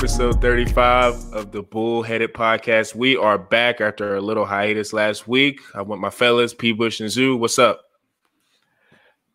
episode 0.00 0.40
35 0.40 1.34
of 1.34 1.52
the 1.52 1.62
Bullheaded 1.62 2.32
Podcast. 2.32 2.94
We 2.94 3.18
are 3.18 3.36
back 3.36 3.82
after 3.82 4.16
a 4.16 4.20
little 4.22 4.46
hiatus 4.46 4.94
last 4.94 5.28
week. 5.28 5.60
I 5.74 5.82
want 5.82 6.00
my 6.00 6.08
fellas, 6.08 6.54
P. 6.54 6.72
Bush 6.72 7.00
and 7.00 7.10
Zoo. 7.10 7.36
What's 7.36 7.58
up? 7.58 7.82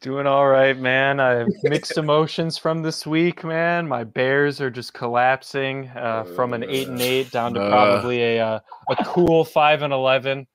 Doing 0.01 0.25
all 0.25 0.47
right, 0.47 0.75
man. 0.75 1.20
I 1.20 1.33
have 1.33 1.50
mixed 1.61 1.97
emotions 2.00 2.57
from 2.57 2.82
this 2.82 3.05
week, 3.05 3.43
man. 3.43 3.88
My 3.88 4.04
Bears 4.04 4.59
are 4.59 4.71
just 4.71 4.96
collapsing 4.96 5.88
uh, 5.89 6.23
from 6.36 6.54
an 6.54 6.64
eight 6.64 6.88
and 6.88 7.00
eight 7.00 7.29
down 7.29 7.54
to 7.54 7.61
Uh. 7.61 7.69
probably 7.69 8.24
a 8.24 8.43
uh, 8.43 8.60
a 8.89 9.05
cool 9.05 9.46
five 9.46 9.83
and 9.83 9.93
eleven. 9.93 10.47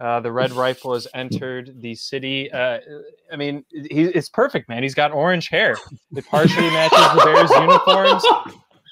Uh, 0.00 0.18
the 0.20 0.32
Red 0.32 0.52
Rifle 0.64 0.94
has 0.94 1.06
entered 1.12 1.82
the 1.82 1.94
city. 1.94 2.50
Uh, 2.50 2.78
I 3.30 3.36
mean, 3.36 3.66
he, 3.70 4.04
it's 4.04 4.30
perfect, 4.30 4.70
man. 4.70 4.82
He's 4.82 4.94
got 4.94 5.12
orange 5.12 5.48
hair. 5.50 5.76
It 6.16 6.24
partially 6.26 6.70
matches 6.70 6.98
the 6.98 7.22
Bears 7.22 7.50
uniforms. 7.60 8.24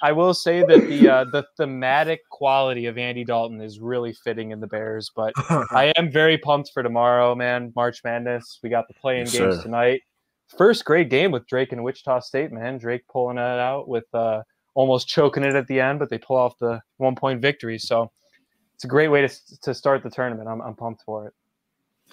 I 0.02 0.12
will 0.12 0.34
say 0.34 0.62
that 0.62 0.80
the 0.88 1.08
uh, 1.08 1.24
the 1.24 1.44
thematic 1.56 2.20
quality 2.30 2.86
of 2.86 2.98
Andy 2.98 3.24
Dalton 3.24 3.60
is 3.60 3.80
really 3.80 4.12
fitting 4.12 4.50
in 4.50 4.60
the 4.60 4.66
Bears, 4.66 5.10
but 5.14 5.32
I 5.72 5.92
am 5.96 6.10
very 6.10 6.38
pumped 6.38 6.70
for 6.72 6.82
tomorrow, 6.82 7.34
man. 7.34 7.72
March 7.76 8.00
Madness. 8.04 8.58
We 8.62 8.68
got 8.68 8.88
the 8.88 8.94
playing 8.94 9.26
Yes, 9.26 9.32
games 9.32 9.56
sir. 9.56 9.62
tonight. 9.62 10.02
First 10.56 10.84
great 10.84 11.10
game 11.10 11.30
with 11.32 11.46
Drake 11.46 11.72
and 11.72 11.82
Wichita 11.82 12.20
State, 12.20 12.52
man. 12.52 12.78
Drake 12.78 13.02
pulling 13.08 13.38
it 13.38 13.40
out 13.40 13.88
with 13.88 14.04
uh, 14.14 14.42
almost 14.74 15.08
choking 15.08 15.42
it 15.42 15.54
at 15.54 15.66
the 15.66 15.80
end, 15.80 15.98
but 15.98 16.08
they 16.10 16.18
pull 16.18 16.36
off 16.36 16.56
the 16.58 16.80
one 16.98 17.16
point 17.16 17.40
victory. 17.40 17.78
So 17.78 18.10
it's 18.74 18.84
a 18.84 18.88
great 18.88 19.08
way 19.08 19.26
to, 19.26 19.60
to 19.62 19.74
start 19.74 20.02
the 20.02 20.10
tournament. 20.10 20.48
I'm, 20.48 20.60
I'm 20.62 20.74
pumped 20.74 21.02
for 21.02 21.26
it. 21.26 21.34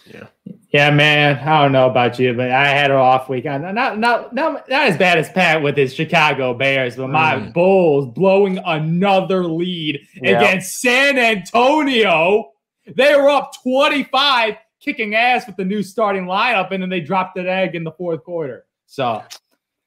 Yeah, 0.05 0.27
Yeah, 0.69 0.89
man. 0.91 1.37
I 1.39 1.61
don't 1.61 1.71
know 1.71 1.89
about 1.89 2.19
you, 2.19 2.33
but 2.33 2.51
I 2.51 2.67
had 2.67 2.91
an 2.91 2.97
off 2.97 3.29
week. 3.29 3.45
Not 3.45 3.61
not 3.73 3.99
not 3.99 4.33
not, 4.33 4.69
as 4.69 4.97
bad 4.97 5.17
as 5.17 5.29
Pat 5.29 5.61
with 5.61 5.77
his 5.77 5.93
Chicago 5.93 6.53
Bears, 6.53 6.95
but 6.97 7.07
my 7.09 7.35
Mm. 7.35 7.53
Bulls 7.53 8.07
blowing 8.13 8.57
another 8.65 9.45
lead 9.45 10.01
Yeah. 10.15 10.37
against 10.41 10.81
San 10.81 11.17
Antonio. 11.17 12.51
They 12.85 13.15
were 13.15 13.29
up 13.29 13.51
25, 13.63 14.55
kicking 14.81 15.15
ass 15.15 15.47
with 15.47 15.55
the 15.55 15.63
new 15.65 15.81
starting 15.83 16.25
lineup, 16.25 16.71
and 16.71 16.81
then 16.83 16.89
they 16.89 16.99
dropped 16.99 17.37
an 17.37 17.47
egg 17.47 17.75
in 17.75 17.83
the 17.85 17.91
fourth 17.93 18.23
quarter. 18.23 18.65
So 18.87 19.23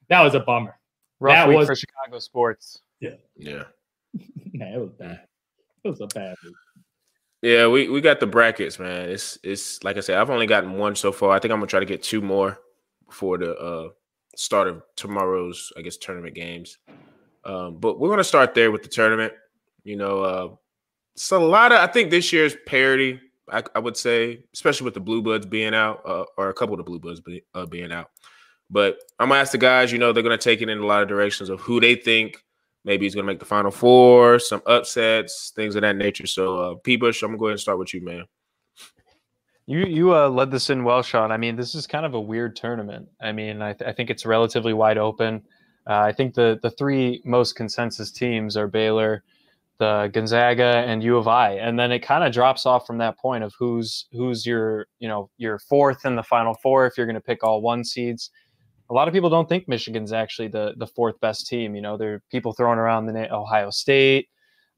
that 0.09 0.23
was 0.23 0.35
a 0.35 0.41
bummer. 0.41 0.79
Rough 1.21 1.35
That 1.35 1.49
week 1.49 1.59
was- 1.59 1.67
for 1.69 1.75
Chicago 1.77 2.19
sports. 2.21 2.81
Yeah. 3.01 3.17
Man, 3.37 3.65
it 4.75 4.81
was 4.81 4.93
bad. 4.99 5.21
It 5.85 5.89
was 5.91 6.01
a 6.01 6.07
bad 6.07 6.37
week. 6.43 6.55
Yeah, 7.47 7.69
we, 7.69 7.89
we 7.89 8.01
got 8.01 8.19
the 8.19 8.27
brackets, 8.27 8.81
man. 8.81 9.09
It's 9.09 9.39
it's 9.45 9.85
like 9.85 9.97
I 9.97 10.01
said, 10.01 10.19
I've 10.19 10.31
only 10.31 10.47
gotten 10.47 10.73
one 10.73 10.97
so 10.97 11.13
far. 11.13 11.31
I 11.31 11.39
think 11.39 11.53
I'm 11.53 11.61
gonna 11.61 11.69
try 11.69 11.79
to 11.79 11.87
get 11.87 12.03
two 12.03 12.21
more 12.21 12.59
before 13.07 13.39
the 13.39 13.57
uh 13.57 13.91
start 14.35 14.67
of 14.67 14.83
tomorrow's, 14.97 15.73
I 15.77 15.83
guess, 15.83 15.97
tournament 15.97 16.35
games. 16.35 16.79
Um, 17.45 17.79
but 17.79 18.01
we're 18.01 18.09
gonna 18.09 18.25
start 18.25 18.53
there 18.55 18.73
with 18.73 18.83
the 18.83 18.89
tournament. 18.89 19.33
You 19.85 19.95
know, 19.95 20.23
uh 20.23 20.49
it's 21.15 21.31
a 21.31 21.39
lot 21.39 21.71
of 21.71 21.79
I 21.79 21.87
think 21.87 22.11
this 22.11 22.33
year's 22.33 22.57
parity, 22.67 23.21
I, 23.49 23.63
I 23.77 23.79
would 23.79 23.97
say, 23.97 24.43
especially 24.53 24.87
with 24.87 24.95
the 24.95 25.01
Blue 25.01 25.23
Bloods 25.23 25.47
being 25.47 25.73
out, 25.73 26.03
uh, 26.05 26.25
or 26.37 26.49
a 26.49 26.55
couple 26.55 26.75
of 26.75 26.79
the 26.79 26.91
Blue 26.91 26.99
Bloods 26.99 27.21
be, 27.21 27.45
uh, 27.55 27.65
being 27.65 27.93
out. 27.93 28.11
But 28.71 28.99
I'm 29.21 29.29
gonna 29.29 29.41
ask 29.41 29.53
the 29.53 29.59
guys, 29.59 29.93
you 29.93 29.99
know, 29.99 30.13
they're 30.13 30.25
gonna 30.25 30.37
take 30.37 30.63
it 30.63 30.69
in 30.69 30.79
a 30.79 30.87
lot 30.87 31.03
of 31.03 31.09
directions 31.09 31.49
of 31.49 31.61
who 31.61 31.79
they 31.79 31.95
think 31.95 32.43
maybe 32.87 33.05
he's 33.05 33.15
gonna 33.15 33.27
make 33.27 33.41
the 33.41 33.45
final 33.45 33.71
four, 33.71 34.39
some 34.39 34.63
upsets, 34.65 35.53
things 35.55 35.77
of 35.77 35.83
that 35.83 35.97
nature. 35.97 36.27
So 36.27 36.59
uh 36.59 36.75
P 36.77 36.97
Bush, 36.97 37.23
I'm 37.23 37.29
gonna 37.29 37.39
go 37.39 37.47
ahead 37.47 37.53
and 37.53 37.61
start 37.61 37.79
with 37.79 37.93
you, 37.93 38.01
man. 38.01 38.25
You 39.67 39.81
you 39.81 40.15
uh, 40.15 40.29
led 40.29 40.53
this 40.53 40.71
in 40.71 40.85
well, 40.85 41.03
Sean. 41.03 41.33
I 41.33 41.37
mean, 41.37 41.57
this 41.57 41.75
is 41.75 41.89
kind 41.89 42.07
of 42.07 42.15
a 42.15 42.21
weird 42.21 42.55
tournament. 42.55 43.09
I 43.21 43.33
mean, 43.33 43.61
I, 43.61 43.73
th- 43.73 43.89
I 43.89 43.93
think 43.93 44.11
it's 44.11 44.25
relatively 44.25 44.73
wide 44.73 44.97
open. 44.97 45.43
Uh, 45.89 45.99
I 45.99 46.13
think 46.13 46.35
the 46.35 46.59
the 46.63 46.71
three 46.71 47.21
most 47.25 47.57
consensus 47.57 48.13
teams 48.13 48.57
are 48.57 48.69
Baylor, 48.69 49.25
the 49.79 50.09
Gonzaga, 50.13 50.85
and 50.87 51.03
U 51.03 51.17
of 51.17 51.27
I, 51.27 51.55
and 51.55 51.77
then 51.77 51.91
it 51.91 51.99
kind 51.99 52.23
of 52.23 52.33
drops 52.33 52.65
off 52.65 52.87
from 52.87 52.99
that 52.99 53.19
point 53.19 53.43
of 53.43 53.53
who's 53.59 54.07
who's 54.13 54.47
your 54.47 54.87
you 55.01 55.09
know 55.09 55.31
your 55.37 55.59
fourth 55.59 56.07
in 56.07 56.15
the 56.15 56.23
Final 56.23 56.55
Four 56.55 56.87
if 56.87 56.97
you're 56.97 57.07
going 57.07 57.15
to 57.15 57.21
pick 57.21 57.43
all 57.43 57.61
one 57.61 57.85
seeds. 57.85 58.31
A 58.91 58.95
lot 58.95 59.09
of 59.09 59.15
people 59.15 59.31
don't 59.31 59.49
think 59.49 59.67
Michigan's 59.69 60.13
actually 60.13 60.49
the 60.49 60.75
the 60.77 60.87
fourth 60.87 61.19
best 61.21 61.47
team. 61.47 61.75
You 61.75 61.83
know, 61.83 61.97
there 61.97 62.15
are 62.15 62.23
people 62.31 62.53
throwing 62.53 62.79
around 62.79 63.07
the 63.07 63.13
name 63.13 63.29
Ohio 63.33 63.71
State. 63.71 64.29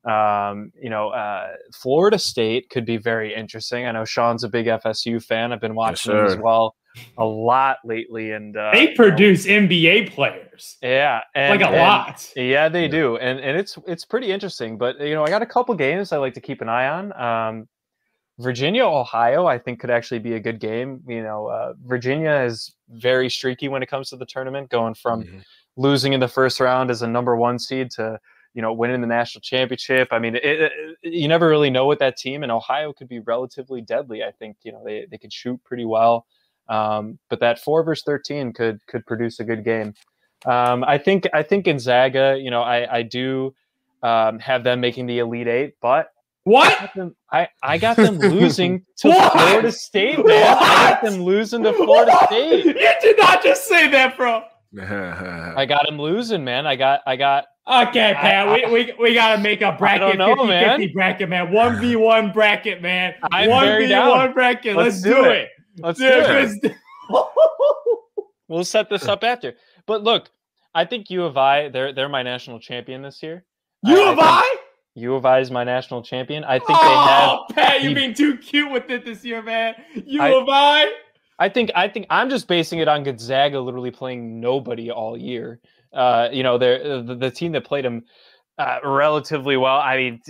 Um, 0.08 0.70
you 0.80 0.88
know, 0.90 1.08
uh, 1.10 1.48
Florida 1.74 2.18
State 2.18 2.70
could 2.70 2.86
be 2.86 2.96
very 2.96 3.34
interesting. 3.34 3.84
I 3.86 3.92
know 3.92 4.04
Sean's 4.04 4.44
a 4.44 4.48
big 4.48 4.66
FSU 4.66 5.22
fan. 5.22 5.52
I've 5.52 5.60
been 5.60 5.74
watching 5.74 6.12
them 6.14 6.24
as 6.26 6.36
well 6.36 6.74
a 7.18 7.24
lot 7.24 7.76
lately, 7.84 8.32
and 8.32 8.56
uh, 8.56 8.70
They 8.72 8.82
you 8.82 8.88
know, 8.88 8.94
produce 8.94 9.46
NBA 9.46 10.10
players. 10.12 10.78
yeah, 10.82 11.20
and, 11.34 11.50
Like 11.50 11.60
a 11.60 11.70
and- 11.70 11.76
lot. 11.76 12.32
Yeah, 12.34 12.68
they 12.68 12.82
Yeah. 12.82 12.88
do, 12.88 13.16
and 13.18 13.38
and 13.40 13.58
it's 13.58 13.76
it's 13.86 14.04
pretty 14.04 14.30
interesting. 14.32 14.78
But 14.78 14.98
you 15.00 15.14
know, 15.14 15.24
I 15.24 15.28
got 15.28 15.42
a 15.42 15.46
couple 15.46 15.74
games 15.74 16.12
I 16.12 16.16
like 16.18 16.34
to 16.34 16.40
keep 16.40 16.60
an 16.62 16.68
eye 16.68 16.88
on. 16.88 17.12
Um, 17.20 17.68
Virginia, 18.38 18.84
Ohio, 18.84 19.46
I 19.46 19.58
think 19.58 19.80
could 19.80 19.90
actually 19.90 20.20
be 20.20 20.34
a 20.34 20.40
good 20.40 20.60
game. 20.60 21.02
You 21.08 21.22
know, 21.22 21.46
uh, 21.46 21.74
Virginia 21.84 22.32
is 22.44 22.74
very 22.90 23.28
streaky 23.28 23.68
when 23.68 23.82
it 23.82 23.86
comes 23.86 24.10
to 24.10 24.16
the 24.16 24.26
tournament, 24.26 24.70
going 24.70 24.94
from 24.94 25.24
Mhm. 25.24 25.42
losing 25.76 26.12
in 26.12 26.20
the 26.20 26.28
first 26.28 26.60
round 26.60 26.90
as 26.90 27.02
a 27.02 27.06
number 27.06 27.36
one 27.36 27.58
seed 27.58 27.90
to 27.92 28.18
you 28.54 28.62
know 28.62 28.72
winning 28.72 29.00
the 29.00 29.06
national 29.06 29.40
championship. 29.42 30.08
I 30.10 30.18
mean, 30.18 30.34
it, 30.36 30.44
it, 30.44 30.72
you 31.02 31.28
never 31.28 31.48
really 31.48 31.70
know 31.70 31.86
with 31.86 31.98
that 32.00 32.16
team, 32.16 32.42
and 32.42 32.50
Ohio 32.50 32.92
could 32.92 33.08
be 33.08 33.20
relatively 33.20 33.80
deadly. 33.80 34.22
I 34.24 34.30
think 34.32 34.56
you 34.62 34.72
know 34.72 34.82
they 34.84 35.06
they 35.10 35.18
could 35.18 35.32
shoot 35.32 35.62
pretty 35.64 35.84
well, 35.84 36.26
um, 36.68 37.18
but 37.28 37.40
that 37.40 37.58
four 37.58 37.82
versus 37.82 38.04
thirteen 38.04 38.52
could 38.52 38.84
could 38.86 39.04
produce 39.06 39.38
a 39.40 39.44
good 39.44 39.64
game. 39.64 39.94
Um, 40.46 40.84
I 40.84 40.96
think 40.98 41.26
I 41.34 41.42
think 41.42 41.66
Gonzaga, 41.66 42.38
you 42.40 42.50
know, 42.50 42.62
I 42.62 42.98
I 42.98 43.02
do 43.02 43.54
um, 44.02 44.38
have 44.38 44.62
them 44.64 44.80
making 44.80 45.06
the 45.06 45.18
elite 45.18 45.48
eight, 45.48 45.74
but 45.82 46.10
What? 46.48 46.78
got 46.80 46.94
them, 46.94 47.16
I, 47.30 47.48
I 47.62 47.78
got 47.78 47.96
them 47.96 48.18
losing 48.18 48.84
to 48.98 49.08
What? 49.08 49.32
Florida 49.32 49.72
State, 49.72 50.24
man. 50.24 50.56
I 50.58 50.90
got 50.90 51.02
them 51.02 51.22
losing 51.22 51.62
to 51.64 51.72
Florida 51.72 52.16
State. 52.26 52.64
you 52.66 52.72
did 52.74 53.18
not 53.18 53.42
just 53.42 53.66
say 53.66 53.88
that, 53.88 54.16
bro. 54.16 54.42
I 54.80 55.64
got 55.66 55.86
them 55.86 55.98
losing, 55.98 56.44
man. 56.44 56.66
I 56.66 56.76
got 56.76 57.00
I 57.06 57.16
got 57.16 57.44
Okay, 57.70 58.14
Pat, 58.14 58.48
I- 58.48 58.54
we, 58.70 58.72
we, 58.86 58.92
we 58.98 59.14
got 59.14 59.36
to 59.36 59.42
make 59.42 59.60
a 59.60 59.72
bracket, 59.72 60.16
know, 60.16 60.28
50 60.34 60.46
man. 60.46 60.78
50 60.80 60.92
bracket, 60.94 61.28
man. 61.28 61.48
1v1 61.48 62.32
bracket, 62.32 62.80
man. 62.80 63.14
I'm 63.30 63.50
very 63.50 63.84
1v1 63.86 63.88
down. 63.90 64.32
bracket. 64.32 64.74
Let's 64.76 64.96
Let's, 64.96 65.02
do 65.02 65.14
do 65.14 65.24
it. 65.24 65.36
it. 65.42 65.48
let's 65.82 65.98
do 65.98 66.06
Dude, 66.62 66.64
it. 66.72 66.76
We'll 68.48 68.64
set 68.64 68.88
this 68.88 69.06
up 69.06 69.22
after. 69.24 69.54
But 69.86 70.02
look, 70.02 70.30
I 70.74 70.86
think 70.86 71.10
U 71.10 71.24
of 71.24 71.36
I, 71.36 71.68
they're 71.68 71.92
they're 71.92 72.08
my 72.08 72.22
national 72.22 72.60
champion 72.60 73.02
this 73.02 73.22
year. 73.22 73.44
you 73.84 74.00
I- 74.00 74.04
have 74.06 74.18
I 74.18 74.22
I? 74.22 74.42
think 74.42 74.57
U 74.98 75.14
of 75.14 75.24
I 75.24 75.40
is 75.40 75.50
my 75.50 75.64
national 75.64 76.02
champion. 76.02 76.44
I 76.44 76.58
think 76.58 76.68
they 76.68 76.74
have 76.74 77.30
oh, 77.30 77.44
Pat, 77.54 77.82
you're 77.82 77.90
the- 77.90 77.94
being 77.94 78.14
too 78.14 78.36
cute 78.36 78.70
with 78.70 78.90
it 78.90 79.04
this 79.04 79.24
year, 79.24 79.42
man. 79.42 79.74
You 79.94 80.20
I- 80.22 80.28
have 80.30 80.48
I? 80.48 80.92
I 81.40 81.48
think 81.48 81.70
I 81.76 81.86
think 81.88 82.06
I'm 82.10 82.28
just 82.30 82.48
basing 82.48 82.80
it 82.80 82.88
on 82.88 83.04
Gonzaga 83.04 83.60
literally 83.60 83.92
playing 83.92 84.40
nobody 84.40 84.90
all 84.90 85.16
year. 85.16 85.60
Uh, 85.92 86.28
you 86.32 86.42
know, 86.42 86.58
they're 86.58 87.00
the, 87.02 87.14
the 87.14 87.30
team 87.30 87.52
that 87.52 87.64
played 87.64 87.84
them 87.84 88.04
uh, 88.58 88.78
relatively 88.82 89.56
well. 89.56 89.76
I 89.78 89.96
mean, 89.96 90.20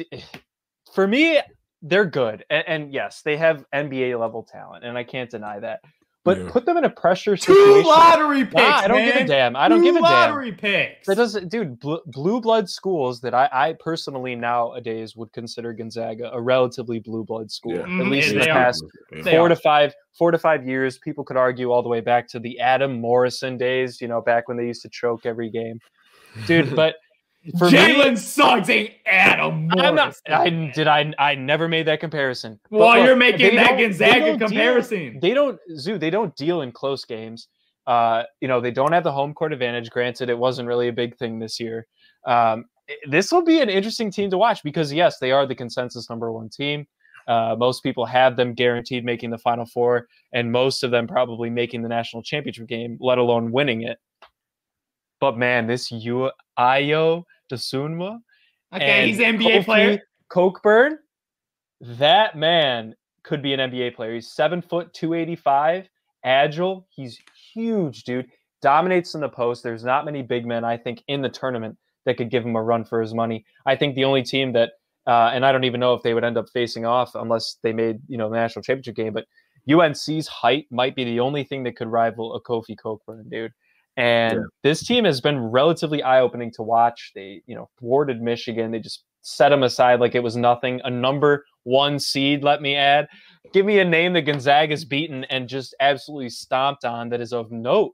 for 0.95 1.07
me, 1.07 1.41
they're 1.81 2.05
good, 2.05 2.45
and, 2.51 2.65
and 2.69 2.93
yes, 2.93 3.23
they 3.23 3.37
have 3.39 3.65
NBA 3.75 4.21
level 4.21 4.43
talent, 4.43 4.85
and 4.85 4.99
I 4.99 5.05
can't 5.05 5.31
deny 5.31 5.59
that. 5.61 5.81
But 6.29 6.39
Yeah. 6.39 6.51
put 6.51 6.67
them 6.67 6.77
in 6.77 6.85
a 6.85 6.91
pressure 6.91 7.37
situation. 7.37 7.83
Two 7.83 7.89
lottery 7.89 8.45
picks, 8.45 8.55
Nah, 8.55 8.81
I 8.85 8.89
don't 8.89 8.99
man. 8.99 9.15
give 9.15 9.25
a 9.25 9.27
damn. 9.27 9.57
I 9.57 9.69
don't 9.69 9.79
Two 9.79 9.85
give 9.85 9.97
a 9.97 10.01
damn. 10.01 10.31
lottery 10.33 10.53
picks. 10.53 11.07
That 11.07 11.17
doesn't, 11.17 11.49
dude. 11.49 11.81
Blue, 11.81 12.01
blue 12.07 12.41
blood 12.41 12.69
schools 12.69 13.21
that 13.23 13.33
I, 13.33 13.49
I 13.51 13.75
personally 13.81 14.35
nowadays 14.37 15.17
would 15.17 15.33
consider 15.33 15.73
Gonzaga 15.73 16.31
a 16.33 16.41
relatively 16.41 16.99
blue 16.99 17.25
blood 17.25 17.51
school, 17.51 17.77
Yeah. 17.77 17.83
at 17.83 17.89
Mm, 17.89 18.11
least 18.11 18.27
yeah, 18.29 18.33
in 18.33 18.39
the 18.41 18.45
they 18.45 18.51
are. 18.51 18.67
past 18.67 18.85
four 19.25 19.49
to 19.49 19.57
five 19.57 19.95
four 20.19 20.31
to 20.31 20.39
five 20.39 20.67
years 20.67 20.99
people 20.99 21.25
could 21.25 21.37
argue 21.37 21.71
all 21.73 21.83
the 21.83 21.89
way 21.89 22.01
back 22.01 22.29
to 22.29 22.39
the 22.39 22.61
adam 22.61 23.01
morrison 23.01 23.57
days 23.57 24.01
you 24.01 24.07
know 24.07 24.21
back 24.21 24.47
when 24.47 24.57
they 24.57 24.65
used 24.67 24.81
to 24.83 24.89
choke 24.89 25.27
every 25.27 25.51
game 25.51 25.81
dude 26.47 26.75
but 26.77 26.95
for 26.95 26.95
me 26.95 27.08
Jalen 27.55 28.19
Suggs 28.19 28.69
ain't 28.69 28.93
Adam 29.07 29.69
I'm 29.73 29.79
not, 29.79 29.95
Morris. 29.95 30.23
I 30.29 30.51
did 30.75 30.87
I 30.87 31.13
I 31.19 31.35
never 31.35 31.69
made 31.69 31.87
that 31.87 32.01
comparison. 32.01 32.59
But 32.71 32.79
well, 32.79 32.97
look, 32.97 33.07
you're 33.07 33.17
making 33.17 33.57
that 33.57 33.79
Gonzaga 33.79 34.21
don't 34.21 34.39
deal- 34.39 34.49
comparison. 34.49 35.19
They 35.21 35.35
don't 35.35 35.59
zoo. 35.77 35.99
They 35.99 36.11
don't 36.11 36.35
deal 36.37 36.63
in 36.63 36.73
close 36.73 37.05
games. 37.05 37.49
Uh, 37.87 38.25
you 38.41 38.49
know 38.49 38.61
they 38.61 38.71
don't 38.71 38.93
have 38.93 39.05
the 39.05 39.13
home 39.13 39.33
court 39.33 39.53
advantage. 39.53 39.91
Granted, 39.91 40.29
it 40.29 40.39
wasn't 40.39 40.69
really 40.69 40.89
a 40.89 40.93
big 40.93 41.17
thing 41.17 41.39
this 41.39 41.59
year. 41.59 41.87
Um, 42.27 42.67
this 43.09 43.33
will 43.33 43.43
be 43.43 43.61
an 43.61 43.71
interesting 43.71 44.11
team 44.11 44.31
to 44.31 44.39
watch 44.39 44.63
because 44.63 44.93
yes, 44.93 45.19
they 45.19 45.33
are 45.33 45.47
the 45.47 45.55
consensus 45.55 46.11
number 46.11 46.31
one 46.33 46.49
team. 46.49 46.87
Uh, 47.29 47.55
most 47.59 47.83
people 47.83 48.07
have 48.07 48.37
them 48.37 48.55
guaranteed 48.55 49.05
making 49.05 49.31
the 49.31 49.39
final 49.39 49.67
four, 49.67 50.09
and 50.33 50.51
most 50.51 50.83
of 50.83 50.91
them 50.91 51.07
probably 51.07 51.51
making 51.51 51.83
the 51.83 51.89
national 51.89 52.23
championship 52.23 52.67
game, 52.67 52.97
let 53.01 53.19
alone 53.19 53.53
winning 53.53 53.83
it. 53.83 53.99
But 55.21 55.37
man, 55.37 55.67
this 55.67 55.91
Yu 55.91 56.31
Ayo 56.59 57.25
Dosunmu, 57.51 58.21
Okay, 58.75 59.09
he's 59.09 59.19
an 59.19 59.39
NBA 59.39 59.61
Kofi 59.61 59.65
player. 59.65 60.03
Cockburn, 60.29 60.99
that 61.81 62.37
man 62.37 62.95
could 63.23 63.43
be 63.43 63.55
an 63.55 63.61
NBA 63.61 63.95
player. 63.95 64.15
He's 64.15 64.33
seven 64.33 64.61
foot, 64.61 64.93
285, 64.93 65.89
agile. 66.25 66.87
He's 66.91 67.19
huge, 67.55 68.05
dude. 68.05 68.27
Dominates 68.61 69.15
in 69.15 69.21
the 69.21 69.29
post. 69.29 69.63
There's 69.63 69.85
not 69.85 70.05
many 70.05 70.23
big 70.23 70.45
men, 70.45 70.65
I 70.65 70.77
think, 70.77 71.03
in 71.09 71.23
the 71.23 71.29
tournament 71.29 71.79
that 72.05 72.17
could 72.17 72.31
give 72.31 72.45
him 72.45 72.57
a 72.57 72.63
run 72.63 72.85
for 72.85 73.01
his 73.01 73.15
money. 73.15 73.45
I 73.65 73.77
think 73.77 73.95
the 73.95 74.05
only 74.05 74.23
team 74.23 74.53
that, 74.53 74.73
uh, 75.07 75.31
and 75.33 75.47
I 75.47 75.53
don't 75.53 75.65
even 75.65 75.81
know 75.81 75.95
if 75.95 76.03
they 76.03 76.13
would 76.13 76.25
end 76.25 76.37
up 76.37 76.47
facing 76.53 76.85
off 76.85 77.15
unless 77.15 77.57
they 77.63 77.73
made 77.73 78.01
you 78.09 78.19
know 78.19 78.29
the 78.29 78.37
national 78.37 78.63
championship 78.63 78.97
game, 78.97 79.15
but 79.15 79.27
UNC's 79.71 80.27
height 80.27 80.67
might 80.71 80.95
be 80.95 81.05
the 81.05 81.21
only 81.21 81.45
thing 81.45 81.63
that 81.65 81.77
could 81.77 81.89
rival 81.89 82.35
a 82.35 82.43
Kofi 82.43 82.77
Cockburn, 82.77 83.29
dude. 83.31 83.53
And 83.99 84.35
yeah. 84.35 84.43
this 84.63 84.87
team 84.87 85.05
has 85.05 85.21
been 85.21 85.41
relatively 85.41 86.05
eye-opening 86.05 86.53
to 86.53 86.63
watch. 86.63 87.11
They, 87.17 87.43
you 87.47 87.57
know, 87.57 87.69
thwarted 87.81 88.23
Michigan. 88.23 88.71
They 88.71 88.79
just 88.79 89.03
set 89.23 89.49
them 89.49 89.65
aside 89.65 89.99
like 89.99 90.15
it 90.15 90.23
was 90.23 90.37
nothing. 90.37 90.81
A 90.85 90.91
number 90.91 91.45
one 91.65 91.99
seed, 91.99 92.45
let 92.45 92.63
me 92.63 92.77
add. 92.77 93.09
Give 93.53 93.67
me 93.67 93.81
a 93.81 93.85
name 93.85 94.13
that 94.13 94.23
Gonzaga's 94.23 94.85
beaten 94.85 95.25
and 95.25 95.49
just 95.49 95.75
absolutely 95.81 96.31
stomped 96.31 96.85
on 96.85 97.09
that 97.09 97.21
is 97.21 97.33
of 97.33 97.51
note. 97.51 97.93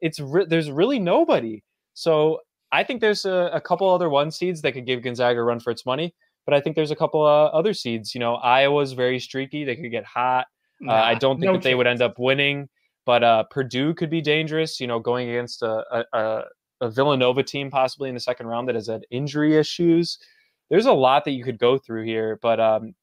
It's 0.00 0.18
re- 0.18 0.44
there's 0.44 0.72
really 0.72 0.98
nobody. 0.98 1.62
So 1.94 2.40
I 2.72 2.82
think 2.82 3.00
there's 3.00 3.24
a, 3.24 3.50
a, 3.52 3.60
couple 3.60 3.88
other 3.88 4.10
one 4.10 4.32
seeds 4.32 4.60
that 4.62 4.72
could 4.72 4.86
give 4.86 5.02
Gonzaga 5.02 5.38
a 5.38 5.44
run 5.44 5.60
for 5.60 5.70
its 5.70 5.86
money. 5.86 6.12
But 6.46 6.54
I 6.54 6.60
think 6.60 6.74
there's 6.74 6.90
a 6.90 6.96
couple 6.96 7.24
uh, 7.24 7.46
other 7.46 7.72
seeds. 7.74 8.12
You 8.12 8.18
know, 8.18 8.34
Iowa's 8.34 8.92
very 8.92 9.20
streaky. 9.20 9.64
They 9.64 9.76
could 9.76 9.92
get 9.92 10.04
hot. 10.04 10.46
Nah, 10.80 10.94
uh, 10.94 11.02
I 11.02 11.14
don't 11.14 11.36
think 11.36 11.44
no 11.44 11.52
that 11.52 11.58
chance. 11.58 11.64
they 11.64 11.74
would 11.76 11.86
end 11.86 12.02
up 12.02 12.18
winning. 12.18 12.68
But 13.06 13.22
uh, 13.22 13.44
Purdue 13.44 13.94
could 13.94 14.10
be 14.10 14.20
dangerous. 14.20 14.80
You 14.80 14.86
know, 14.86 14.98
going 14.98 15.28
against 15.28 15.62
a, 15.62 16.04
a, 16.12 16.44
a 16.80 16.90
Villanova 16.90 17.42
team 17.42 17.70
possibly 17.70 18.08
in 18.08 18.14
the 18.14 18.20
second 18.20 18.46
round 18.46 18.68
that 18.68 18.74
has 18.74 18.86
had 18.86 19.06
injury 19.10 19.56
issues. 19.56 20.18
There's 20.70 20.86
a 20.86 20.92
lot 20.92 21.24
that 21.24 21.32
you 21.32 21.44
could 21.44 21.58
go 21.58 21.78
through 21.78 22.04
here. 22.04 22.38
But 22.40 22.60
um, 22.60 22.94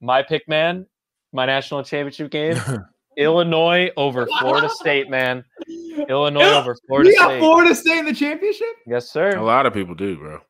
my 0.00 0.22
pick, 0.22 0.48
man, 0.48 0.86
my 1.32 1.46
national 1.46 1.82
championship 1.82 2.30
game, 2.30 2.58
Illinois 3.16 3.90
over 3.96 4.26
Florida 4.38 4.68
State, 4.68 5.10
man. 5.10 5.44
Illinois 6.08 6.54
over 6.54 6.76
Florida 6.86 7.10
you 7.10 7.16
got 7.16 7.30
State. 7.30 7.38
Florida 7.40 7.74
State 7.74 7.98
in 7.98 8.04
the 8.04 8.14
championship? 8.14 8.68
Yes, 8.86 9.10
sir. 9.10 9.30
A 9.36 9.44
lot 9.44 9.66
of 9.66 9.74
people 9.74 9.94
do, 9.94 10.16
bro. 10.16 10.40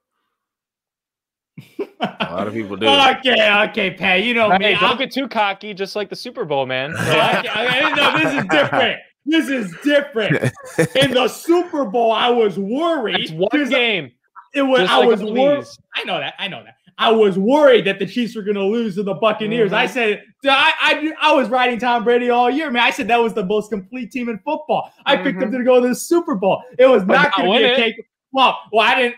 A 2.01 2.29
lot 2.31 2.47
of 2.47 2.55
people 2.55 2.77
do. 2.77 2.87
okay, 2.87 3.65
okay, 3.69 3.91
Pat. 3.91 4.23
You 4.23 4.35
know 4.35 4.51
hey, 4.51 4.59
me. 4.59 4.75
Don't 4.75 4.95
i 4.95 4.97
get 4.97 5.11
too 5.11 5.29
cocky, 5.29 5.75
just 5.75 5.97
like 5.97 6.09
the 6.09 6.17
Super 6.17 6.45
Bowl, 6.45 6.67
man. 6.67 6.95
okay, 6.95 7.49
okay, 7.49 7.93
no, 7.95 8.19
this 8.19 8.35
is 8.35 8.49
different. 8.49 9.01
This 9.27 9.49
is 9.49 9.75
different. 9.83 10.53
In 10.97 11.13
the 11.13 11.29
Super 11.29 11.85
Bowl, 11.85 12.13
I 12.13 12.31
was 12.31 12.59
worried. 12.59 13.21
It's 13.21 13.31
one 13.31 13.69
game. 13.69 14.13
It 14.55 14.63
was. 14.63 14.81
Just 14.81 14.93
I 14.93 14.99
like 14.99 15.09
was 15.09 15.23
worried. 15.23 15.67
I 15.95 16.05
know 16.05 16.19
that. 16.19 16.35
I 16.39 16.49
know 16.49 16.65
that. 16.65 16.75
I 16.99 17.13
was 17.13 17.39
worried 17.39 17.85
that 17.85 18.01
the 18.01 18.07
Chiefs 18.07 18.35
were 18.35 18.43
going 18.43 18.57
to 18.57 18.65
lose 18.65 18.97
to 18.97 19.05
the 19.05 19.15
Buccaneers. 19.15 19.67
Mm-hmm. 19.67 19.75
I 19.77 19.87
said, 19.87 20.25
I, 20.45 20.73
I, 20.81 21.31
I 21.31 21.33
was 21.33 21.49
riding 21.49 21.79
Tom 21.79 22.03
Brady 22.03 22.29
all 22.29 22.51
year, 22.51 22.73
man. 22.73 22.83
I 22.83 22.91
said 22.91 23.07
that 23.07 23.23
was 23.23 23.35
the 23.35 23.45
most 23.45 23.71
complete 23.71 24.11
team 24.11 24.29
in 24.29 24.39
football. 24.39 24.91
I 25.07 25.15
mm-hmm. 25.15 25.25
picked 25.25 25.41
them 25.41 25.53
to 25.53 25.63
go 25.63 25.81
to 25.81 25.89
the 25.89 25.95
Super 25.95 26.35
Bowl. 26.35 26.61
It 26.77 26.87
was 26.87 27.05
not 27.05 27.37
going 27.37 27.53
to 27.53 27.69
be 27.69 27.73
a 27.73 27.77
cake. 27.77 28.05
Well, 28.39 28.57
well, 28.73 28.87
I 28.87 28.95
didn't, 28.95 29.17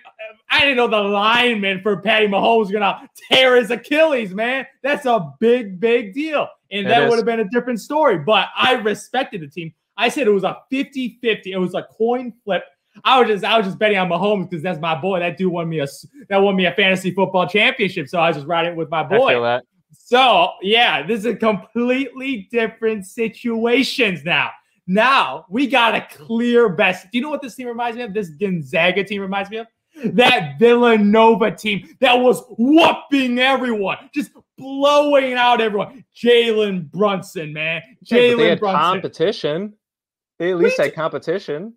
I 0.51 0.61
didn't 0.61 0.79
know 0.79 0.89
the 0.89 0.97
lineman 0.97 1.83
for 1.83 2.01
Patty 2.01 2.27
Mahomes 2.27 2.61
was 2.61 2.71
going 2.71 2.81
to 2.81 3.07
tear 3.29 3.57
his 3.57 3.71
Achilles, 3.71 4.33
man. 4.33 4.67
That's 4.83 5.05
a 5.05 5.35
big, 5.41 5.79
big 5.79 6.15
deal. 6.15 6.49
And 6.73 6.87
that 6.87 7.07
would 7.07 7.17
have 7.17 7.27
been 7.27 7.41
a 7.41 7.49
different 7.51 7.81
story. 7.81 8.17
But 8.17 8.49
I 8.57 8.77
respected 8.77 9.43
the 9.43 9.49
team. 9.49 9.75
I 9.99 10.09
said 10.09 10.27
it 10.27 10.31
was 10.31 10.45
a 10.45 10.57
50 10.71 11.19
50. 11.21 11.53
It 11.53 11.59
was 11.59 11.75
a 11.75 11.83
coin 11.83 12.33
flip. 12.45 12.65
I 13.05 13.21
was 13.21 13.29
just 13.29 13.45
I 13.45 13.59
was 13.59 13.67
just 13.67 13.79
betting 13.79 13.99
on 13.99 14.09
Mahomes 14.09 14.49
because 14.49 14.63
that's 14.63 14.81
my 14.81 14.99
boy. 14.99 15.19
That 15.19 15.37
dude 15.37 15.53
won 15.53 15.69
me 15.69 15.81
a 15.81 15.87
that 16.31 16.39
won 16.39 16.57
me 16.57 16.65
a 16.65 16.73
fantasy 16.73 17.11
football 17.11 17.47
championship. 17.47 18.09
So 18.09 18.19
I 18.19 18.29
was 18.29 18.39
just 18.39 18.47
riding 18.49 18.75
with 18.75 18.89
my 18.89 19.03
boy. 19.03 19.19
So 19.93 20.53
yeah, 20.63 21.07
this 21.07 21.21
is 21.21 21.27
a 21.27 21.37
completely 21.37 22.49
different 22.51 23.05
situations 23.05 24.25
now. 24.25 24.51
Now 24.87 25.47
we 25.49 25.67
got 25.67 25.94
a 25.94 26.06
clear 26.11 26.69
best. 26.69 27.11
Do 27.11 27.19
you 27.19 27.23
know 27.23 27.31
what 27.31 27.43
this 27.43 27.55
team 27.55 27.69
reminds 27.69 27.97
me 27.97 28.03
of? 28.05 28.15
This 28.15 28.31
Gonzaga 28.31 29.05
team 29.05 29.21
reminds 29.21 29.50
me 29.50 29.59
of 29.59 29.67
that 30.15 30.59
Villanova 30.59 31.50
team 31.50 31.97
that 32.00 32.15
was 32.15 32.43
whooping 32.59 33.38
everyone, 33.38 33.99
just 34.15 34.31
blowing 34.56 35.35
out 35.35 35.61
everyone. 35.61 36.05
Jalen 36.17 36.91
Brunson, 36.91 37.53
man, 37.53 37.82
Jalen 38.05 38.38
yeah, 38.38 38.55
Brunson. 38.55 38.81
Competition. 38.81 39.75
They 40.38 40.53
at 40.53 40.56
least 40.56 40.79
had 40.79 40.94
competition 40.94 41.75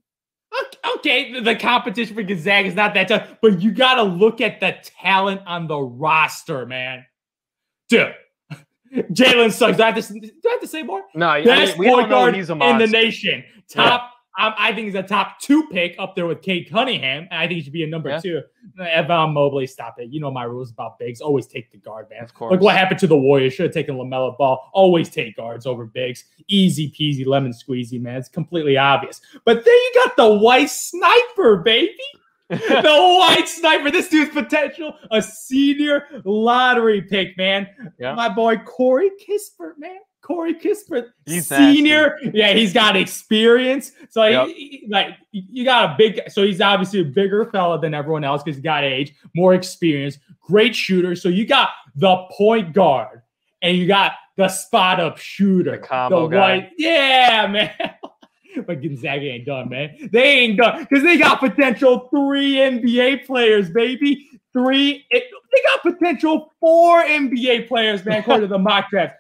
okay, 0.98 1.40
the 1.40 1.56
competition 1.56 2.16
for 2.16 2.24
Gonzaga 2.24 2.68
is 2.68 2.76
not 2.76 2.94
that 2.94 3.08
tough, 3.08 3.36
but 3.42 3.62
you 3.62 3.72
got 3.72 3.96
to 3.96 4.04
look 4.04 4.42
at 4.42 4.60
the 4.60 4.76
talent 5.02 5.42
on 5.46 5.68
the 5.68 5.80
roster, 5.80 6.66
man. 6.66 7.06
Dude, 7.90 8.14
Jalen 8.94 9.52
Suggs. 9.52 9.78
Do 9.78 9.84
I, 9.84 9.92
have 9.92 10.08
to, 10.08 10.14
do 10.20 10.30
I 10.48 10.52
have 10.52 10.62
to 10.62 10.68
say 10.68 10.84
more? 10.84 11.04
No, 11.16 11.44
best 11.44 11.76
I 11.76 11.80
mean, 11.80 11.94
point 11.94 12.10
guard 12.10 12.36
in 12.36 12.48
the 12.78 12.88
nation. 12.88 13.44
Top 13.70 14.14
um, 14.40 14.54
I 14.58 14.74
think 14.74 14.86
he's 14.88 14.96
a 14.96 15.04
top 15.04 15.40
two 15.40 15.68
pick 15.68 15.96
up 16.00 16.16
there 16.16 16.26
with 16.26 16.42
Cade 16.42 16.68
Cunningham, 16.72 17.28
and 17.30 17.40
I 17.40 17.48
think 17.48 17.58
he 17.58 17.62
should 17.62 17.74
be 17.74 17.84
a 17.84 17.88
number 17.88 18.10
yeah. 18.10 18.20
two. 18.20 18.42
Evan 18.80 19.32
Mobley, 19.32 19.68
stop 19.68 20.00
it. 20.00 20.10
You 20.10 20.20
know 20.20 20.32
my 20.32 20.44
rules 20.44 20.72
about 20.72 20.98
bigs. 20.98 21.22
Always 21.22 21.46
take 21.46 21.72
the 21.72 21.78
guard, 21.78 22.08
man. 22.10 22.24
Of 22.24 22.34
course. 22.34 22.52
Look 22.52 22.62
what 22.62 22.76
happened 22.76 23.00
to 23.02 23.08
the 23.08 23.18
Warriors. 23.18 23.54
Should 23.54 23.68
have 23.68 23.74
taken 23.74 23.96
LaMelo 23.96 24.36
Ball. 24.36 24.72
Always 24.74 25.10
take 25.10 25.36
guards 25.36 25.68
over 25.68 25.86
bigs. 25.86 26.26
Easy 26.48 26.92
peasy, 26.92 27.28
lemon 27.28 27.52
squeezy, 27.52 28.02
man. 28.02 28.18
It's 28.18 28.28
completely 28.28 28.76
obvious. 28.76 29.22
But 29.46 29.66
then 29.66 29.76
you 29.76 29.92
got 30.04 30.16
the 30.16 30.34
white 30.34 30.72
sniper, 30.72 31.58
baby. 31.58 31.96
The 32.58 33.18
white 33.20 33.48
sniper. 33.48 33.92
This 33.92 34.10
dude's 34.10 34.32
potential, 34.32 34.96
a 35.12 35.22
senior 35.22 36.08
lottery 36.26 37.02
pick, 37.02 37.38
man. 37.38 37.68
Yeah. 38.00 38.14
My 38.14 38.30
boy 38.30 38.58
Corey 38.58 39.12
Kispert, 39.28 39.78
man. 39.78 39.98
Corey 40.22 40.54
Kispert, 40.54 41.10
he's 41.26 41.48
senior. 41.48 42.18
Nasty. 42.24 42.38
Yeah, 42.38 42.54
he's 42.54 42.74
got 42.74 42.96
experience. 42.96 43.92
So 44.10 44.24
yep. 44.24 44.48
he, 44.48 44.54
he, 44.54 44.88
like 44.90 45.18
you 45.32 45.66
got 45.66 45.92
a 45.92 45.96
big. 45.98 46.22
So 46.32 46.44
he's 46.44 46.62
obviously 46.62 47.02
a 47.02 47.06
bigger 47.06 47.46
fella 47.52 47.80
than 47.80 47.94
everyone 47.94 48.24
else 48.24 48.42
because 48.42 48.56
he's 48.56 48.64
got 48.64 48.86
age, 48.86 49.14
more 49.36 49.54
experience, 49.54 50.18
great 50.42 50.76
shooter. 50.76 51.16
So 51.16 51.28
you 51.28 51.46
got 51.46 51.70
the 51.96 52.26
point 52.32 52.74
guard 52.74 53.22
and 53.62 53.78
you 53.78 53.86
got 53.86 54.14
the 54.38 54.48
spot 54.48 55.02
up 55.02 55.18
shooter, 55.18 55.72
the 55.72 55.78
combo 55.78 56.28
the 56.28 56.36
guy. 56.36 56.72
Yeah, 56.78 57.48
man. 57.48 57.96
but 58.68 58.82
Gonzaga 58.82 59.26
ain't 59.26 59.46
done, 59.46 59.70
man. 59.70 60.10
They 60.12 60.40
ain't 60.40 60.58
done 60.58 60.80
because 60.80 61.04
they 61.04 61.18
got 61.18 61.40
potential 61.40 62.08
three 62.10 62.56
NBA 62.56 63.26
players, 63.26 63.70
baby. 63.70 64.30
Three. 64.52 65.06
It, 65.10 65.24
they 65.54 65.62
got 65.62 65.82
potential 65.82 66.54
four 66.60 67.04
NBA 67.04 67.68
players, 67.68 68.04
man, 68.06 68.20
according 68.20 68.48
to 68.48 68.48
the 68.48 68.58
mock 68.60 68.90
draft. 68.90 69.16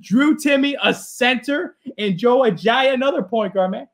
Drew 0.00 0.36
Timme, 0.36 0.74
a 0.82 0.92
center, 0.92 1.76
and 1.98 2.16
Joe 2.16 2.40
Ayayi, 2.40 2.92
another 2.92 3.22
point 3.22 3.54
guard, 3.54 3.70
man. 3.70 3.88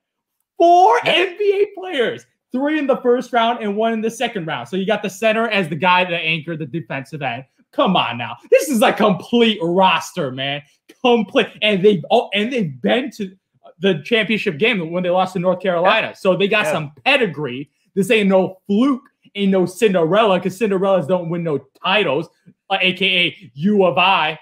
Four 0.59 0.99
NBA 1.01 1.75
players, 1.77 2.25
three 2.53 2.79
in 2.79 2.87
the 2.87 2.99
first 2.99 3.33
round 3.33 3.63
and 3.63 3.77
one 3.77 3.93
in 3.93 4.01
the 4.01 4.11
second 4.11 4.47
round. 4.47 4.69
So 4.69 4.77
you 4.77 4.87
got 4.87 5.03
the 5.03 5.11
center 5.11 5.49
as 5.49 5.69
the 5.69 5.77
guy 5.77 6.05
that 6.05 6.13
anchored 6.13 6.59
the 6.59 6.67
defensive 6.67 7.23
end. 7.23 7.45
Come 7.73 7.97
on 7.97 8.19
now, 8.19 8.37
this 8.51 8.69
is 8.69 8.83
a 8.83 8.93
complete 8.93 9.59
roster, 9.63 10.31
man. 10.31 10.63
Complete, 11.03 11.49
and 11.63 11.83
they've 11.83 12.05
oh, 12.11 12.29
and 12.35 12.53
they've 12.53 12.81
been 12.83 13.11
to 13.13 13.35
the 13.83 14.01
championship 14.05 14.59
game 14.59 14.91
when 14.93 15.03
they 15.03 15.11
lost 15.11 15.35
to 15.35 15.41
North 15.41 15.61
Carolina. 15.61 16.09
Yeah. 16.09 16.13
So 16.15 16.37
they 16.37 16.49
got 16.49 16.67
yeah. 16.67 16.73
some 16.73 16.93
pedigree. 17.05 17.69
This 17.95 18.11
ain't 18.11 18.29
no 18.29 18.61
fluke, 18.67 19.03
ain't 19.35 19.51
no 19.51 19.67
Cinderella, 19.67 20.39
because 20.39 20.59
Cinderellas 20.59 21.07
don't 21.07 21.29
win 21.29 21.43
no 21.43 21.59
titles, 21.85 22.29
uh, 22.71 22.79
aka 22.81 23.37
U 23.55 23.85
of 23.85 23.99
I. 23.99 24.39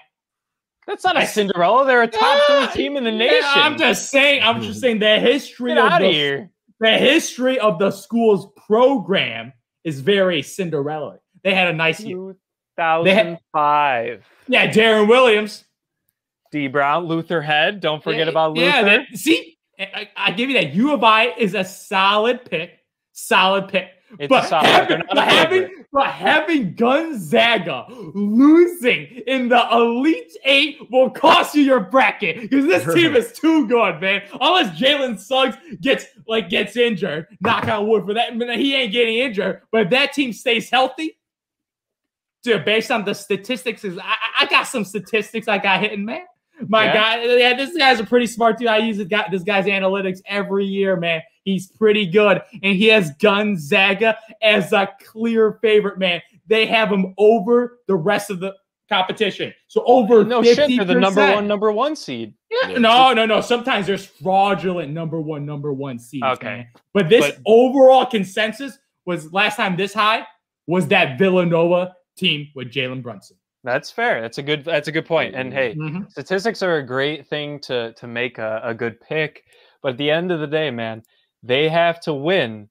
That's 0.87 1.03
not 1.03 1.21
a 1.21 1.25
Cinderella. 1.25 1.85
They're 1.85 2.03
a 2.03 2.07
top 2.07 2.41
three 2.47 2.83
team 2.83 2.97
in 2.97 3.03
the 3.03 3.11
nation. 3.11 3.39
Yeah, 3.41 3.61
I'm 3.61 3.77
just 3.77 4.09
saying. 4.09 4.43
I'm 4.43 4.61
just 4.61 4.79
saying 4.79 4.99
the 4.99 5.19
history 5.19 5.73
Get 5.73 5.93
of 5.93 5.99
the, 5.99 6.11
here. 6.11 6.51
the 6.79 6.97
history 6.97 7.59
of 7.59 7.79
the 7.79 7.91
school's 7.91 8.47
program 8.67 9.53
is 9.83 9.99
very 9.99 10.41
Cinderella. 10.41 11.17
They 11.43 11.53
had 11.53 11.67
a 11.67 11.73
nice 11.73 11.99
year. 11.99 12.35
2005. 12.77 14.25
yeah, 14.47 14.71
Deron 14.71 15.07
Williams, 15.07 15.65
Dee 16.51 16.67
Brown, 16.67 17.05
Luther 17.05 17.41
Head. 17.41 17.79
Don't 17.79 18.03
forget 18.03 18.27
yeah, 18.27 18.31
about 18.31 18.53
Luther. 18.53 18.67
Yeah, 18.67 18.83
that, 18.83 19.05
see, 19.13 19.57
I, 19.79 20.09
I 20.15 20.31
give 20.31 20.49
you 20.49 20.59
that. 20.59 20.73
U 20.73 20.93
of 20.93 21.03
I 21.03 21.27
is 21.37 21.55
a 21.55 21.63
solid 21.63 22.45
pick. 22.45 22.79
Solid 23.13 23.67
pick. 23.67 23.89
It's 24.19 24.29
but 24.29 24.49
having, 24.49 25.03
but 25.07 25.23
having, 25.23 25.85
but 25.93 26.07
having 26.07 26.75
Gonzaga 26.75 27.85
losing 27.89 29.05
in 29.25 29.47
the 29.47 29.65
Elite 29.71 30.35
Eight 30.43 30.79
will 30.91 31.09
cost 31.09 31.55
you 31.55 31.63
your 31.63 31.79
bracket 31.79 32.41
because 32.41 32.65
this 32.65 32.93
team 32.93 33.15
is 33.15 33.31
too 33.31 33.67
good, 33.67 34.01
man. 34.01 34.23
Unless 34.39 34.77
Jalen 34.77 35.17
Suggs 35.17 35.55
gets 35.79 36.07
like 36.27 36.49
gets 36.49 36.75
injured, 36.75 37.27
knock 37.39 37.69
on 37.69 37.87
wood 37.87 38.05
for 38.05 38.13
that. 38.13 38.33
He 38.33 38.75
ain't 38.75 38.91
getting 38.91 39.15
injured, 39.15 39.61
but 39.71 39.83
if 39.83 39.89
that 39.91 40.11
team 40.11 40.33
stays 40.33 40.69
healthy, 40.69 41.17
dude. 42.43 42.65
Based 42.65 42.91
on 42.91 43.05
the 43.05 43.13
statistics, 43.13 43.85
is 43.85 43.97
I, 43.97 44.15
I 44.41 44.45
got 44.47 44.63
some 44.63 44.83
statistics 44.83 45.47
I 45.47 45.57
got 45.57 45.79
hitting, 45.79 46.03
man. 46.03 46.25
My 46.67 46.85
yeah. 46.85 46.93
guy, 46.93 47.23
yeah, 47.37 47.55
this 47.55 47.75
guy's 47.77 47.99
a 47.99 48.05
pretty 48.05 48.27
smart 48.27 48.57
dude. 48.57 48.67
I 48.67 48.77
use 48.77 48.97
this, 48.97 49.07
guy, 49.07 49.27
this 49.31 49.43
guy's 49.43 49.65
analytics 49.65 50.21
every 50.25 50.65
year, 50.65 50.95
man. 50.95 51.21
He's 51.43 51.67
pretty 51.67 52.05
good, 52.05 52.41
and 52.61 52.77
he 52.77 52.87
has 52.87 53.11
Gonzaga 53.19 54.17
as 54.41 54.73
a 54.73 54.89
clear 55.03 55.53
favorite, 55.61 55.97
man. 55.97 56.21
They 56.47 56.65
have 56.67 56.91
him 56.91 57.13
over 57.17 57.79
the 57.87 57.95
rest 57.95 58.29
of 58.29 58.39
the 58.39 58.55
competition. 58.89 59.53
So 59.67 59.83
over 59.85 60.23
no 60.23 60.41
50%. 60.41 60.55
shit, 60.55 60.77
they're 60.77 60.85
the 60.85 60.95
number 60.95 61.21
one, 61.21 61.47
number 61.47 61.71
one 61.71 61.95
seed. 61.95 62.33
Yeah, 62.51 62.77
no, 62.77 63.13
no, 63.13 63.25
no. 63.25 63.41
Sometimes 63.41 63.87
there's 63.87 64.05
fraudulent 64.05 64.91
number 64.91 65.19
one, 65.19 65.45
number 65.45 65.73
one 65.73 65.97
seeds. 65.97 66.23
Okay, 66.23 66.45
man. 66.45 66.67
but 66.93 67.09
this 67.09 67.25
but, 67.25 67.39
overall 67.45 68.05
consensus 68.05 68.77
was 69.05 69.31
last 69.33 69.55
time 69.55 69.77
this 69.77 69.93
high 69.93 70.27
was 70.67 70.87
that 70.89 71.17
Villanova 71.17 71.95
team 72.17 72.49
with 72.53 72.71
Jalen 72.71 73.01
Brunson. 73.01 73.37
That's 73.63 73.91
fair. 73.91 74.21
That's 74.21 74.37
a 74.39 74.43
good. 74.43 74.65
That's 74.65 74.87
a 74.87 74.91
good 74.91 75.05
point. 75.05 75.35
And 75.35 75.53
hey, 75.53 75.75
mm-hmm. 75.75 76.03
statistics 76.09 76.63
are 76.63 76.77
a 76.77 76.85
great 76.85 77.27
thing 77.27 77.59
to 77.61 77.93
to 77.93 78.07
make 78.07 78.39
a, 78.39 78.59
a 78.63 78.73
good 78.73 78.99
pick, 78.99 79.43
but 79.83 79.93
at 79.93 79.97
the 79.97 80.09
end 80.09 80.31
of 80.31 80.39
the 80.39 80.47
day, 80.47 80.71
man, 80.71 81.03
they 81.43 81.69
have 81.69 81.99
to 82.01 82.13
win. 82.13 82.69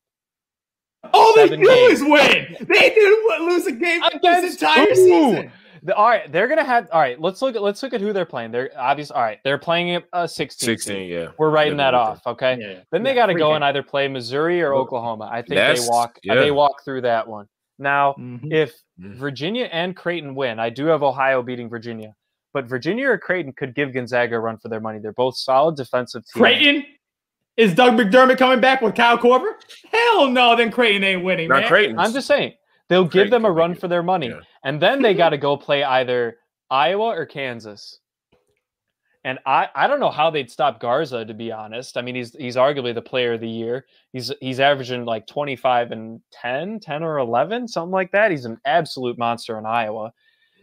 All 1.14 1.34
they 1.34 1.48
do 1.48 1.56
games. 1.56 2.00
is 2.00 2.02
win. 2.02 2.56
They 2.60 2.90
didn't 2.90 3.48
lose 3.48 3.66
a 3.66 3.72
game 3.72 4.02
against 4.02 4.42
this 4.42 4.54
entire 4.54 4.94
season. 4.94 5.52
The, 5.82 5.94
all 5.94 6.08
right, 6.08 6.30
they're 6.30 6.48
gonna 6.48 6.64
have. 6.64 6.88
All 6.92 7.00
right, 7.00 7.18
let's 7.18 7.40
look 7.40 7.56
at 7.56 7.62
let's 7.62 7.82
look 7.82 7.94
at 7.94 8.00
who 8.00 8.12
they're 8.12 8.26
playing. 8.26 8.50
They're 8.50 8.70
obviously 8.76 9.14
all 9.14 9.22
right. 9.22 9.38
They're 9.44 9.58
playing 9.58 10.02
a 10.12 10.28
16. 10.28 10.66
16, 10.66 11.08
yeah. 11.08 11.28
We're 11.38 11.50
writing 11.50 11.78
that 11.78 11.94
off. 11.94 12.20
Okay. 12.26 12.58
Yeah, 12.60 12.68
yeah. 12.68 12.80
Then 12.92 13.02
they 13.02 13.10
yeah, 13.10 13.14
got 13.14 13.26
to 13.26 13.34
go 13.34 13.54
and 13.54 13.64
either 13.64 13.82
play 13.82 14.06
Missouri 14.08 14.60
or 14.60 14.74
Oklahoma. 14.74 15.28
I 15.32 15.40
think 15.40 15.54
That's, 15.54 15.82
they 15.82 15.88
walk. 15.88 16.18
Yeah. 16.22 16.34
They 16.34 16.50
walk 16.50 16.84
through 16.84 17.02
that 17.02 17.26
one. 17.26 17.46
Now, 17.78 18.14
mm-hmm. 18.18 18.52
if 18.52 18.74
Virginia 19.00 19.68
and 19.72 19.96
Creighton 19.96 20.34
win, 20.34 20.58
I 20.58 20.70
do 20.70 20.86
have 20.86 21.02
Ohio 21.02 21.42
beating 21.42 21.68
Virginia, 21.68 22.14
but 22.52 22.66
Virginia 22.66 23.08
or 23.08 23.18
Creighton 23.18 23.52
could 23.52 23.74
give 23.74 23.94
Gonzaga 23.94 24.36
a 24.36 24.40
run 24.40 24.58
for 24.58 24.68
their 24.68 24.80
money. 24.80 24.98
They're 24.98 25.12
both 25.12 25.36
solid 25.36 25.76
defensive 25.76 26.22
teams. 26.24 26.42
Creighton 26.42 26.84
is 27.56 27.74
Doug 27.74 27.94
McDermott 27.94 28.38
coming 28.38 28.60
back 28.60 28.82
with 28.82 28.94
Kyle 28.94 29.16
Korver? 29.16 29.52
Hell 29.90 30.28
no, 30.28 30.54
then 30.54 30.70
Creighton 30.70 31.02
ain't 31.02 31.24
winning. 31.24 31.48
Not 31.48 31.60
man. 31.60 31.68
Creighton. 31.68 31.98
I'm 31.98 32.12
just 32.12 32.26
saying 32.26 32.52
they'll 32.88 33.04
Creighton 33.08 33.24
give 33.24 33.30
them 33.30 33.44
a 33.46 33.50
run 33.50 33.74
for 33.74 33.88
their 33.88 34.02
money, 34.02 34.28
yeah. 34.28 34.40
and 34.64 34.80
then 34.80 35.00
they 35.00 35.14
got 35.22 35.30
to 35.30 35.38
go 35.38 35.56
play 35.56 35.82
either 35.82 36.36
Iowa 36.70 37.08
or 37.16 37.24
Kansas. 37.24 37.99
And 39.22 39.38
I, 39.44 39.68
I 39.74 39.86
don't 39.86 40.00
know 40.00 40.10
how 40.10 40.30
they'd 40.30 40.50
stop 40.50 40.80
Garza 40.80 41.24
to 41.24 41.34
be 41.34 41.52
honest. 41.52 41.98
I 41.98 42.02
mean, 42.02 42.14
he's 42.14 42.34
he's 42.36 42.56
arguably 42.56 42.94
the 42.94 43.02
player 43.02 43.34
of 43.34 43.40
the 43.40 43.48
year. 43.48 43.86
He's 44.12 44.32
he's 44.40 44.60
averaging 44.60 45.04
like 45.04 45.26
25 45.26 45.92
and 45.92 46.20
10, 46.32 46.80
10 46.80 47.02
or 47.02 47.18
11, 47.18 47.68
something 47.68 47.90
like 47.90 48.12
that. 48.12 48.30
He's 48.30 48.46
an 48.46 48.58
absolute 48.64 49.18
monster 49.18 49.58
in 49.58 49.66
Iowa. 49.66 50.12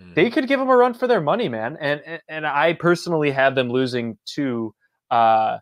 Mm. 0.01 0.15
They 0.15 0.29
could 0.31 0.47
give 0.47 0.59
him 0.59 0.69
a 0.69 0.75
run 0.75 0.95
for 0.95 1.07
their 1.07 1.21
money, 1.21 1.49
man. 1.49 1.77
And 1.79 2.01
and, 2.05 2.21
and 2.27 2.47
I 2.47 2.73
personally 2.73 3.29
have 3.29 3.53
them 3.53 3.69
losing 3.69 4.17
to 4.35 4.73
uh, 5.11 5.59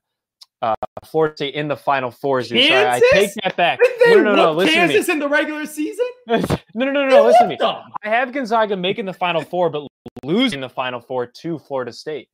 uh, 0.61 0.75
Florida 1.05 1.35
State 1.35 1.55
in 1.55 1.67
the 1.67 1.75
Final 1.75 2.11
Four. 2.11 2.43
So 2.43 2.55
I 2.55 3.01
take 3.11 3.31
that 3.43 3.55
back. 3.55 3.79
No, 4.07 4.21
no, 4.21 4.35
no. 4.35 4.51
Listen 4.53 4.73
Kansas 4.73 5.09
in 5.09 5.19
the 5.19 5.27
regular 5.27 5.65
season? 5.65 6.05
no, 6.27 6.39
no, 6.75 6.91
no, 6.91 7.07
no. 7.07 7.25
Listen 7.25 7.49
to 7.49 7.57
me. 7.57 7.57
I 8.03 8.09
have 8.09 8.31
Gonzaga 8.31 8.75
making 8.75 9.05
the 9.05 9.13
Final 9.13 9.41
Four, 9.41 9.69
but 9.69 9.87
losing 10.23 10.61
the 10.61 10.69
Final 10.69 10.99
Four 11.01 11.27
to 11.27 11.59
Florida 11.59 11.91
State. 11.91 12.29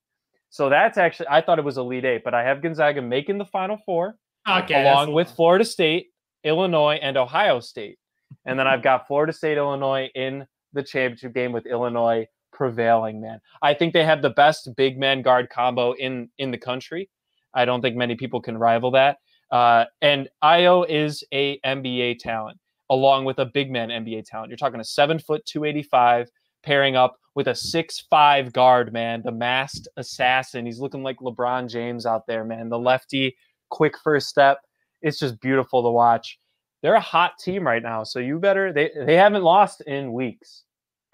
So 0.51 0.70
that's 0.70 0.98
actually 0.98 1.27
I 1.29 1.41
thought 1.41 1.60
it 1.60 1.65
was 1.65 1.77
Elite 1.77 2.05
Eight, 2.05 2.24
but 2.24 2.34
I 2.34 2.43
have 2.43 2.62
Gonzaga 2.62 3.01
making 3.01 3.38
the 3.38 3.46
Final 3.46 3.77
Four, 3.86 4.17
okay, 4.48 4.81
along 4.81 5.13
with 5.13 5.29
Florida 5.31 5.63
State, 5.63 6.08
Illinois, 6.43 7.00
and 7.01 7.15
Ohio 7.15 7.62
State, 7.62 7.98
and 8.46 8.60
then 8.60 8.67
I've 8.67 8.84
got 8.89 9.08
Florida 9.08 9.31
State, 9.31 9.58
Illinois 9.58 10.10
in 10.13 10.46
the 10.74 10.84
championship 10.84 11.34
game 11.34 11.53
with 11.53 11.65
Illinois 11.65 12.27
prevailing. 12.51 13.22
Man, 13.22 13.39
I 13.62 13.74
think 13.74 13.93
they 13.93 14.03
have 14.03 14.22
the 14.22 14.29
best 14.31 14.70
big 14.75 15.00
man 15.00 15.22
guard 15.22 15.50
combo 15.50 15.93
in 15.93 16.29
in 16.38 16.51
the 16.51 16.58
country. 16.58 17.10
I 17.53 17.63
don't 17.63 17.81
think 17.81 17.96
many 17.96 18.15
people 18.15 18.41
can 18.41 18.58
rival 18.58 18.91
that. 18.91 19.20
Uh, 19.51 19.86
and 20.01 20.27
Ayo 20.43 20.86
is 20.88 21.24
a 21.34 21.60
NBA 21.65 22.20
talent, 22.20 22.58
along 22.89 23.24
with 23.24 23.39
a 23.39 23.46
big 23.46 23.72
man 23.72 23.88
NBA 23.88 24.25
talent. 24.25 24.50
You're 24.50 24.58
talking 24.58 24.81
a 24.81 24.86
seven 24.86 25.17
foot, 25.17 25.46
285 25.46 26.29
pairing 26.63 26.98
up 26.98 27.17
with 27.35 27.47
a 27.47 27.55
six-five 27.55 28.51
guard, 28.53 28.91
man, 28.91 29.21
the 29.23 29.31
masked 29.31 29.88
assassin. 29.97 30.65
He's 30.65 30.79
looking 30.79 31.03
like 31.03 31.17
LeBron 31.19 31.69
James 31.69 32.05
out 32.05 32.27
there, 32.27 32.43
man. 32.43 32.69
The 32.69 32.79
lefty, 32.79 33.35
quick 33.69 33.97
first 34.03 34.27
step. 34.27 34.59
It's 35.01 35.19
just 35.19 35.39
beautiful 35.39 35.83
to 35.83 35.89
watch. 35.89 36.39
They're 36.81 36.95
a 36.95 37.00
hot 37.00 37.33
team 37.39 37.65
right 37.65 37.81
now, 37.81 38.03
so 38.03 38.19
you 38.19 38.39
better. 38.39 38.73
They 38.73 38.91
they 39.05 39.15
haven't 39.15 39.43
lost 39.43 39.81
in 39.81 40.13
weeks. 40.13 40.63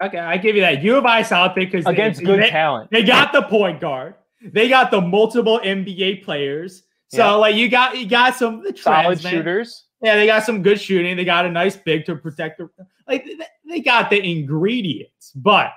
Okay, 0.02 0.18
I 0.18 0.36
give 0.36 0.54
you 0.54 0.62
that. 0.62 0.82
U 0.82 0.96
of 0.96 1.04
I 1.04 1.22
South 1.22 1.54
because 1.54 1.84
against 1.86 2.20
they, 2.20 2.26
good 2.26 2.42
they, 2.42 2.50
talent. 2.50 2.90
They 2.90 3.02
got 3.02 3.32
the 3.32 3.42
point 3.42 3.80
guard. 3.80 4.14
They 4.42 4.68
got 4.68 4.90
the 4.90 5.00
multiple 5.00 5.60
NBA 5.64 6.24
players. 6.24 6.84
So 7.08 7.18
yeah. 7.18 7.32
like 7.32 7.56
you 7.56 7.68
got 7.68 7.98
you 7.98 8.06
got 8.06 8.36
some 8.36 8.62
trends, 8.62 8.82
solid 8.82 9.24
man. 9.24 9.32
shooters. 9.32 9.84
Yeah, 10.00 10.16
they 10.16 10.26
got 10.26 10.44
some 10.44 10.62
good 10.62 10.80
shooting. 10.80 11.16
They 11.16 11.24
got 11.24 11.44
a 11.44 11.50
nice 11.50 11.76
big 11.76 12.04
to 12.06 12.14
protect 12.14 12.58
the 12.58 12.70
like 13.08 13.26
they 13.68 13.80
got 13.80 14.10
the 14.10 14.22
ingredients, 14.22 15.32
but 15.34 15.72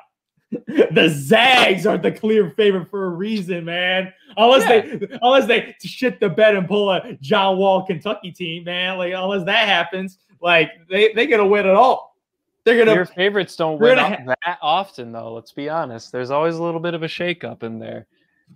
the 0.67 1.09
Zags 1.09 1.85
are 1.85 1.97
the 1.97 2.11
clear 2.11 2.49
favorite 2.51 2.89
for 2.89 3.05
a 3.05 3.09
reason, 3.09 3.63
man. 3.63 4.11
Unless 4.35 4.69
yeah. 4.69 4.97
they 4.97 5.17
unless 5.21 5.47
they 5.47 5.75
shit 5.81 6.19
the 6.19 6.29
bed 6.29 6.55
and 6.55 6.67
pull 6.67 6.91
a 6.91 7.13
John 7.21 7.57
Wall 7.57 7.85
Kentucky 7.85 8.31
team, 8.31 8.65
man. 8.65 8.97
Like 8.97 9.13
unless 9.13 9.45
that 9.45 9.67
happens, 9.67 10.17
like 10.41 10.71
they 10.89 11.13
they 11.13 11.25
gonna 11.27 11.45
win 11.45 11.65
it 11.65 11.73
all. 11.73 12.17
They're 12.65 12.77
gonna 12.77 12.93
your 12.93 13.05
favorites 13.05 13.55
don't 13.55 13.79
win 13.79 13.97
ha- 13.97 14.35
that 14.45 14.57
often 14.61 15.13
though. 15.13 15.33
Let's 15.33 15.53
be 15.53 15.69
honest. 15.69 16.11
There's 16.11 16.31
always 16.31 16.55
a 16.55 16.63
little 16.63 16.81
bit 16.81 16.93
of 16.93 17.03
a 17.03 17.07
shakeup 17.07 17.63
in 17.63 17.79
there. 17.79 18.07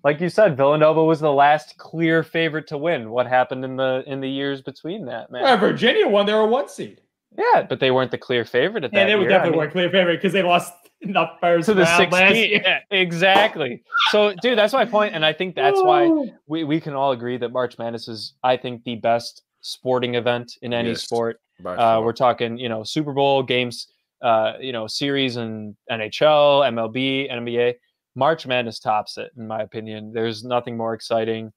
Like 0.03 0.19
you 0.19 0.27
said, 0.27 0.57
Villanova 0.57 1.01
was 1.01 1.21
the 1.21 1.31
last 1.31 1.77
clear 1.77 2.23
favorite 2.23 2.67
to 2.67 2.77
win. 2.77 3.09
What 3.09 3.25
happened 3.25 3.63
in 3.63 3.77
the 3.77 4.03
in 4.05 4.19
the 4.19 4.29
years 4.29 4.61
between 4.61 5.05
that, 5.05 5.31
man? 5.31 5.43
Yeah, 5.43 5.55
Virginia 5.55 6.09
won. 6.09 6.25
They 6.25 6.33
were 6.33 6.45
one 6.45 6.67
seed. 6.67 6.99
Yeah, 7.37 7.63
but 7.63 7.79
they 7.79 7.91
weren't 7.91 8.11
the 8.11 8.17
clear 8.17 8.43
favorite 8.43 8.83
at 8.83 8.91
that. 8.91 8.97
Yeah, 8.97 9.05
they 9.05 9.15
were 9.15 9.27
definitely 9.27 9.47
I 9.47 9.51
mean, 9.51 9.59
weren't 9.59 9.71
clear 9.71 9.89
favorite 9.89 10.17
because 10.17 10.33
they 10.33 10.43
lost 10.43 10.73
the 11.01 11.25
first 11.39 11.67
to 11.67 11.73
the 11.73 11.85
16. 11.85 12.51
Yeah, 12.51 12.79
exactly. 12.91 13.83
So, 14.11 14.33
dude, 14.41 14.57
that's 14.57 14.73
my 14.73 14.85
point, 14.85 15.13
and 15.13 15.25
I 15.25 15.33
think 15.33 15.55
that's 15.55 15.81
why 15.81 16.09
we, 16.47 16.63
we 16.63 16.79
can 16.79 16.93
all 16.93 17.11
agree 17.11 17.37
that 17.37 17.51
March 17.51 17.77
Madness 17.77 18.07
is, 18.07 18.33
I 18.43 18.57
think, 18.57 18.83
the 18.83 18.95
best 18.95 19.43
sporting 19.61 20.15
event 20.15 20.53
in 20.61 20.73
any 20.73 20.89
yes, 20.89 21.03
sport. 21.03 21.39
Uh, 21.65 22.01
we're 22.03 22.13
talking, 22.13 22.57
you 22.57 22.69
know, 22.69 22.83
Super 22.83 23.13
Bowl 23.13 23.41
games, 23.41 23.87
uh, 24.21 24.53
you 24.59 24.71
know, 24.71 24.87
series 24.87 25.37
and 25.37 25.75
NHL, 25.91 26.67
MLB, 26.69 27.31
NBA. 27.31 27.75
March 28.15 28.47
Madness 28.47 28.79
tops 28.79 29.17
it, 29.17 29.31
in 29.37 29.47
my 29.47 29.61
opinion. 29.61 30.11
There's 30.13 30.43
nothing 30.43 30.77
more 30.77 30.93
exciting. 30.93 31.51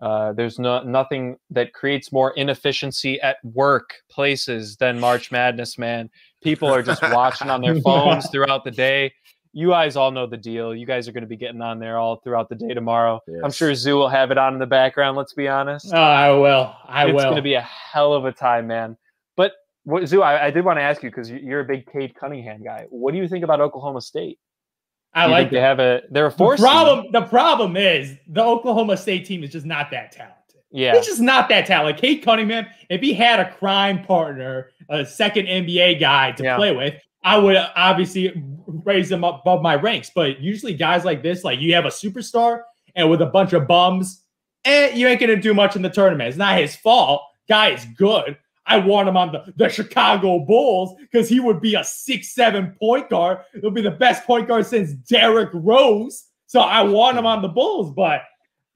Uh, 0.00 0.32
there's 0.32 0.58
no, 0.58 0.82
nothing 0.82 1.36
that 1.50 1.72
creates 1.72 2.12
more 2.12 2.32
inefficiency 2.32 3.20
at 3.20 3.36
work 3.44 3.94
places 4.10 4.76
than 4.76 4.98
March 4.98 5.30
Madness, 5.30 5.78
man. 5.78 6.10
People 6.42 6.68
are 6.68 6.82
just 6.82 7.02
watching 7.02 7.48
on 7.48 7.60
their 7.62 7.80
phones 7.80 8.28
throughout 8.30 8.64
the 8.64 8.70
day. 8.70 9.12
You 9.52 9.70
guys 9.70 9.94
all 9.94 10.10
know 10.10 10.26
the 10.26 10.36
deal. 10.36 10.74
You 10.74 10.84
guys 10.84 11.06
are 11.06 11.12
going 11.12 11.22
to 11.22 11.28
be 11.28 11.36
getting 11.36 11.62
on 11.62 11.78
there 11.78 11.96
all 11.96 12.16
throughout 12.16 12.48
the 12.48 12.56
day 12.56 12.74
tomorrow. 12.74 13.20
Yes. 13.28 13.40
I'm 13.44 13.52
sure 13.52 13.72
Zoo 13.74 13.96
will 13.96 14.08
have 14.08 14.32
it 14.32 14.38
on 14.38 14.52
in 14.52 14.58
the 14.58 14.66
background. 14.66 15.16
Let's 15.16 15.32
be 15.32 15.46
honest. 15.46 15.90
Oh, 15.92 15.96
I 15.96 16.32
will. 16.32 16.74
I 16.86 17.04
it's 17.04 17.12
will. 17.12 17.18
It's 17.18 17.24
going 17.24 17.36
to 17.36 17.42
be 17.42 17.54
a 17.54 17.60
hell 17.60 18.12
of 18.14 18.24
a 18.24 18.32
time, 18.32 18.66
man. 18.66 18.96
But 19.36 19.52
what, 19.84 20.08
Zoo, 20.08 20.22
I, 20.22 20.46
I 20.46 20.50
did 20.50 20.64
want 20.64 20.78
to 20.78 20.82
ask 20.82 21.04
you 21.04 21.10
because 21.10 21.30
you're 21.30 21.60
a 21.60 21.64
big 21.64 21.86
Cade 21.90 22.16
Cunningham 22.16 22.64
guy. 22.64 22.86
What 22.90 23.12
do 23.12 23.18
you 23.18 23.28
think 23.28 23.44
about 23.44 23.60
Oklahoma 23.60 24.00
State? 24.00 24.40
I 25.14 25.26
like 25.26 25.50
they 25.50 25.60
have 25.60 25.78
a 25.78 26.02
they're 26.10 26.26
a 26.26 26.30
force. 26.30 26.60
The 26.60 26.66
problem 26.66 27.06
the 27.12 27.22
problem 27.22 27.76
is 27.76 28.16
the 28.26 28.42
Oklahoma 28.42 28.96
State 28.96 29.24
team 29.24 29.44
is 29.44 29.50
just 29.50 29.66
not 29.66 29.90
that 29.92 30.12
talented. 30.12 30.34
Yeah, 30.70 30.96
it's 30.96 31.06
just 31.06 31.20
not 31.20 31.48
that 31.50 31.66
talented. 31.66 32.00
Cade 32.00 32.24
Cunningham, 32.24 32.66
if 32.90 33.00
he 33.00 33.14
had 33.14 33.38
a 33.38 33.52
crime 33.52 34.04
partner, 34.04 34.70
a 34.88 35.06
second 35.06 35.46
NBA 35.46 36.00
guy 36.00 36.32
to 36.32 36.42
yeah. 36.42 36.56
play 36.56 36.74
with, 36.74 36.94
I 37.22 37.38
would 37.38 37.56
obviously 37.76 38.42
raise 38.66 39.10
him 39.10 39.22
up 39.22 39.42
above 39.42 39.62
my 39.62 39.76
ranks. 39.76 40.10
But 40.12 40.40
usually, 40.40 40.74
guys 40.74 41.04
like 41.04 41.22
this, 41.22 41.44
like 41.44 41.60
you 41.60 41.74
have 41.74 41.84
a 41.84 41.90
superstar 41.90 42.62
and 42.96 43.08
with 43.08 43.22
a 43.22 43.26
bunch 43.26 43.52
of 43.52 43.68
bums, 43.68 44.24
and 44.64 44.92
eh, 44.92 44.96
you 44.96 45.06
ain't 45.06 45.20
gonna 45.20 45.40
do 45.40 45.54
much 45.54 45.76
in 45.76 45.82
the 45.82 45.90
tournament. 45.90 46.28
It's 46.28 46.38
not 46.38 46.58
his 46.58 46.74
fault. 46.74 47.22
Guy 47.48 47.70
is 47.70 47.84
good. 47.96 48.36
I 48.66 48.78
want 48.78 49.08
him 49.08 49.16
on 49.16 49.32
the, 49.32 49.52
the 49.56 49.68
Chicago 49.68 50.38
Bulls 50.38 50.94
because 50.98 51.28
he 51.28 51.40
would 51.40 51.60
be 51.60 51.74
a 51.74 51.84
six 51.84 52.34
seven 52.34 52.74
point 52.80 53.10
guard. 53.10 53.38
He'll 53.60 53.70
be 53.70 53.82
the 53.82 53.90
best 53.90 54.24
point 54.24 54.48
guard 54.48 54.66
since 54.66 54.92
Derrick 54.92 55.50
Rose. 55.52 56.24
So 56.46 56.60
I 56.60 56.82
want 56.82 57.18
him 57.18 57.26
on 57.26 57.42
the 57.42 57.48
Bulls. 57.48 57.92
But 57.92 58.22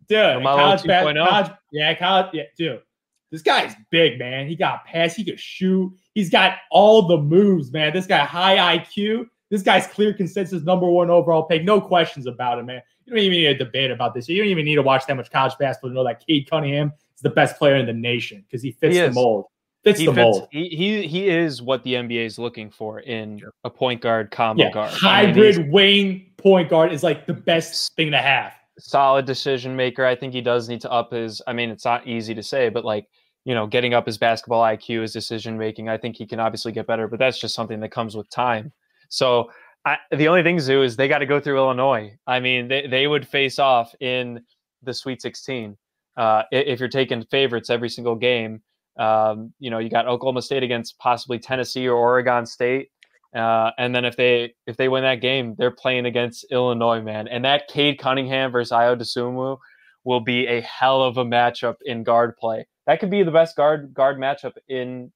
dude, 0.08 0.42
college, 0.42 0.84
bas- 0.84 1.06
oh. 1.06 1.26
college, 1.26 1.52
yeah, 1.72 1.94
college, 1.94 2.26
yeah, 2.32 2.42
dude. 2.56 2.82
This 3.30 3.42
guy's 3.42 3.74
big, 3.90 4.18
man. 4.18 4.46
He 4.46 4.56
got 4.56 4.84
pass. 4.86 5.14
He 5.14 5.24
could 5.24 5.40
shoot. 5.40 5.92
He's 6.14 6.30
got 6.30 6.56
all 6.70 7.06
the 7.06 7.18
moves, 7.18 7.72
man. 7.72 7.92
This 7.92 8.06
guy 8.06 8.24
high 8.24 8.78
IQ. 8.78 9.26
This 9.50 9.62
guy's 9.62 9.86
clear 9.86 10.12
consensus 10.12 10.62
number 10.62 10.86
one 10.86 11.08
overall 11.08 11.44
pick. 11.44 11.64
No 11.64 11.80
questions 11.80 12.26
about 12.26 12.58
it, 12.58 12.64
man. 12.64 12.82
You 13.04 13.14
don't 13.14 13.22
even 13.22 13.38
need 13.38 13.46
a 13.46 13.56
debate 13.56 13.90
about 13.90 14.12
this. 14.12 14.28
You 14.28 14.42
don't 14.42 14.50
even 14.50 14.66
need 14.66 14.74
to 14.74 14.82
watch 14.82 15.06
that 15.06 15.16
much 15.16 15.30
college 15.30 15.54
basketball 15.58 15.90
to 15.90 15.94
know 15.94 16.04
that 16.04 16.26
Cade 16.26 16.48
Cunningham 16.50 16.92
is 17.14 17.22
the 17.22 17.30
best 17.30 17.56
player 17.56 17.76
in 17.76 17.86
the 17.86 17.92
nation 17.92 18.44
because 18.46 18.62
he 18.62 18.72
fits 18.72 18.96
he 18.96 19.00
the 19.00 19.10
mold 19.10 19.46
fits 19.88 20.00
he 20.00 20.06
the 20.06 20.14
fits, 20.14 20.24
mold. 20.24 20.48
He, 20.50 20.68
he 20.68 21.06
he 21.06 21.28
is 21.28 21.62
what 21.62 21.82
the 21.82 21.94
NBA 21.94 22.24
is 22.26 22.38
looking 22.38 22.70
for 22.70 23.00
in 23.00 23.40
a 23.64 23.70
point 23.70 24.00
guard 24.00 24.30
combo 24.30 24.64
yeah, 24.64 24.70
guard. 24.70 24.92
Hybrid 24.92 25.56
I 25.56 25.58
mean, 25.58 25.70
wing 25.70 26.30
point 26.36 26.68
guard 26.68 26.92
is 26.92 27.02
like 27.02 27.26
the 27.26 27.34
best 27.34 27.94
thing 27.96 28.10
to 28.10 28.18
have. 28.18 28.52
Solid 28.78 29.26
decision 29.26 29.74
maker. 29.74 30.04
I 30.04 30.14
think 30.14 30.32
he 30.32 30.40
does 30.40 30.68
need 30.68 30.80
to 30.82 30.90
up 30.90 31.12
his. 31.12 31.42
I 31.46 31.52
mean, 31.52 31.70
it's 31.70 31.84
not 31.84 32.06
easy 32.06 32.34
to 32.34 32.42
say, 32.42 32.68
but 32.68 32.84
like 32.84 33.06
you 33.44 33.54
know, 33.54 33.66
getting 33.66 33.94
up 33.94 34.04
his 34.04 34.18
basketball 34.18 34.62
IQ, 34.62 35.02
his 35.02 35.12
decision 35.12 35.56
making. 35.56 35.88
I 35.88 35.96
think 35.96 36.16
he 36.16 36.26
can 36.26 36.38
obviously 36.38 36.70
get 36.70 36.86
better, 36.86 37.08
but 37.08 37.18
that's 37.18 37.40
just 37.40 37.54
something 37.54 37.80
that 37.80 37.90
comes 37.90 38.14
with 38.14 38.28
time. 38.28 38.72
So 39.08 39.50
I, 39.86 39.96
the 40.14 40.28
only 40.28 40.42
thing, 40.42 40.60
Zoo, 40.60 40.82
is 40.82 40.96
they 40.96 41.08
got 41.08 41.18
to 41.18 41.26
go 41.26 41.40
through 41.40 41.56
Illinois. 41.56 42.12
I 42.26 42.40
mean, 42.40 42.68
they, 42.68 42.86
they 42.86 43.06
would 43.06 43.26
face 43.26 43.58
off 43.58 43.94
in 44.00 44.44
the 44.82 44.92
Sweet 44.92 45.22
16. 45.22 45.78
Uh, 46.16 46.42
if 46.50 46.78
you're 46.78 46.90
taking 46.90 47.24
favorites 47.24 47.70
every 47.70 47.88
single 47.88 48.16
game, 48.16 48.60
um, 48.98 49.52
you 49.58 49.70
know, 49.70 49.78
you 49.78 49.88
got 49.90 50.06
Oklahoma 50.06 50.42
State 50.42 50.62
against 50.62 50.98
possibly 50.98 51.38
Tennessee 51.38 51.86
or 51.86 51.96
Oregon 51.96 52.46
State. 52.46 52.90
Uh, 53.34 53.70
and 53.78 53.94
then 53.94 54.04
if 54.04 54.16
they 54.16 54.54
if 54.66 54.76
they 54.76 54.88
win 54.88 55.02
that 55.02 55.20
game, 55.20 55.54
they're 55.58 55.70
playing 55.70 56.06
against 56.06 56.46
Illinois, 56.50 57.00
man. 57.00 57.28
And 57.28 57.44
that 57.44 57.68
Cade 57.68 57.98
Cunningham 57.98 58.50
versus 58.50 58.72
Ayo 58.72 58.98
Dosunmu 58.98 59.58
will 60.04 60.20
be 60.20 60.46
a 60.46 60.62
hell 60.62 61.02
of 61.02 61.18
a 61.18 61.24
matchup 61.24 61.76
in 61.84 62.02
guard 62.02 62.36
play. 62.38 62.66
That 62.86 63.00
could 63.00 63.10
be 63.10 63.22
the 63.22 63.30
best 63.30 63.54
guard 63.54 63.92
guard 63.92 64.18
matchup 64.18 64.54
in 64.66 65.12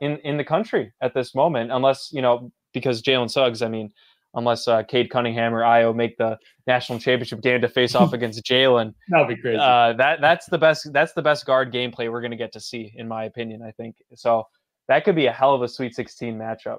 in 0.00 0.16
in 0.18 0.38
the 0.38 0.44
country 0.44 0.92
at 1.02 1.14
this 1.14 1.34
moment, 1.34 1.70
unless 1.70 2.10
you 2.12 2.22
know 2.22 2.50
because 2.72 3.02
Jalen 3.02 3.30
Suggs. 3.30 3.60
I 3.60 3.68
mean, 3.68 3.92
unless 4.36 4.68
uh, 4.68 4.82
Cade 4.84 5.10
Cunningham 5.10 5.54
or 5.54 5.62
Ayo 5.62 5.94
make 5.94 6.16
the 6.18 6.38
national 6.66 6.98
championship 6.98 7.40
game 7.40 7.60
to 7.60 7.68
face 7.68 7.94
off 7.94 8.12
against 8.14 8.42
Jalen. 8.44 8.94
That'll 9.08 9.26
be 9.26 9.36
crazy. 9.36 9.58
Uh, 9.58 9.94
that 9.94 10.20
that's 10.20 10.46
the 10.46 10.58
best 10.58 10.92
that's 10.92 11.12
the 11.14 11.22
best 11.22 11.46
guard 11.46 11.72
gameplay 11.72 12.10
we're 12.10 12.20
going 12.20 12.30
to 12.30 12.36
get 12.36 12.52
to 12.52 12.60
see, 12.60 12.92
in 12.96 13.08
my 13.08 13.24
opinion. 13.24 13.62
I 13.62 13.72
think 13.72 13.96
so. 14.14 14.46
That 14.88 15.04
could 15.04 15.16
be 15.16 15.26
a 15.26 15.32
hell 15.32 15.52
of 15.52 15.62
a 15.62 15.68
Sweet 15.68 15.96
16 15.96 16.38
matchup. 16.38 16.78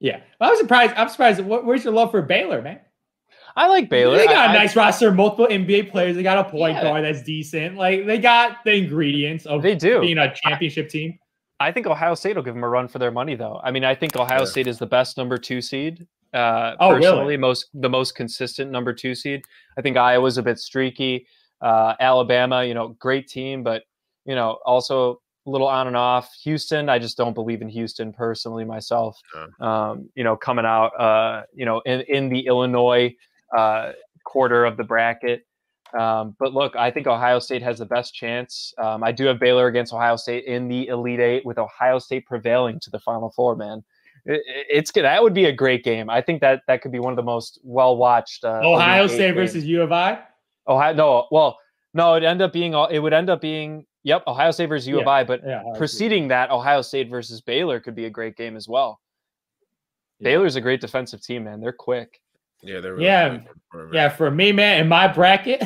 Yeah, 0.00 0.20
well, 0.40 0.48
I 0.48 0.52
was 0.52 0.60
surprised. 0.60 0.94
I'm 0.96 1.08
surprised. 1.08 1.40
Where's 1.40 1.84
your 1.84 1.92
love 1.92 2.10
for 2.10 2.22
Baylor, 2.22 2.62
man? 2.62 2.80
I 3.56 3.68
like 3.68 3.88
Baylor. 3.88 4.18
They 4.18 4.26
got 4.26 4.50
a 4.50 4.52
nice 4.52 4.76
roster, 4.76 5.10
multiple 5.12 5.46
NBA 5.46 5.90
players. 5.90 6.16
They 6.16 6.22
got 6.22 6.46
a 6.46 6.50
point 6.50 6.76
yeah. 6.76 6.82
guard 6.82 7.04
that's 7.04 7.22
decent. 7.22 7.76
Like 7.76 8.04
they 8.04 8.18
got 8.18 8.58
the 8.64 8.74
ingredients 8.74 9.46
of 9.46 9.62
they 9.62 9.74
do 9.74 10.00
being 10.00 10.18
a 10.18 10.34
championship 10.34 10.90
team. 10.90 11.18
I 11.58 11.72
think 11.72 11.86
Ohio 11.86 12.14
State 12.14 12.36
will 12.36 12.42
give 12.42 12.54
them 12.54 12.64
a 12.64 12.68
run 12.68 12.86
for 12.86 12.98
their 12.98 13.10
money, 13.10 13.34
though. 13.34 13.60
I 13.64 13.70
mean, 13.70 13.84
I 13.84 13.94
think 13.94 14.14
Ohio 14.14 14.40
yeah. 14.40 14.44
State 14.44 14.66
is 14.66 14.78
the 14.78 14.86
best 14.86 15.16
number 15.16 15.38
two 15.38 15.62
seed. 15.62 16.06
Uh, 16.36 16.76
oh, 16.80 16.90
personally, 16.90 17.20
really? 17.20 17.36
most 17.38 17.70
the 17.72 17.88
most 17.88 18.14
consistent 18.14 18.70
number 18.70 18.92
two 18.92 19.14
seed. 19.14 19.42
I 19.78 19.82
think 19.82 19.96
Iowa's 19.96 20.36
a 20.36 20.42
bit 20.42 20.58
streaky. 20.58 21.26
Uh, 21.62 21.94
Alabama, 21.98 22.62
you 22.64 22.74
know, 22.74 22.88
great 22.98 23.26
team, 23.26 23.62
but 23.62 23.84
you 24.26 24.34
know, 24.34 24.58
also 24.66 25.20
a 25.46 25.50
little 25.50 25.68
on 25.68 25.86
and 25.86 25.96
off. 25.96 26.30
Houston, 26.42 26.88
I 26.88 26.98
just 26.98 27.16
don't 27.16 27.34
believe 27.34 27.62
in 27.62 27.68
Houston 27.68 28.12
personally 28.12 28.64
myself. 28.64 29.18
Um, 29.64 30.10
you 30.14 30.24
know, 30.24 30.36
coming 30.36 30.66
out, 30.66 30.88
uh, 31.00 31.44
you 31.54 31.64
know, 31.64 31.80
in 31.86 32.02
in 32.02 32.28
the 32.28 32.46
Illinois 32.46 33.14
uh, 33.56 33.92
quarter 34.24 34.64
of 34.64 34.76
the 34.76 34.84
bracket. 34.84 35.46
Um, 35.98 36.36
but 36.38 36.52
look, 36.52 36.76
I 36.76 36.90
think 36.90 37.06
Ohio 37.06 37.38
State 37.38 37.62
has 37.62 37.78
the 37.78 37.86
best 37.86 38.12
chance. 38.14 38.74
Um, 38.76 39.02
I 39.02 39.12
do 39.12 39.24
have 39.26 39.38
Baylor 39.38 39.68
against 39.68 39.94
Ohio 39.94 40.16
State 40.16 40.44
in 40.44 40.68
the 40.68 40.88
Elite 40.88 41.20
Eight, 41.20 41.46
with 41.46 41.58
Ohio 41.58 41.98
State 41.98 42.26
prevailing 42.26 42.80
to 42.80 42.90
the 42.90 42.98
Final 42.98 43.30
Four. 43.30 43.56
Man, 43.56 43.78
it, 43.78 43.84
it's 44.26 44.90
good. 44.90 45.04
That 45.04 45.22
would 45.22 45.34
be 45.34 45.46
a 45.46 45.52
great 45.52 45.84
game. 45.84 46.10
I 46.10 46.20
think 46.20 46.40
that 46.40 46.62
that 46.66 46.82
could 46.82 46.92
be 46.92 46.98
one 46.98 47.12
of 47.12 47.16
the 47.16 47.22
most 47.22 47.60
well 47.62 47.96
watched. 47.96 48.44
Uh, 48.44 48.60
Ohio 48.62 49.06
State 49.06 49.32
versus 49.32 49.64
U 49.64 49.82
of 49.82 49.92
I. 49.92 50.18
Ohio, 50.68 50.94
no, 50.94 51.28
well, 51.30 51.58
no, 51.94 52.14
it 52.14 52.24
end 52.24 52.42
up 52.42 52.52
being 52.52 52.74
it 52.90 52.98
would 52.98 53.12
end 53.12 53.30
up 53.30 53.40
being 53.40 53.86
yep, 54.02 54.24
Ohio 54.26 54.50
State 54.50 54.68
versus 54.68 54.88
U 54.88 54.96
yeah, 54.96 55.02
of 55.02 55.08
I. 55.08 55.24
But 55.24 55.42
yeah, 55.44 55.62
preceding 55.76 56.28
that, 56.28 56.50
Ohio 56.50 56.82
State 56.82 57.08
versus 57.08 57.40
Baylor 57.40 57.80
could 57.80 57.94
be 57.94 58.06
a 58.06 58.10
great 58.10 58.36
game 58.36 58.56
as 58.56 58.68
well. 58.68 59.00
Yeah. 60.18 60.30
Baylor's 60.30 60.56
a 60.56 60.60
great 60.60 60.80
defensive 60.80 61.22
team, 61.22 61.44
man. 61.44 61.60
They're 61.60 61.72
quick. 61.72 62.20
Yeah, 62.62 62.80
they're 62.80 62.94
really 62.94 63.04
yeah, 63.04 63.40
yeah. 63.92 64.08
For 64.08 64.30
me, 64.30 64.50
man, 64.50 64.80
in 64.80 64.88
my 64.88 65.06
bracket, 65.06 65.62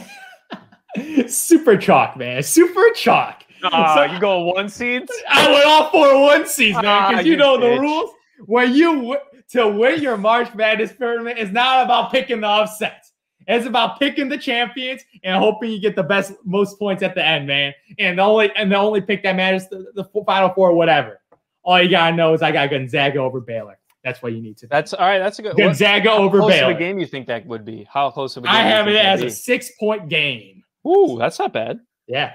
super 1.29 1.77
chalk, 1.77 2.17
man, 2.17 2.43
super 2.43 2.91
chalk. 2.95 3.45
Uh, 3.63 3.95
so, 4.09 4.13
you 4.13 4.21
go 4.21 4.41
one 4.41 4.69
seeds. 4.69 5.11
I 5.29 5.51
went 5.51 5.67
all 5.67 5.91
for 5.91 6.21
one 6.23 6.47
seeds, 6.47 6.75
man, 6.83 7.13
because 7.13 7.25
uh, 7.25 7.27
you, 7.27 7.33
you 7.33 7.37
know 7.39 7.59
bitch. 7.59 7.77
the 7.77 7.81
rules. 7.81 8.11
When 8.47 8.75
you 8.75 9.17
to 9.53 9.69
win 9.69 10.03
your 10.03 10.17
March 10.17 10.55
Madness 10.55 10.93
tournament, 10.97 11.39
it's 11.39 11.53
not 11.53 11.85
about 11.85 12.13
picking 12.13 12.41
the 12.41 12.49
upsets. 12.49 13.13
It's 13.47 13.67
about 13.67 13.99
picking 13.99 14.29
the 14.29 14.39
champions 14.39 15.03
and 15.25 15.37
hoping 15.37 15.73
you 15.73 15.81
get 15.81 15.97
the 15.97 16.03
best, 16.03 16.35
most 16.45 16.79
points 16.79 17.03
at 17.03 17.15
the 17.15 17.27
end, 17.27 17.47
man. 17.47 17.75
And 17.99 18.19
the 18.19 18.23
only 18.23 18.55
and 18.55 18.71
the 18.71 18.77
only 18.77 19.01
pick 19.01 19.23
that 19.25 19.35
matters 19.35 19.67
the, 19.69 19.87
the 19.95 20.05
final 20.25 20.51
four, 20.51 20.73
whatever. 20.73 21.21
All 21.63 21.81
you 21.83 21.89
gotta 21.89 22.15
know 22.15 22.33
is 22.33 22.43
I 22.43 22.53
got 22.53 22.71
Gonzaga 22.71 23.19
over 23.19 23.41
Baylor. 23.41 23.79
That's 24.05 24.23
what 24.23 24.33
you 24.33 24.41
need 24.41 24.57
to. 24.59 24.67
That's 24.67 24.95
all 24.95 25.07
right. 25.07 25.19
That's 25.19 25.39
a 25.39 25.43
good 25.43 25.57
Gonzaga 25.57 26.11
what, 26.11 26.21
over 26.21 26.39
close 26.39 26.53
Baylor. 26.53 26.71
Of 26.71 26.77
a 26.77 26.79
game 26.79 26.99
you 26.99 27.07
think 27.07 27.27
that 27.27 27.45
would 27.47 27.65
be? 27.65 27.87
How 27.91 28.11
close 28.11 28.37
of 28.37 28.45
a 28.45 28.47
game? 28.47 28.57
I 28.57 28.63
have 28.63 28.89
it 28.89 28.97
as 28.97 29.23
a 29.23 29.31
six 29.31 29.73
point 29.79 30.09
game. 30.09 30.63
Ooh, 30.87 31.17
that's 31.19 31.39
not 31.39 31.53
bad. 31.53 31.81
Yeah, 32.07 32.33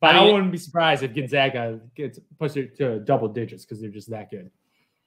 but 0.00 0.14
I, 0.14 0.20
mean, 0.20 0.28
I 0.28 0.32
wouldn't 0.32 0.52
be 0.52 0.58
surprised 0.58 1.02
if 1.02 1.14
Gonzaga 1.14 1.80
gets 1.94 2.18
pushed 2.38 2.54
to 2.54 3.00
double 3.00 3.28
digits 3.28 3.64
because 3.64 3.80
they're 3.80 3.90
just 3.90 4.10
that 4.10 4.30
good. 4.30 4.50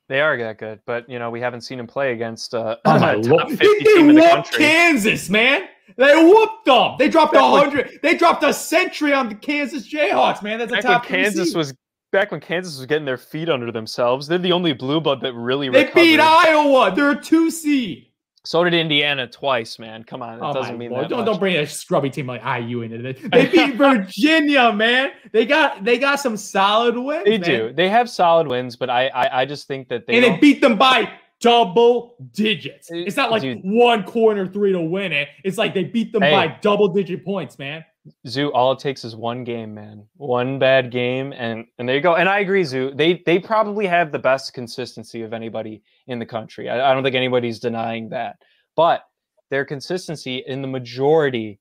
They 0.10 0.22
are 0.22 0.36
that 0.39 0.58
good, 0.58 0.80
but 0.88 1.08
you 1.08 1.19
know 1.19 1.30
we 1.30 1.39
haven't 1.39 1.62
seen 1.62 1.80
him 1.80 1.86
play 1.86 2.13
against 2.13 2.56
uh, 2.56 2.78
oh 2.84 3.00
top 3.00 3.26
Lord. 3.26 3.48
50 3.48 3.56
they, 3.56 3.65
they 3.65 3.84
team 3.84 4.10
in 4.10 4.15
the 4.15 4.22
country. 4.24 4.58
Kansas, 4.58 5.30
man. 5.30 5.69
They 5.98 6.15
whooped 6.15 6.65
them. 6.65 6.95
They 6.98 7.10
dropped 7.10 7.36
a 7.36 7.41
hundred. 7.41 8.00
They 8.02 8.17
dropped 8.17 8.43
a 8.43 8.52
century 8.52 9.13
on 9.13 9.30
the 9.30 9.36
Kansas 9.36 9.88
Jayhawks, 9.88 10.41
man. 10.41 10.58
That's 10.58 10.72
a 10.72 10.82
top. 10.82 11.06
Kansas 11.06 11.54
was 11.54 11.76
back 12.12 12.32
when 12.32 12.41
Kansas 12.41 12.78
was 12.78 12.88
getting 12.88 13.06
their 13.06 13.17
feet 13.17 13.50
under 13.50 13.72
themselves. 13.72 14.28
They're 14.28 14.39
the 14.39 14.52
only 14.52 14.74
blue 14.74 15.00
blood 15.00 15.22
that 15.22 15.34
really 15.34 15.69
they 15.69 15.84
recovered. 15.84 16.02
beat 16.02 16.19
Iowa. 16.19 16.91
They're 16.95 17.12
a 17.12 17.22
two 17.22 17.52
seed. 17.52 18.08
So 18.45 18.63
did 18.63 18.73
Indiana 18.73 19.28
twice, 19.28 19.80
man. 19.80 20.04
Come 20.04 20.21
on, 20.21 20.36
it 20.36 20.41
oh 20.41 20.54
doesn't 20.54 20.78
mean 20.78 20.91
Lord. 20.91 21.06
that. 21.06 21.10
Don't 21.10 21.19
much. 21.19 21.25
don't 21.25 21.39
bring 21.39 21.58
a 21.58 21.67
scrubby 21.67 22.10
team 22.10 22.28
like 22.28 22.41
IU 22.43 22.82
into 22.82 22.97
this. 22.99 23.19
They 23.32 23.47
beat 23.47 23.75
Virginia, 23.75 24.71
man. 24.71 25.12
They 25.34 25.45
got 25.45 25.84
they 25.84 25.97
got 25.97 26.17
some 26.17 26.38
solid 26.38 26.97
wins. 26.97 27.25
They 27.25 27.38
man. 27.38 27.41
do. 27.41 27.73
They 27.73 27.89
have 27.89 28.10
solid 28.10 28.47
wins, 28.47 28.75
but 28.75 28.89
I 28.89 29.08
I, 29.08 29.41
I 29.41 29.45
just 29.45 29.67
think 29.67 29.89
that 29.89 30.08
they 30.08 30.15
and 30.15 30.23
they 30.23 30.38
beat 30.39 30.62
them 30.62 30.78
by 30.78 31.12
double 31.39 32.15
digits. 32.34 32.89
It's 32.91 33.17
not 33.17 33.32
like 33.32 33.41
Dude. 33.41 33.62
one 33.63 34.04
corner 34.04 34.47
three 34.47 34.71
to 34.71 34.82
win 34.82 35.12
it. 35.12 35.30
It's 35.43 35.58
like 35.58 35.73
they 35.73 35.84
beat 35.84 36.12
them 36.12 36.21
hey. 36.21 36.32
by 36.32 36.47
double 36.62 36.88
digit 36.89 37.25
points, 37.25 37.58
man. 37.58 37.84
Zoo, 38.28 38.52
all 38.54 38.72
it 38.72 38.80
takes 38.80 39.04
is 39.04 39.15
one 39.15 39.43
game, 39.43 39.74
man. 39.74 40.06
One 40.17 40.60
bad 40.60 40.91
game, 40.91 41.34
and 41.34 41.65
and 41.78 41.88
there 41.88 41.95
you 41.95 42.02
go. 42.02 42.15
And 42.15 42.30
I 42.30 42.39
agree, 42.39 42.63
Zoo. 42.63 42.91
They 42.93 43.22
they 43.26 43.39
probably 43.39 43.86
have 43.88 44.12
the 44.12 44.19
best 44.19 44.54
consistency 44.54 45.22
of 45.22 45.34
anybody 45.34 45.82
in 46.08 46.19
the 46.19 46.26
country. 46.26 46.69
I, 46.69 46.91
I 46.91 46.93
don't 46.93 47.04
think 47.04 47.15
anybody's 47.15 47.60
denying 47.60 48.10
that. 48.10 48.38
But 48.76 49.04
their 49.50 49.65
consistency 49.65 50.43
in 50.48 50.62
the 50.62 50.67
majority 50.67 51.60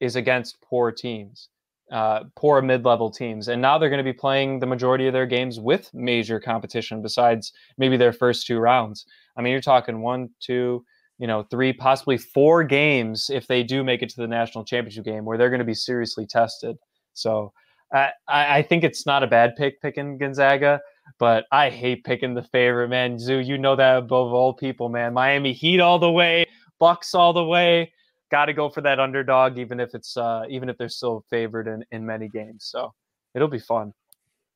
is 0.00 0.16
against 0.16 0.60
poor 0.60 0.90
teams, 0.90 1.48
uh, 1.90 2.24
poor 2.36 2.60
mid-level 2.60 3.10
teams, 3.10 3.48
and 3.48 3.62
now 3.62 3.78
they're 3.78 3.90
going 3.90 4.04
to 4.04 4.12
be 4.12 4.12
playing 4.12 4.58
the 4.58 4.66
majority 4.66 5.06
of 5.06 5.12
their 5.12 5.26
games 5.26 5.60
with 5.60 5.90
major 5.94 6.40
competition. 6.40 7.02
Besides 7.02 7.52
maybe 7.78 7.96
their 7.96 8.12
first 8.12 8.46
two 8.46 8.58
rounds. 8.58 9.06
I 9.36 9.42
mean, 9.42 9.52
you're 9.52 9.60
talking 9.62 10.02
one, 10.02 10.30
two 10.40 10.84
you 11.18 11.26
know, 11.26 11.42
three, 11.44 11.72
possibly 11.72 12.18
four 12.18 12.64
games 12.64 13.30
if 13.30 13.46
they 13.46 13.62
do 13.62 13.84
make 13.84 14.02
it 14.02 14.08
to 14.10 14.16
the 14.16 14.26
national 14.26 14.64
championship 14.64 15.04
game 15.04 15.24
where 15.24 15.38
they're 15.38 15.50
going 15.50 15.58
to 15.60 15.64
be 15.64 15.74
seriously 15.74 16.26
tested. 16.26 16.76
So 17.14 17.52
I, 17.92 18.10
I 18.28 18.62
think 18.62 18.84
it's 18.84 19.06
not 19.06 19.22
a 19.22 19.26
bad 19.26 19.54
pick 19.56 19.80
picking 19.80 20.18
Gonzaga, 20.18 20.80
but 21.18 21.44
I 21.52 21.70
hate 21.70 22.04
picking 22.04 22.34
the 22.34 22.42
favorite, 22.42 22.88
man. 22.88 23.18
Zoo, 23.18 23.38
you 23.38 23.58
know 23.58 23.76
that 23.76 23.98
above 23.98 24.32
all 24.32 24.54
people, 24.54 24.88
man. 24.88 25.12
Miami 25.12 25.52
Heat 25.52 25.80
all 25.80 25.98
the 25.98 26.10
way, 26.10 26.46
Bucks 26.78 27.14
all 27.14 27.32
the 27.32 27.44
way. 27.44 27.92
Got 28.30 28.46
to 28.46 28.54
go 28.54 28.70
for 28.70 28.80
that 28.80 28.98
underdog, 28.98 29.58
even 29.58 29.78
if 29.78 29.94
it's 29.94 30.16
uh, 30.16 30.44
even 30.48 30.70
if 30.70 30.78
they're 30.78 30.88
still 30.88 31.24
favored 31.28 31.68
in, 31.68 31.84
in 31.90 32.06
many 32.06 32.28
games. 32.28 32.64
So 32.64 32.94
it'll 33.34 33.46
be 33.48 33.58
fun, 33.58 33.92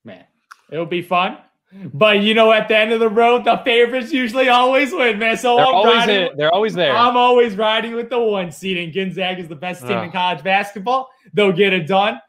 man. 0.05 0.25
It'll 0.71 0.87
be 0.87 1.03
fun. 1.03 1.39
But 1.73 2.23
you 2.23 2.33
know, 2.33 2.53
at 2.53 2.69
the 2.69 2.77
end 2.77 2.93
of 2.93 3.01
the 3.01 3.09
road, 3.09 3.45
the 3.45 3.61
favorites 3.65 4.13
usually 4.13 4.49
always 4.49 4.93
win, 4.93 5.19
man. 5.19 5.37
So 5.37 5.57
they're 5.57 5.67
I'm 5.67 5.75
always 5.75 5.97
riding, 5.97 6.27
in, 6.31 6.37
they're 6.37 6.55
always 6.55 6.75
there. 6.75 6.95
I'm 6.95 7.17
always 7.17 7.57
riding 7.57 7.95
with 7.95 8.09
the 8.09 8.19
one 8.19 8.53
seed, 8.53 8.79
and 8.79 8.95
Gonzaga 8.95 9.41
is 9.41 9.49
the 9.49 9.57
best 9.57 9.83
team 9.83 9.99
uh. 9.99 10.05
in 10.05 10.13
college 10.13 10.43
basketball. 10.43 11.09
They'll 11.33 11.53
get 11.53 11.73
it 11.73 11.87
done. 11.87 12.21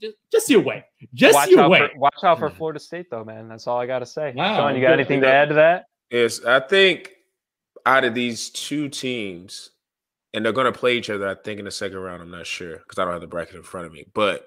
Just, 0.00 0.16
just 0.30 0.48
you 0.48 0.60
wait. 0.60 0.84
Just 1.12 1.34
watch 1.34 1.48
you 1.48 1.68
wait. 1.68 1.92
For, 1.92 1.98
watch 1.98 2.14
out 2.22 2.38
for 2.38 2.50
Florida 2.50 2.78
State, 2.78 3.10
though, 3.10 3.24
man. 3.24 3.48
That's 3.48 3.66
all 3.66 3.80
I 3.80 3.86
got 3.86 3.98
to 3.98 4.06
say. 4.06 4.32
Wow. 4.34 4.56
Sean, 4.56 4.76
you 4.76 4.80
got 4.80 4.92
anything 4.92 5.20
to 5.22 5.32
add 5.32 5.48
to 5.48 5.54
that? 5.56 5.86
Yes, 6.10 6.44
I 6.44 6.60
think 6.60 7.10
out 7.84 8.04
of 8.04 8.14
these 8.14 8.50
two 8.50 8.88
teams, 8.88 9.70
and 10.32 10.44
they're 10.44 10.52
going 10.52 10.72
to 10.72 10.78
play 10.78 10.96
each 10.96 11.10
other. 11.10 11.28
I 11.28 11.34
think 11.34 11.58
in 11.58 11.64
the 11.64 11.70
second 11.72 11.98
round. 11.98 12.22
I'm 12.22 12.30
not 12.30 12.46
sure 12.46 12.76
because 12.76 12.98
I 12.98 13.04
don't 13.04 13.12
have 13.12 13.20
the 13.20 13.26
bracket 13.26 13.56
in 13.56 13.62
front 13.64 13.86
of 13.86 13.92
me, 13.92 14.06
but 14.14 14.46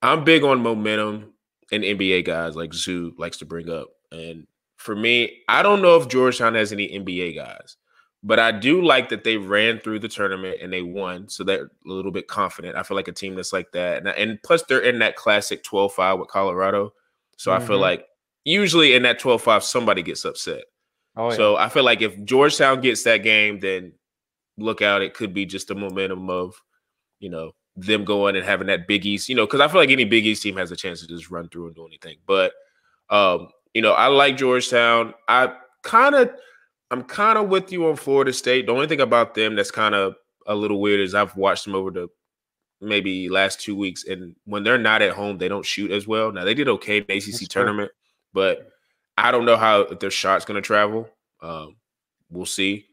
I'm 0.00 0.22
big 0.22 0.44
on 0.44 0.60
momentum 0.60 1.32
and 1.70 1.84
NBA 1.84 2.24
guys 2.24 2.56
like 2.56 2.72
Zoo 2.72 3.14
likes 3.18 3.38
to 3.38 3.46
bring 3.46 3.68
up. 3.70 3.88
And 4.10 4.46
for 4.76 4.96
me, 4.96 5.42
I 5.48 5.62
don't 5.62 5.82
know 5.82 5.96
if 5.96 6.08
Georgetown 6.08 6.54
has 6.54 6.72
any 6.72 6.88
NBA 6.88 7.34
guys, 7.36 7.76
but 8.22 8.38
I 8.38 8.52
do 8.52 8.82
like 8.82 9.10
that 9.10 9.24
they 9.24 9.36
ran 9.36 9.78
through 9.78 10.00
the 10.00 10.08
tournament 10.08 10.58
and 10.62 10.72
they 10.72 10.82
won. 10.82 11.28
So 11.28 11.44
they're 11.44 11.64
a 11.64 11.68
little 11.84 12.12
bit 12.12 12.28
confident. 12.28 12.76
I 12.76 12.82
feel 12.82 12.96
like 12.96 13.08
a 13.08 13.12
team 13.12 13.34
that's 13.34 13.52
like 13.52 13.72
that. 13.72 13.98
And, 13.98 14.08
and 14.08 14.42
plus, 14.42 14.62
they're 14.64 14.80
in 14.80 14.98
that 15.00 15.16
classic 15.16 15.62
12 15.62 15.92
5 15.92 16.18
with 16.18 16.28
Colorado. 16.28 16.92
So 17.36 17.50
mm-hmm. 17.50 17.62
I 17.62 17.66
feel 17.66 17.76
mm-hmm. 17.76 17.82
like 17.82 18.06
usually 18.44 18.94
in 18.94 19.02
that 19.02 19.18
12 19.18 19.42
5, 19.42 19.62
somebody 19.62 20.02
gets 20.02 20.24
upset. 20.24 20.64
Oh, 21.16 21.30
yeah. 21.30 21.36
So 21.36 21.56
I 21.56 21.68
feel 21.68 21.84
like 21.84 22.00
if 22.00 22.24
Georgetown 22.24 22.80
gets 22.80 23.02
that 23.02 23.18
game, 23.18 23.60
then 23.60 23.92
look 24.56 24.82
out. 24.82 25.02
It 25.02 25.14
could 25.14 25.34
be 25.34 25.46
just 25.46 25.70
a 25.70 25.74
momentum 25.74 26.30
of, 26.30 26.54
you 27.20 27.30
know, 27.30 27.52
them 27.86 28.04
going 28.04 28.36
and 28.36 28.44
having 28.44 28.66
that 28.66 28.86
Big 28.86 29.06
East, 29.06 29.28
you 29.28 29.34
know, 29.34 29.46
because 29.46 29.60
I 29.60 29.68
feel 29.68 29.80
like 29.80 29.90
any 29.90 30.04
Big 30.04 30.26
East 30.26 30.42
team 30.42 30.56
has 30.56 30.70
a 30.70 30.76
chance 30.76 31.00
to 31.00 31.06
just 31.06 31.30
run 31.30 31.48
through 31.48 31.66
and 31.66 31.76
do 31.76 31.86
anything. 31.86 32.16
But 32.26 32.52
um, 33.10 33.48
you 33.74 33.82
know, 33.82 33.92
I 33.92 34.08
like 34.08 34.36
Georgetown. 34.36 35.14
I 35.28 35.52
kind 35.82 36.14
of 36.14 36.30
I'm 36.90 37.04
kind 37.04 37.38
of 37.38 37.48
with 37.48 37.70
you 37.72 37.88
on 37.88 37.96
Florida 37.96 38.32
State. 38.32 38.66
The 38.66 38.72
only 38.72 38.86
thing 38.86 39.00
about 39.00 39.34
them 39.34 39.54
that's 39.54 39.70
kind 39.70 39.94
of 39.94 40.16
a 40.46 40.54
little 40.54 40.80
weird 40.80 41.00
is 41.00 41.14
I've 41.14 41.36
watched 41.36 41.64
them 41.64 41.74
over 41.74 41.90
the 41.90 42.08
maybe 42.80 43.28
last 43.28 43.60
two 43.60 43.76
weeks, 43.76 44.04
and 44.04 44.34
when 44.44 44.62
they're 44.62 44.78
not 44.78 45.02
at 45.02 45.12
home, 45.12 45.38
they 45.38 45.48
don't 45.48 45.66
shoot 45.66 45.90
as 45.90 46.06
well. 46.06 46.32
Now 46.32 46.44
they 46.44 46.54
did 46.54 46.68
okay 46.68 46.98
in 46.98 47.04
the 47.08 47.18
ACC 47.18 47.48
tournament, 47.48 47.90
but 48.32 48.70
I 49.16 49.30
don't 49.30 49.44
know 49.44 49.56
how 49.56 49.80
if 49.80 49.98
their 49.98 50.10
shot's 50.10 50.44
going 50.44 50.60
to 50.60 50.66
travel. 50.66 51.08
Um, 51.40 51.76
we'll 52.30 52.46
see. 52.46 52.86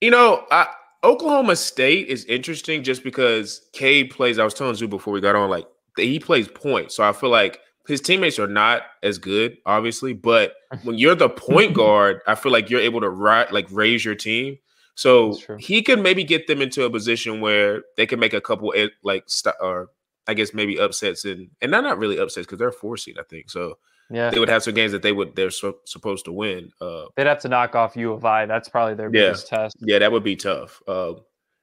You 0.00 0.10
know, 0.10 0.44
I, 0.50 0.66
Oklahoma 1.04 1.56
State 1.56 2.08
is 2.08 2.24
interesting 2.24 2.82
just 2.82 3.04
because 3.04 3.68
Cade 3.72 4.10
plays. 4.10 4.38
I 4.38 4.44
was 4.44 4.54
telling 4.54 4.76
you 4.76 4.88
before 4.88 5.12
we 5.12 5.20
got 5.20 5.36
on, 5.36 5.50
like 5.50 5.66
he 5.96 6.18
plays 6.18 6.48
point, 6.48 6.92
so 6.92 7.04
I 7.04 7.12
feel 7.12 7.30
like 7.30 7.60
his 7.86 8.00
teammates 8.00 8.38
are 8.38 8.48
not 8.48 8.82
as 9.02 9.18
good, 9.18 9.58
obviously. 9.66 10.12
But 10.12 10.54
when 10.82 10.98
you're 10.98 11.14
the 11.14 11.28
point 11.28 11.74
guard, 11.74 12.20
I 12.26 12.34
feel 12.34 12.52
like 12.52 12.70
you're 12.70 12.80
able 12.80 13.00
to 13.00 13.10
ri- 13.10 13.50
like 13.50 13.66
raise 13.70 14.04
your 14.04 14.14
team. 14.14 14.58
So 14.94 15.38
he 15.58 15.82
could 15.82 16.02
maybe 16.02 16.24
get 16.24 16.46
them 16.46 16.62
into 16.62 16.84
a 16.84 16.90
position 16.90 17.40
where 17.42 17.82
they 17.98 18.06
can 18.06 18.18
make 18.18 18.32
a 18.32 18.40
couple 18.40 18.72
eh, 18.74 18.88
like 19.04 19.24
st- 19.26 19.54
or 19.60 19.90
I 20.26 20.32
guess 20.32 20.54
maybe 20.54 20.80
upsets 20.80 21.24
and 21.24 21.50
and 21.60 21.70
not 21.70 21.84
not 21.84 21.98
really 21.98 22.18
upsets 22.18 22.46
because 22.46 22.58
they're 22.58 22.72
four 22.72 22.96
seed, 22.96 23.18
I 23.18 23.22
think. 23.28 23.50
So 23.50 23.78
yeah, 24.10 24.30
they 24.30 24.38
would 24.38 24.48
have 24.48 24.62
some 24.62 24.74
games 24.74 24.92
that 24.92 25.02
they 25.02 25.12
would 25.12 25.34
they're 25.34 25.50
so, 25.50 25.76
supposed 25.84 26.24
to 26.26 26.32
win. 26.32 26.70
Uh, 26.80 27.06
They'd 27.16 27.26
have 27.26 27.40
to 27.40 27.48
knock 27.48 27.74
off 27.74 27.96
U 27.96 28.12
of 28.12 28.24
I. 28.24 28.46
That's 28.46 28.68
probably 28.68 28.94
their 28.94 29.06
yeah, 29.06 29.28
biggest 29.28 29.48
test. 29.48 29.76
Yeah, 29.80 29.98
that 29.98 30.12
would 30.12 30.24
be 30.24 30.36
tough. 30.36 30.82
Uh, 30.86 31.14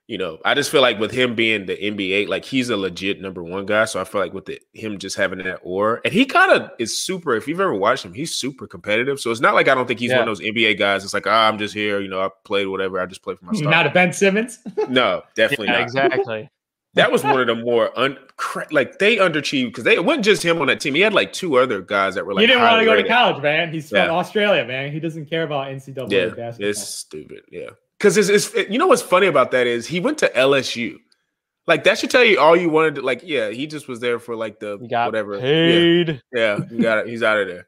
you 0.08 0.18
know, 0.18 0.38
I 0.44 0.54
just 0.54 0.70
feel 0.70 0.82
like 0.82 1.00
with 1.00 1.12
him 1.12 1.34
being 1.34 1.66
the 1.66 1.78
NBA, 1.78 2.28
like 2.28 2.44
he's 2.44 2.70
a 2.70 2.76
legit 2.76 3.22
number 3.22 3.42
one 3.42 3.66
guy. 3.66 3.86
So 3.86 4.02
I 4.02 4.04
feel 4.04 4.20
like 4.20 4.34
with 4.34 4.46
the, 4.46 4.60
him 4.74 4.98
just 4.98 5.16
having 5.16 5.40
that 5.40 5.62
aura, 5.64 6.02
and 6.04 6.14
he 6.14 6.26
kind 6.26 6.52
of 6.52 6.72
is 6.78 6.96
super. 6.96 7.36
If 7.36 7.48
you've 7.48 7.62
ever 7.62 7.74
watched 7.74 8.04
him, 8.04 8.14
he's 8.14 8.36
super 8.36 8.68
competitive. 8.68 9.22
So 9.22 9.32
it's 9.32 9.40
not 9.40 9.54
like 9.54 9.70
I 9.70 9.76
don't 9.76 9.88
think 9.88 10.02
he's 10.02 10.12
yeah. 10.12 10.20
one 10.20 10.28
of 10.28 10.38
those 10.38 10.46
NBA 10.46 10.78
guys. 10.78 11.06
It's 11.06 11.14
like, 11.14 11.28
ah, 11.28 11.48
I'm 11.48 11.58
just 11.58 11.74
here. 11.74 12.02
You 12.02 12.10
know, 12.10 12.22
I 12.22 12.30
played 12.44 12.68
whatever. 12.68 13.00
I 13.00 13.06
just 13.06 13.24
play 13.24 13.36
for 13.36 13.46
my. 13.46 13.54
Not 13.62 13.88
a 13.88 13.92
Ben 13.92 14.12
Simmons. 14.12 14.60
no, 14.90 15.24
definitely 15.36 15.68
yeah, 15.68 15.74
not. 15.74 15.82
Exactly 15.84 16.50
that 16.96 17.12
was 17.12 17.24
one 17.24 17.40
of 17.40 17.48
the 17.48 17.56
more 17.56 17.98
un, 17.98 18.18
like 18.72 19.00
they 19.00 19.18
underachieved 19.18 19.68
because 19.68 19.84
they 19.84 19.96
it 19.96 20.06
wasn't 20.06 20.26
just 20.26 20.44
him 20.44 20.62
on 20.62 20.68
that 20.68 20.80
team. 20.80 20.94
He 20.94 21.02
had 21.02 21.14
like 21.14 21.34
two 21.34 21.58
other 21.58 21.82
guys 21.82 22.16
that 22.16 22.26
were 22.26 22.34
like. 22.34 22.42
He 22.42 22.48
didn't 22.48 22.62
want 22.62 22.80
to 22.80 22.86
go 22.86 22.96
to 22.96 23.08
college, 23.08 23.42
man. 23.42 23.74
He's 23.74 23.92
yeah. 23.92 24.06
from 24.06 24.16
Australia, 24.16 24.66
man. 24.66 24.92
He 24.92 25.00
doesn't 25.00 25.26
care 25.26 25.44
about 25.44 25.68
NCAA 25.68 26.12
yeah, 26.12 26.26
basketball. 26.28 26.70
It's 26.70 26.88
stupid, 26.88 27.42
yeah. 27.52 27.70
Because 27.98 28.18
it's, 28.18 28.30
it's 28.30 28.54
it, 28.54 28.70
you 28.70 28.78
know 28.78 28.88
what's 28.88 29.02
funny 29.02 29.28
about 29.28 29.52
that 29.52 29.66
is 29.66 29.88
he 29.88 30.00
went 30.00 30.20
to 30.20 30.30
LSU. 30.30 30.98
Like 31.66 31.84
that 31.86 31.98
should 31.98 32.12
tell 32.12 32.24
you 32.24 32.40
all 32.40 32.56
you 32.56 32.70
wanted. 32.70 32.96
To, 32.96 33.02
like, 33.02 33.22
yeah, 33.24 33.50
he 33.50 33.66
just 33.66 33.88
was 33.88 34.00
there 34.00 34.20
for 34.20 34.36
like 34.36 34.60
the 34.60 34.78
whatever. 34.78 35.40
Paid. 35.40 36.22
Yeah, 36.34 36.58
yeah 36.58 36.66
he 36.70 36.78
got 36.80 36.98
it. 37.00 37.08
He's 37.08 37.24
out 37.24 37.40
of 37.40 37.48
there. 37.48 37.68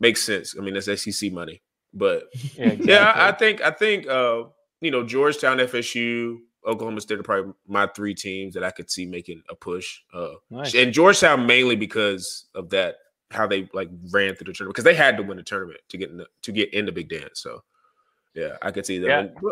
Makes 0.00 0.22
sense. 0.22 0.54
I 0.58 0.62
mean, 0.62 0.74
that's 0.74 1.02
SEC 1.02 1.32
money, 1.32 1.62
but 1.94 2.24
yeah, 2.34 2.64
exactly. 2.64 2.86
yeah 2.92 3.12
I, 3.14 3.28
I 3.28 3.32
think 3.32 3.62
I 3.62 3.70
think 3.70 4.06
uh 4.06 4.42
you 4.82 4.90
know 4.90 5.04
Georgetown, 5.04 5.58
FSU, 5.58 6.38
Oklahoma 6.66 7.00
State 7.00 7.20
are 7.20 7.22
probably 7.22 7.52
my 7.68 7.86
three 7.86 8.14
teams 8.14 8.54
that 8.54 8.64
I 8.64 8.70
could 8.70 8.90
see 8.90 9.06
making 9.06 9.42
a 9.48 9.54
push. 9.54 10.00
Uh, 10.12 10.34
nice. 10.50 10.74
And 10.74 10.92
Georgetown 10.92 11.46
mainly 11.46 11.76
because 11.76 12.46
of 12.54 12.70
that 12.70 12.96
how 13.30 13.46
they 13.46 13.68
like 13.72 13.88
ran 14.12 14.34
through 14.34 14.46
the 14.46 14.52
tournament 14.52 14.74
because 14.74 14.84
they 14.84 14.94
had 14.94 15.16
to 15.16 15.22
win 15.22 15.36
the 15.36 15.42
tournament 15.42 15.80
to 15.88 15.96
get 15.96 16.10
in 16.10 16.18
the, 16.18 16.26
to 16.42 16.52
get 16.52 16.72
in 16.74 16.86
the 16.86 16.92
big 16.92 17.08
dance. 17.08 17.40
So 17.40 17.62
yeah, 18.34 18.56
I 18.62 18.70
could 18.70 18.86
see 18.86 18.98
that. 18.98 19.06
Yeah. 19.06 19.50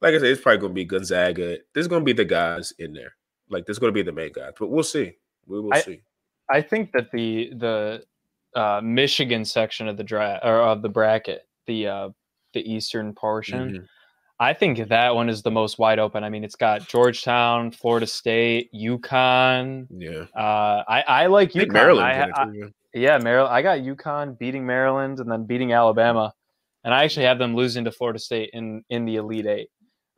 Like 0.00 0.14
I 0.14 0.18
said, 0.18 0.28
it's 0.28 0.40
probably 0.40 0.58
going 0.58 0.72
to 0.72 0.74
be 0.74 0.84
Gonzaga. 0.84 1.58
There's 1.74 1.88
going 1.88 2.02
to 2.02 2.04
be 2.04 2.12
the 2.12 2.24
guys 2.24 2.72
in 2.78 2.92
there. 2.92 3.14
Like 3.48 3.66
there's 3.66 3.78
going 3.78 3.92
to 3.92 3.94
be 3.94 4.02
the 4.02 4.12
main 4.12 4.32
guys, 4.32 4.52
but 4.58 4.70
we'll 4.70 4.82
see. 4.82 5.12
We 5.46 5.60
will 5.60 5.74
I, 5.74 5.80
see. 5.80 6.02
I 6.50 6.62
think 6.62 6.92
that 6.92 7.10
the 7.12 7.52
the 7.54 8.04
uh, 8.54 8.80
Michigan 8.82 9.44
section 9.44 9.88
of 9.88 9.96
the 9.96 10.04
draft 10.04 10.44
or 10.44 10.60
of 10.60 10.82
the 10.82 10.88
bracket, 10.88 11.46
the 11.66 11.86
uh, 11.86 12.08
the 12.54 12.72
eastern 12.72 13.12
portion. 13.14 13.68
Mm-hmm 13.68 13.84
I 14.42 14.54
think 14.54 14.88
that 14.88 15.14
one 15.14 15.28
is 15.28 15.42
the 15.42 15.52
most 15.52 15.78
wide 15.78 16.00
open. 16.00 16.24
I 16.24 16.28
mean, 16.28 16.42
it's 16.42 16.56
got 16.56 16.88
Georgetown, 16.88 17.70
Florida 17.70 18.08
State, 18.08 18.72
UConn. 18.74 19.86
Yeah. 19.88 20.24
Uh, 20.36 20.82
I, 20.88 21.04
I 21.06 21.26
like 21.26 21.52
UConn. 21.52 21.70
I 21.70 21.72
Maryland. 21.72 22.32
I, 22.34 22.42
I, 22.42 22.48
yeah, 22.92 23.18
Maryland. 23.18 23.54
I 23.54 23.62
got 23.62 23.78
UConn 23.78 24.36
beating 24.36 24.66
Maryland 24.66 25.20
and 25.20 25.30
then 25.30 25.44
beating 25.44 25.72
Alabama, 25.72 26.34
and 26.82 26.92
I 26.92 27.04
actually 27.04 27.26
have 27.26 27.38
them 27.38 27.54
losing 27.54 27.84
to 27.84 27.92
Florida 27.92 28.18
State 28.18 28.50
in 28.52 28.82
in 28.90 29.04
the 29.04 29.14
Elite 29.14 29.46
Eight. 29.46 29.68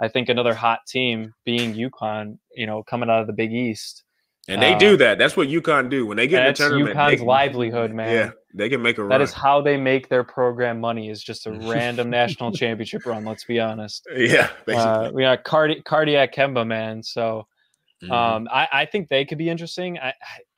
I 0.00 0.08
think 0.08 0.30
another 0.30 0.54
hot 0.54 0.80
team 0.88 1.34
being 1.44 1.74
UConn, 1.74 2.38
you 2.54 2.66
know, 2.66 2.82
coming 2.82 3.10
out 3.10 3.20
of 3.20 3.26
the 3.26 3.34
Big 3.34 3.52
East. 3.52 4.04
And 4.48 4.62
they 4.62 4.72
uh, 4.72 4.78
do 4.78 4.96
that. 4.96 5.18
That's 5.18 5.36
what 5.36 5.48
UConn 5.48 5.90
do 5.90 6.06
when 6.06 6.16
they 6.16 6.28
get 6.28 6.46
in 6.46 6.52
the 6.52 6.56
tournament. 6.56 6.96
UConn's 6.96 7.20
they, 7.20 7.26
livelihood, 7.26 7.92
man. 7.92 8.10
Yeah, 8.10 8.30
they 8.54 8.68
can 8.68 8.80
make 8.80 8.98
a 8.98 9.02
run. 9.02 9.10
That 9.10 9.20
is 9.20 9.32
how 9.32 9.60
they 9.60 9.76
make 9.76 10.08
their 10.08 10.22
program 10.22 10.80
money. 10.80 11.10
Is 11.10 11.22
just 11.22 11.46
a 11.46 11.52
random 11.68 12.08
national 12.08 12.52
championship 12.52 13.04
run. 13.04 13.24
Let's 13.24 13.44
be 13.44 13.60
honest. 13.60 14.06
Yeah, 14.16 14.48
uh, 14.68 15.10
we 15.12 15.22
got 15.22 15.44
cardi- 15.44 15.82
cardiac 15.82 16.32
Kemba, 16.32 16.66
man. 16.66 17.02
So, 17.02 17.46
mm-hmm. 18.02 18.12
um, 18.12 18.48
I, 18.50 18.68
I, 18.72 18.86
think 18.86 19.08
they 19.08 19.24
could 19.24 19.38
be 19.38 19.50
interesting. 19.50 19.98
I, 19.98 20.08
I 20.08 20.14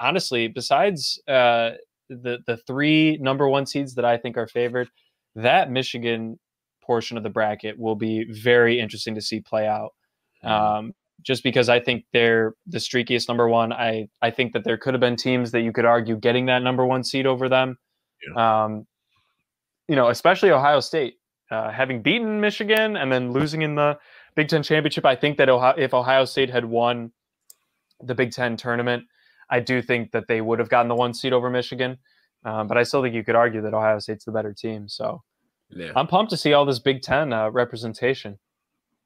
honestly, 0.09 0.47
besides 0.49 1.21
uh, 1.27 1.71
the 2.11 2.39
the 2.47 2.59
three 2.59 3.17
number 3.17 3.49
one 3.49 3.67
seeds 3.67 3.95
that 3.95 4.05
I 4.05 4.19
think 4.19 4.37
are 4.37 4.47
favored, 4.47 4.89
that 5.35 5.71
Michigan 5.71 6.39
portion 6.83 7.17
of 7.17 7.23
the 7.23 7.31
bracket 7.31 7.79
will 7.79 7.97
be 7.97 8.25
very 8.31 8.79
interesting 8.79 9.15
to 9.15 9.23
see 9.23 9.41
play 9.41 9.67
out. 9.67 9.95
Mm-hmm. 10.45 10.49
Um, 10.49 10.95
just 11.23 11.43
because 11.43 11.69
I 11.69 11.81
think 11.81 12.05
they're 12.13 12.55
the 12.67 12.79
streakiest 12.79 13.27
number 13.27 13.49
one. 13.49 13.73
I 13.73 14.09
I 14.21 14.31
think 14.31 14.53
that 14.53 14.65
there 14.65 14.77
could 14.77 14.95
have 14.95 15.01
been 15.01 15.17
teams 15.17 15.51
that 15.53 15.63
you 15.63 15.73
could 15.73 15.87
argue 15.87 16.17
getting 16.17 16.47
that 16.47 16.63
number 16.63 16.85
one 16.85 17.03
seed 17.03 17.27
over 17.27 17.49
them. 17.49 17.79
Yeah. 18.27 18.65
Um, 18.65 18.87
you 19.89 19.97
know, 19.97 20.09
especially 20.09 20.51
Ohio 20.51 20.81
State, 20.81 21.15
uh, 21.51 21.71
having 21.71 22.03
beaten 22.03 22.41
Michigan 22.41 22.97
and 22.97 23.11
then 23.11 23.33
losing 23.33 23.63
in 23.63 23.75
the 23.75 23.99
Big 24.35 24.49
Ten 24.49 24.63
championship. 24.63 25.05
I 25.05 25.17
think 25.17 25.39
that 25.39 25.49
Ohio, 25.49 25.75
if 25.77 25.95
Ohio 25.95 26.25
State 26.25 26.51
had 26.51 26.65
won 26.65 27.13
the 28.03 28.15
Big 28.15 28.33
Ten 28.33 28.57
tournament, 28.57 29.05
I 29.49 29.61
do 29.61 29.81
think 29.81 30.11
that 30.13 30.25
they 30.29 30.41
would 30.41 30.59
have 30.59 30.69
gotten 30.69 30.89
the 30.89 30.95
one 30.95 31.15
seed 31.15 31.33
over 31.33 31.51
Michigan. 31.51 31.99
Um, 32.45 32.67
but 32.67 32.77
I 32.77 32.83
still 32.83 33.03
think 33.03 33.15
you 33.15 33.25
could 33.25 33.35
argue 33.35 33.61
that 33.63 33.75
Ohio 33.75 33.99
State's 33.99 34.25
the 34.25 34.33
better 34.33 34.53
team. 34.53 34.89
So 34.89 35.23
yeah. 35.71 35.93
I'm 35.97 36.07
pumped 36.07 36.31
to 36.31 36.37
see 36.37 36.53
all 36.53 36.65
this 36.65 36.79
Big 36.79 37.03
Ten 37.03 37.33
uh, 37.33 37.51
representation. 37.51 38.39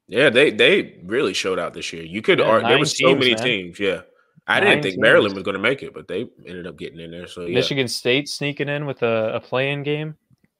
Yeah, 0.07 0.29
they 0.29 0.51
they 0.51 0.99
really 1.05 1.33
showed 1.33 1.57
out 1.57 1.73
this 1.73 1.93
year. 1.93 2.03
You 2.03 2.21
could 2.21 2.39
yeah, 2.39 2.59
there 2.67 2.79
was 2.79 2.97
so 2.97 3.15
many 3.15 3.33
man. 3.33 3.43
teams. 3.43 3.79
Yeah, 3.79 4.01
I 4.47 4.59
did 4.59 4.65
didn't 4.67 4.83
think 4.83 4.93
teams. 4.95 5.01
Maryland 5.01 5.35
was 5.35 5.43
going 5.43 5.53
to 5.53 5.61
make 5.61 5.83
it, 5.83 5.93
but 5.93 6.07
they 6.07 6.27
ended 6.47 6.67
up 6.67 6.77
getting 6.77 6.99
in 6.99 7.11
there. 7.11 7.27
So 7.27 7.45
yeah. 7.45 7.55
Michigan 7.55 7.87
State 7.87 8.27
sneaking 8.27 8.69
in 8.69 8.85
with 8.85 9.01
a, 9.03 9.35
a 9.35 9.39
play-in 9.39 9.83
game. 9.83 10.15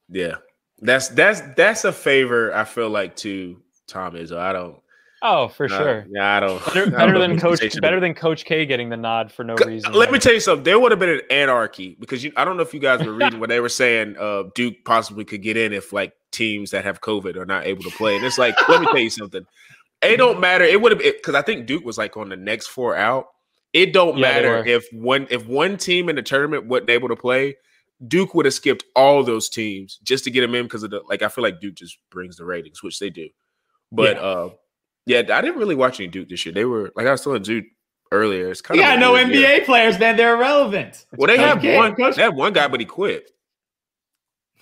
Yeah, 0.08 0.36
that's 0.80 1.08
that's 1.08 1.40
that's 1.56 1.84
a 1.84 1.92
favor 1.92 2.54
I 2.54 2.64
feel 2.64 2.90
like 2.90 3.16
to 3.16 3.60
Tom 3.86 4.14
Izzo. 4.14 4.38
I 4.38 4.52
don't. 4.52 4.78
Oh, 5.24 5.46
for 5.46 5.66
uh, 5.66 5.68
sure. 5.68 6.06
Yeah, 6.10 6.36
I 6.36 6.40
don't. 6.40 6.64
Better, 6.66 6.90
better 6.90 7.18
than 7.18 7.38
Coach. 7.38 7.80
Better 7.80 8.00
than 8.00 8.12
Coach 8.12 8.44
K 8.44 8.66
getting 8.66 8.88
the 8.88 8.96
nod 8.96 9.30
for 9.30 9.44
no 9.44 9.54
reason. 9.54 9.92
Let 9.92 10.10
me 10.10 10.18
tell 10.18 10.32
you 10.32 10.40
something. 10.40 10.64
There 10.64 10.80
would 10.80 10.90
have 10.90 10.98
been 10.98 11.10
an 11.10 11.20
anarchy 11.30 11.96
because 12.00 12.24
you. 12.24 12.32
I 12.36 12.44
don't 12.44 12.56
know 12.56 12.62
if 12.62 12.74
you 12.74 12.80
guys 12.80 13.04
were 13.06 13.12
reading 13.12 13.38
what 13.38 13.48
they 13.48 13.60
were 13.60 13.68
saying 13.68 14.16
uh, 14.18 14.44
Duke 14.54 14.84
possibly 14.84 15.24
could 15.24 15.42
get 15.42 15.56
in 15.56 15.72
if 15.72 15.92
like 15.92 16.12
teams 16.32 16.72
that 16.72 16.84
have 16.84 17.00
COVID 17.00 17.36
are 17.36 17.46
not 17.46 17.66
able 17.66 17.84
to 17.84 17.90
play, 17.90 18.16
and 18.16 18.24
it's 18.24 18.38
like, 18.38 18.56
let 18.68 18.80
me 18.80 18.86
tell 18.86 18.98
you 18.98 19.10
something. 19.10 19.46
It 20.02 20.16
don't 20.16 20.40
matter. 20.40 20.64
It 20.64 20.80
would 20.80 20.90
have 20.90 21.00
because 21.00 21.36
I 21.36 21.42
think 21.42 21.66
Duke 21.66 21.84
was 21.84 21.98
like 21.98 22.16
on 22.16 22.28
the 22.28 22.36
next 22.36 22.66
four 22.66 22.96
out. 22.96 23.28
It 23.72 23.92
don't 23.92 24.18
yeah, 24.18 24.22
matter 24.22 24.64
if 24.66 24.86
one 24.92 25.26
if 25.30 25.46
one 25.46 25.76
team 25.76 26.08
in 26.08 26.16
the 26.16 26.22
tournament 26.22 26.66
wasn't 26.66 26.90
able 26.90 27.08
to 27.08 27.16
play. 27.16 27.56
Duke 28.06 28.34
would 28.34 28.46
have 28.46 28.54
skipped 28.54 28.84
all 28.96 29.22
those 29.22 29.48
teams 29.48 29.98
just 30.02 30.24
to 30.24 30.30
get 30.30 30.40
them 30.40 30.54
in 30.54 30.64
because 30.64 30.82
of 30.82 30.90
the 30.90 31.00
like. 31.08 31.22
I 31.22 31.28
feel 31.28 31.44
like 31.44 31.60
Duke 31.60 31.76
just 31.76 31.98
brings 32.10 32.36
the 32.36 32.44
ratings, 32.44 32.82
which 32.82 32.98
they 32.98 33.10
do. 33.10 33.28
But 33.90 34.16
yeah. 34.16 34.22
uh, 34.22 34.50
yeah, 35.06 35.18
I 35.18 35.40
didn't 35.40 35.58
really 35.58 35.74
watch 35.74 36.00
any 36.00 36.08
Duke 36.08 36.28
this 36.28 36.44
year. 36.44 36.52
They 36.52 36.64
were 36.64 36.92
like 36.96 37.06
I 37.06 37.12
was 37.12 37.22
telling 37.22 37.42
Duke 37.42 37.64
earlier. 38.10 38.50
It's 38.50 38.60
kind 38.60 38.78
yeah, 38.78 38.94
of 38.94 39.00
no 39.00 39.12
NBA 39.12 39.34
year. 39.34 39.64
players, 39.64 39.98
man. 39.98 40.16
They're 40.16 40.34
irrelevant. 40.34 41.06
Well, 41.16 41.28
they 41.28 41.38
have 41.38 41.64
one. 41.64 41.94
Coach. 41.94 42.16
They 42.16 42.22
had 42.22 42.34
one 42.34 42.52
guy, 42.52 42.68
but 42.68 42.80
he 42.80 42.86
quit. 42.86 43.30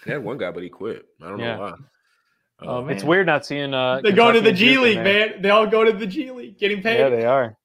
They 0.04 0.12
had 0.12 0.24
one 0.24 0.38
guy, 0.38 0.50
but 0.50 0.62
he 0.62 0.68
quit. 0.68 1.04
I 1.20 1.28
don't 1.28 1.38
yeah. 1.38 1.56
know 1.56 1.62
why. 1.62 1.74
Oh, 2.62 2.86
it's 2.88 3.04
weird 3.04 3.26
not 3.26 3.46
seeing. 3.46 3.72
Uh, 3.72 4.00
they 4.02 4.12
go 4.12 4.32
to 4.32 4.40
the 4.40 4.52
G 4.52 4.76
League, 4.78 4.96
man. 4.96 5.04
man. 5.04 5.42
They 5.42 5.50
all 5.50 5.66
go 5.66 5.82
to 5.82 5.92
the 5.92 6.06
G 6.06 6.30
League, 6.30 6.58
getting 6.58 6.82
paid. 6.82 6.98
Yeah, 6.98 7.08
they 7.08 7.24
are. 7.24 7.56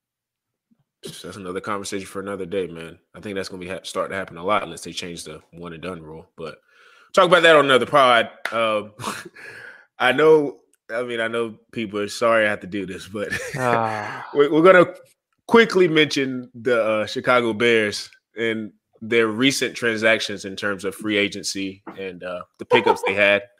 That's 1.05 1.37
another 1.37 1.61
conversation 1.61 2.07
for 2.07 2.19
another 2.19 2.45
day, 2.45 2.67
man. 2.67 2.99
I 3.13 3.19
think 3.19 3.35
that's 3.35 3.49
going 3.49 3.61
to 3.61 3.67
be 3.67 3.71
ha- 3.71 3.81
start 3.83 4.09
to 4.09 4.15
happen 4.15 4.37
a 4.37 4.43
lot 4.43 4.63
unless 4.63 4.81
they 4.81 4.91
change 4.91 5.23
the 5.23 5.41
one 5.51 5.73
and 5.73 5.81
done 5.81 6.01
rule. 6.01 6.27
But 6.37 6.59
talk 7.13 7.25
about 7.25 7.43
that 7.43 7.55
on 7.55 7.65
another 7.65 7.85
pod. 7.85 8.29
Um, 8.51 8.93
I 9.99 10.11
know. 10.11 10.59
I 10.93 11.03
mean, 11.03 11.19
I 11.19 11.27
know 11.27 11.57
people 11.71 11.99
are 11.99 12.07
sorry 12.07 12.45
I 12.45 12.49
have 12.49 12.59
to 12.59 12.67
do 12.67 12.85
this, 12.85 13.07
but 13.07 13.29
ah. 13.57 14.27
we're, 14.33 14.51
we're 14.51 14.61
going 14.61 14.85
to 14.85 14.95
quickly 15.47 15.87
mention 15.87 16.51
the 16.53 16.83
uh, 16.83 17.05
Chicago 17.07 17.53
Bears 17.53 18.09
and 18.37 18.71
their 19.01 19.27
recent 19.27 19.75
transactions 19.75 20.45
in 20.45 20.55
terms 20.55 20.85
of 20.85 20.95
free 20.95 21.17
agency 21.17 21.83
and 21.97 22.23
uh, 22.23 22.41
the 22.59 22.65
pickups 22.65 23.01
they 23.05 23.13
had. 23.13 23.43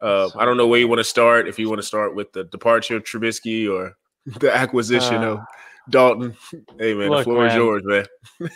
Uh, 0.00 0.30
I 0.38 0.44
don't 0.44 0.56
know 0.56 0.68
where 0.68 0.78
you 0.78 0.86
want 0.86 1.00
to 1.00 1.04
start. 1.04 1.48
If 1.48 1.58
you 1.58 1.68
want 1.68 1.80
to 1.80 1.86
start 1.86 2.14
with 2.14 2.32
the 2.32 2.44
departure 2.44 2.94
of 2.94 3.02
Trubisky 3.02 3.68
or 3.68 3.96
the 4.38 4.54
acquisition 4.54 5.24
of 5.24 5.40
Dalton. 5.90 6.36
Hey 6.78 6.94
man, 6.94 7.08
look, 7.08 7.18
the 7.20 7.24
floor 7.24 7.38
man. 7.42 7.50
is 7.50 7.54
yours, 7.56 7.82
man. 7.84 8.06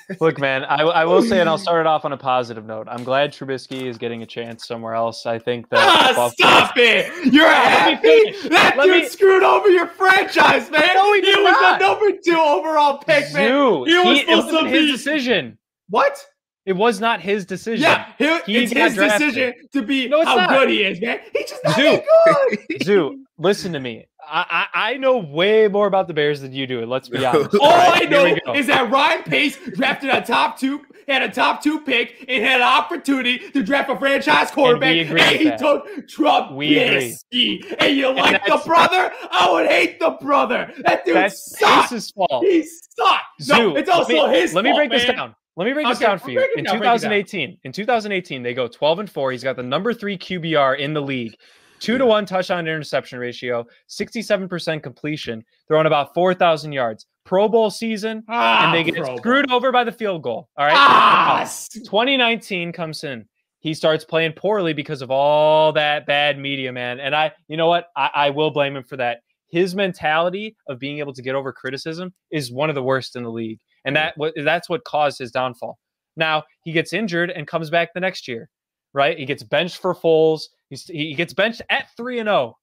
look, 0.20 0.38
man, 0.38 0.64
I, 0.64 0.82
I 0.82 1.04
will 1.04 1.22
say, 1.22 1.40
and 1.40 1.48
I'll 1.48 1.58
start 1.66 1.80
it 1.80 1.86
off 1.88 2.04
on 2.04 2.12
a 2.12 2.16
positive 2.16 2.64
note. 2.64 2.86
I'm 2.88 3.02
glad 3.02 3.32
Trubisky 3.32 3.82
is 3.82 3.98
getting 3.98 4.22
a 4.22 4.26
chance 4.26 4.66
somewhere 4.66 4.94
else. 4.94 5.26
I 5.26 5.38
think 5.38 5.68
that. 5.70 5.78
Ah, 5.80 6.12
Buffalo- 6.14 6.28
stop 6.30 6.72
it! 6.76 7.32
You're 7.32 7.48
happy 7.48 8.30
that 8.48 8.74
Let 8.76 8.84
dude 8.84 9.02
me- 9.02 9.08
screwed 9.08 9.42
over 9.42 9.68
your 9.70 9.88
franchise, 9.88 10.70
man. 10.70 10.88
No, 10.94 11.12
he, 11.14 11.20
he 11.22 11.34
was 11.42 11.78
the 11.78 11.78
number 11.78 12.18
two 12.24 12.38
overall 12.38 12.98
pick, 12.98 13.32
man. 13.32 13.50
Dude, 13.50 13.88
he 13.88 13.98
was 13.98 14.20
supposed 14.20 14.48
to 14.50 14.64
be 14.64 14.70
his 14.70 14.92
decision. 14.92 15.58
What? 15.88 16.24
It 16.64 16.74
was 16.74 17.00
not 17.00 17.20
his 17.20 17.44
decision. 17.44 17.82
Yeah, 17.82 18.06
he, 18.46 18.54
it's 18.56 18.72
his 18.72 18.94
drafted. 18.94 19.18
decision 19.34 19.54
to 19.72 19.82
be 19.82 20.06
no, 20.08 20.24
how 20.24 20.36
not. 20.36 20.50
good 20.50 20.68
he 20.70 20.84
is, 20.84 21.00
man. 21.00 21.18
He 21.32 21.42
just 21.42 21.64
not 21.64 21.74
Zoo, 21.74 22.00
good. 22.24 22.82
Zoo, 22.84 23.24
listen 23.36 23.72
to 23.72 23.80
me. 23.80 24.06
I, 24.28 24.66
I, 24.74 24.92
I 24.92 24.96
know 24.96 25.18
way 25.18 25.68
more 25.68 25.86
about 25.86 26.08
the 26.08 26.14
Bears 26.14 26.40
than 26.40 26.52
you 26.52 26.66
do. 26.66 26.84
Let's 26.86 27.08
be 27.08 27.24
honest. 27.24 27.54
All 27.60 27.70
right, 27.70 28.02
I 28.02 28.04
know 28.06 28.54
is 28.54 28.66
that 28.68 28.90
Ryan 28.90 29.22
Pace 29.24 29.58
drafted 29.74 30.10
a 30.10 30.20
top 30.22 30.58
two, 30.58 30.80
had 31.08 31.22
a 31.22 31.28
top 31.28 31.62
two 31.62 31.80
pick, 31.80 32.24
and 32.28 32.44
had 32.44 32.60
an 32.60 32.66
opportunity 32.66 33.38
to 33.50 33.62
draft 33.62 33.90
a 33.90 33.98
franchise 33.98 34.50
quarterback, 34.50 34.96
and, 34.96 35.18
and 35.18 35.36
he 35.36 35.44
that. 35.44 35.58
took 35.58 35.86
Trubisky. 36.06 37.76
And 37.78 37.96
you 37.96 38.08
and 38.08 38.16
like 38.16 38.44
the 38.46 38.62
brother? 38.64 39.12
I 39.30 39.50
would 39.50 39.66
hate 39.66 39.98
the 39.98 40.10
brother. 40.20 40.72
That 40.84 41.04
dude 41.04 41.16
that's 41.16 41.58
sucks. 41.58 41.90
Pace's 41.90 42.10
fault. 42.12 42.44
He 42.44 42.62
sucks. 42.62 43.22
Zoo, 43.40 43.54
no, 43.54 43.76
it's 43.76 43.90
also 43.90 44.14
let 44.14 44.30
me, 44.30 44.40
his. 44.40 44.54
Let 44.54 44.64
me 44.64 44.72
break 44.72 44.90
man. 44.90 44.98
this 44.98 45.08
down. 45.08 45.34
Let 45.56 45.66
me 45.66 45.72
break 45.74 45.86
this 45.86 45.98
okay, 45.98 46.06
down 46.06 46.18
for 46.18 46.30
you. 46.30 46.48
In 46.56 46.64
down, 46.64 46.76
2018, 46.76 47.58
in 47.62 47.72
2018, 47.72 48.42
they 48.42 48.54
go 48.54 48.68
12 48.68 49.00
and 49.00 49.10
4. 49.10 49.32
He's 49.32 49.44
got 49.44 49.56
the 49.56 49.62
number 49.62 49.92
three 49.92 50.16
QBR 50.16 50.78
in 50.78 50.94
the 50.94 51.02
league. 51.02 51.36
Two 51.82 51.98
to 51.98 52.06
one 52.06 52.24
touchdown 52.24 52.60
interception 52.60 53.18
ratio, 53.18 53.66
67% 53.88 54.82
completion, 54.82 55.44
throwing 55.66 55.86
about 55.86 56.14
4,000 56.14 56.72
yards. 56.72 57.06
Pro 57.24 57.48
Bowl 57.48 57.70
season, 57.70 58.24
ah, 58.28 58.66
and 58.66 58.74
they 58.74 58.90
get 58.90 59.04
screwed 59.18 59.48
Bowl. 59.48 59.56
over 59.56 59.72
by 59.72 59.84
the 59.84 59.92
field 59.92 60.22
goal. 60.22 60.48
All 60.56 60.66
right. 60.66 60.76
Ah, 60.76 61.48
2019 61.72 62.72
comes 62.72 63.04
in. 63.04 63.26
He 63.60 63.74
starts 63.74 64.04
playing 64.04 64.32
poorly 64.32 64.72
because 64.72 65.02
of 65.02 65.10
all 65.10 65.72
that 65.72 66.06
bad 66.06 66.38
media, 66.38 66.72
man. 66.72 66.98
And 66.98 67.14
I, 67.14 67.32
you 67.48 67.56
know 67.56 67.68
what? 67.68 67.88
I, 67.96 68.10
I 68.14 68.30
will 68.30 68.50
blame 68.50 68.74
him 68.76 68.84
for 68.84 68.96
that. 68.96 69.20
His 69.48 69.74
mentality 69.74 70.56
of 70.68 70.78
being 70.78 70.98
able 70.98 71.12
to 71.12 71.22
get 71.22 71.34
over 71.34 71.52
criticism 71.52 72.12
is 72.30 72.50
one 72.50 72.70
of 72.70 72.74
the 72.74 72.82
worst 72.82 73.16
in 73.16 73.22
the 73.22 73.30
league 73.30 73.60
and 73.84 73.96
that 73.96 74.14
that's 74.44 74.68
what 74.68 74.84
caused 74.84 75.18
his 75.18 75.30
downfall. 75.30 75.78
Now 76.16 76.44
he 76.64 76.72
gets 76.72 76.92
injured 76.92 77.30
and 77.30 77.46
comes 77.46 77.70
back 77.70 77.94
the 77.94 78.00
next 78.00 78.28
year, 78.28 78.48
right? 78.94 79.18
He 79.18 79.24
gets 79.24 79.42
benched 79.42 79.78
for 79.78 79.94
Foles. 79.94 80.44
He's, 80.68 80.84
he 80.86 81.14
gets 81.14 81.32
benched 81.32 81.62
at 81.70 81.88
three 81.96 82.18
and 82.18 82.26
zero. 82.26 82.36
Oh. 82.36 82.56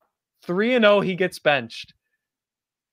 Three 0.43 0.73
and 0.73 0.83
zero, 0.83 0.97
oh, 0.97 1.01
he 1.01 1.15
gets 1.15 1.39
benched. 1.39 1.93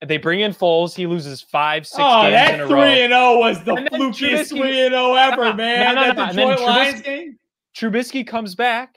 They 0.05 0.18
bring 0.18 0.40
in 0.40 0.53
Foles. 0.53 0.94
He 0.94 1.07
loses 1.07 1.40
five, 1.40 1.87
six 1.87 2.01
oh, 2.01 2.22
games 2.22 2.33
that 2.33 2.55
in 2.55 2.61
a 2.61 2.68
three 2.68 3.03
and 3.03 3.12
zero 3.12 3.20
oh 3.20 3.38
was 3.38 3.64
the 3.64 3.72
flukiest 3.72 4.49
three 4.49 4.85
and 4.85 4.94
oh 4.94 5.14
zero 5.14 5.14
ever, 5.14 5.55
man. 5.55 5.94
No, 5.94 6.01
no, 6.03 6.09
no, 6.09 6.14
that 6.14 6.35
Detroit 6.35 6.61
Lions 6.61 7.03
game. 7.03 7.38
Trubisky 7.75 8.27
comes 8.27 8.55
back, 8.55 8.96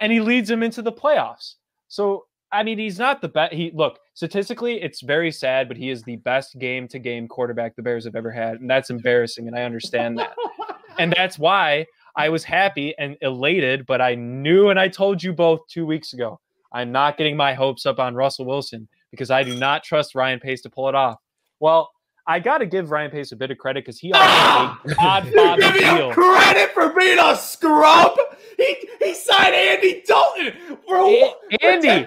and 0.00 0.12
he 0.12 0.20
leads 0.20 0.48
them 0.48 0.62
into 0.62 0.82
the 0.82 0.92
playoffs. 0.92 1.54
So 1.88 2.26
I 2.50 2.62
mean, 2.62 2.78
he's 2.78 2.98
not 2.98 3.20
the 3.20 3.28
best. 3.28 3.52
He 3.52 3.70
look 3.74 3.98
statistically, 4.14 4.80
it's 4.80 5.02
very 5.02 5.30
sad, 5.30 5.68
but 5.68 5.76
he 5.76 5.90
is 5.90 6.02
the 6.02 6.16
best 6.16 6.58
game 6.58 6.88
to 6.88 6.98
game 6.98 7.28
quarterback 7.28 7.76
the 7.76 7.82
Bears 7.82 8.04
have 8.04 8.16
ever 8.16 8.30
had, 8.30 8.60
and 8.60 8.70
that's 8.70 8.90
embarrassing. 8.90 9.48
And 9.48 9.56
I 9.56 9.62
understand 9.62 10.18
that, 10.18 10.34
and 10.98 11.12
that's 11.12 11.38
why 11.38 11.86
I 12.18 12.28
was 12.28 12.42
happy 12.42 12.94
and 12.98 13.16
elated. 13.22 13.86
But 13.86 14.02
I 14.02 14.16
knew, 14.16 14.68
and 14.68 14.78
I 14.78 14.88
told 14.88 15.22
you 15.22 15.32
both 15.32 15.60
two 15.68 15.86
weeks 15.86 16.12
ago, 16.12 16.40
I'm 16.72 16.92
not 16.92 17.16
getting 17.16 17.36
my 17.36 17.54
hopes 17.54 17.86
up 17.86 17.98
on 17.98 18.14
Russell 18.14 18.44
Wilson 18.44 18.88
because 19.10 19.30
I 19.30 19.42
do 19.42 19.56
not 19.56 19.84
trust 19.84 20.14
Ryan 20.14 20.40
Pace 20.40 20.60
to 20.62 20.70
pull 20.70 20.88
it 20.88 20.94
off. 20.94 21.18
Well, 21.60 21.90
I 22.26 22.40
got 22.40 22.58
to 22.58 22.66
give 22.66 22.90
Ryan 22.90 23.10
Pace 23.10 23.32
a 23.32 23.36
bit 23.36 23.50
of 23.50 23.56
credit 23.56 23.84
because 23.84 23.98
he 23.98 24.12
ah! 24.14 24.78
a 24.84 24.94
odd 24.98 25.32
Bobby 25.34 25.62
Give 25.62 25.74
me 25.74 26.12
credit 26.12 26.72
for 26.72 26.92
being 26.92 27.18
a 27.18 27.36
scrub. 27.36 28.18
He 28.58 28.76
he 29.00 29.14
signed 29.14 29.54
Andy 29.54 30.02
Dalton 30.06 30.52
for 30.86 30.96
a, 30.96 31.32
Andy. 31.62 32.06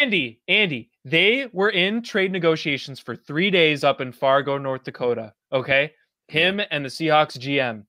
Andy, 0.00 0.40
Andy, 0.48 0.90
they 1.04 1.48
were 1.52 1.70
in 1.70 2.02
trade 2.02 2.32
negotiations 2.32 2.98
for 2.98 3.14
three 3.14 3.50
days 3.50 3.84
up 3.84 4.00
in 4.00 4.12
Fargo, 4.12 4.58
North 4.58 4.82
Dakota. 4.84 5.34
Okay. 5.52 5.92
Him 6.28 6.60
and 6.70 6.84
the 6.84 6.88
Seahawks 6.88 7.38
GM 7.38 7.84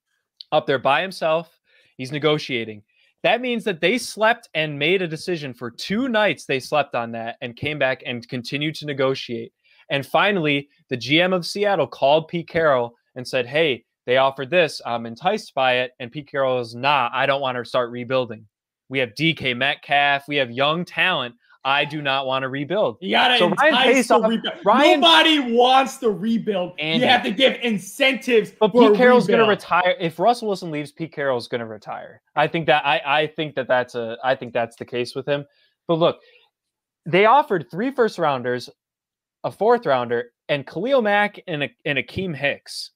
up 0.51 0.67
there 0.67 0.79
by 0.79 1.01
himself. 1.01 1.59
He's 1.97 2.11
negotiating. 2.11 2.83
That 3.23 3.41
means 3.41 3.63
that 3.63 3.81
they 3.81 3.97
slept 3.97 4.49
and 4.53 4.77
made 4.77 5.01
a 5.01 5.07
decision 5.07 5.53
for 5.53 5.71
two 5.71 6.07
nights. 6.09 6.45
They 6.45 6.59
slept 6.59 6.93
on 6.93 7.11
that 7.13 7.37
and 7.41 7.55
came 7.55 7.79
back 7.79 8.03
and 8.05 8.27
continued 8.27 8.75
to 8.75 8.85
negotiate. 8.85 9.51
And 9.89 10.05
finally, 10.05 10.69
the 10.89 10.97
GM 10.97 11.33
of 11.33 11.45
Seattle 11.45 11.87
called 11.87 12.27
Pete 12.27 12.47
Carroll 12.47 12.93
and 13.15 13.27
said, 13.27 13.47
Hey, 13.47 13.83
they 14.05 14.17
offered 14.17 14.49
this. 14.49 14.81
I'm 14.85 15.05
enticed 15.05 15.53
by 15.55 15.77
it. 15.77 15.91
And 15.99 16.11
Pete 16.11 16.29
Carroll 16.29 16.59
is, 16.59 16.75
Nah, 16.75 17.09
I 17.11 17.25
don't 17.25 17.41
want 17.41 17.57
to 17.57 17.65
start 17.65 17.91
rebuilding. 17.91 18.45
We 18.89 18.99
have 18.99 19.15
DK 19.15 19.57
Metcalf. 19.57 20.27
We 20.27 20.35
have 20.35 20.51
young 20.51 20.85
talent. 20.85 21.35
I 21.65 21.83
do 21.83 21.99
not 21.99 22.27
want 22.27 22.43
to 22.43 22.49
rebuild. 22.49 22.97
You 23.01 23.09
gotta 23.09 23.39
so 23.39 23.49
Ryan 23.49 24.03
to 24.03 24.19
rebuild. 24.19 24.55
Ryan, 24.63 24.99
Nobody 24.99 25.39
wants 25.39 25.97
to 25.97 26.11
rebuild. 26.11 26.73
You 26.79 27.01
have 27.01 27.23
to 27.23 27.31
give 27.31 27.57
incentives. 27.63 28.51
But 28.51 28.71
Pete 28.71 28.95
Carroll's 28.95 29.25
going 29.25 29.39
to 29.39 29.49
retire. 29.49 29.95
If 29.99 30.19
Russell 30.19 30.47
Wilson 30.47 30.69
leaves, 30.69 30.91
Pete 30.91 31.11
Carroll's 31.11 31.47
going 31.47 31.61
to 31.61 31.65
retire. 31.65 32.21
I 32.35 32.47
think 32.47 32.67
that 32.67 32.85
I, 32.85 33.01
I 33.03 33.27
think 33.27 33.55
that 33.55 33.67
that's 33.67 33.95
a 33.95 34.15
I 34.23 34.35
think 34.35 34.53
that's 34.53 34.75
the 34.75 34.85
case 34.85 35.15
with 35.15 35.27
him. 35.27 35.43
But 35.87 35.95
look, 35.95 36.19
they 37.07 37.25
offered 37.25 37.65
three 37.71 37.89
first 37.89 38.19
rounders, 38.19 38.69
a 39.43 39.51
fourth 39.51 39.87
rounder, 39.87 40.25
and 40.47 40.67
Khalil 40.67 41.01
Mack 41.01 41.41
and 41.47 41.63
a, 41.63 41.69
and 41.83 41.97
Akiem 41.97 42.35
Hicks. 42.35 42.91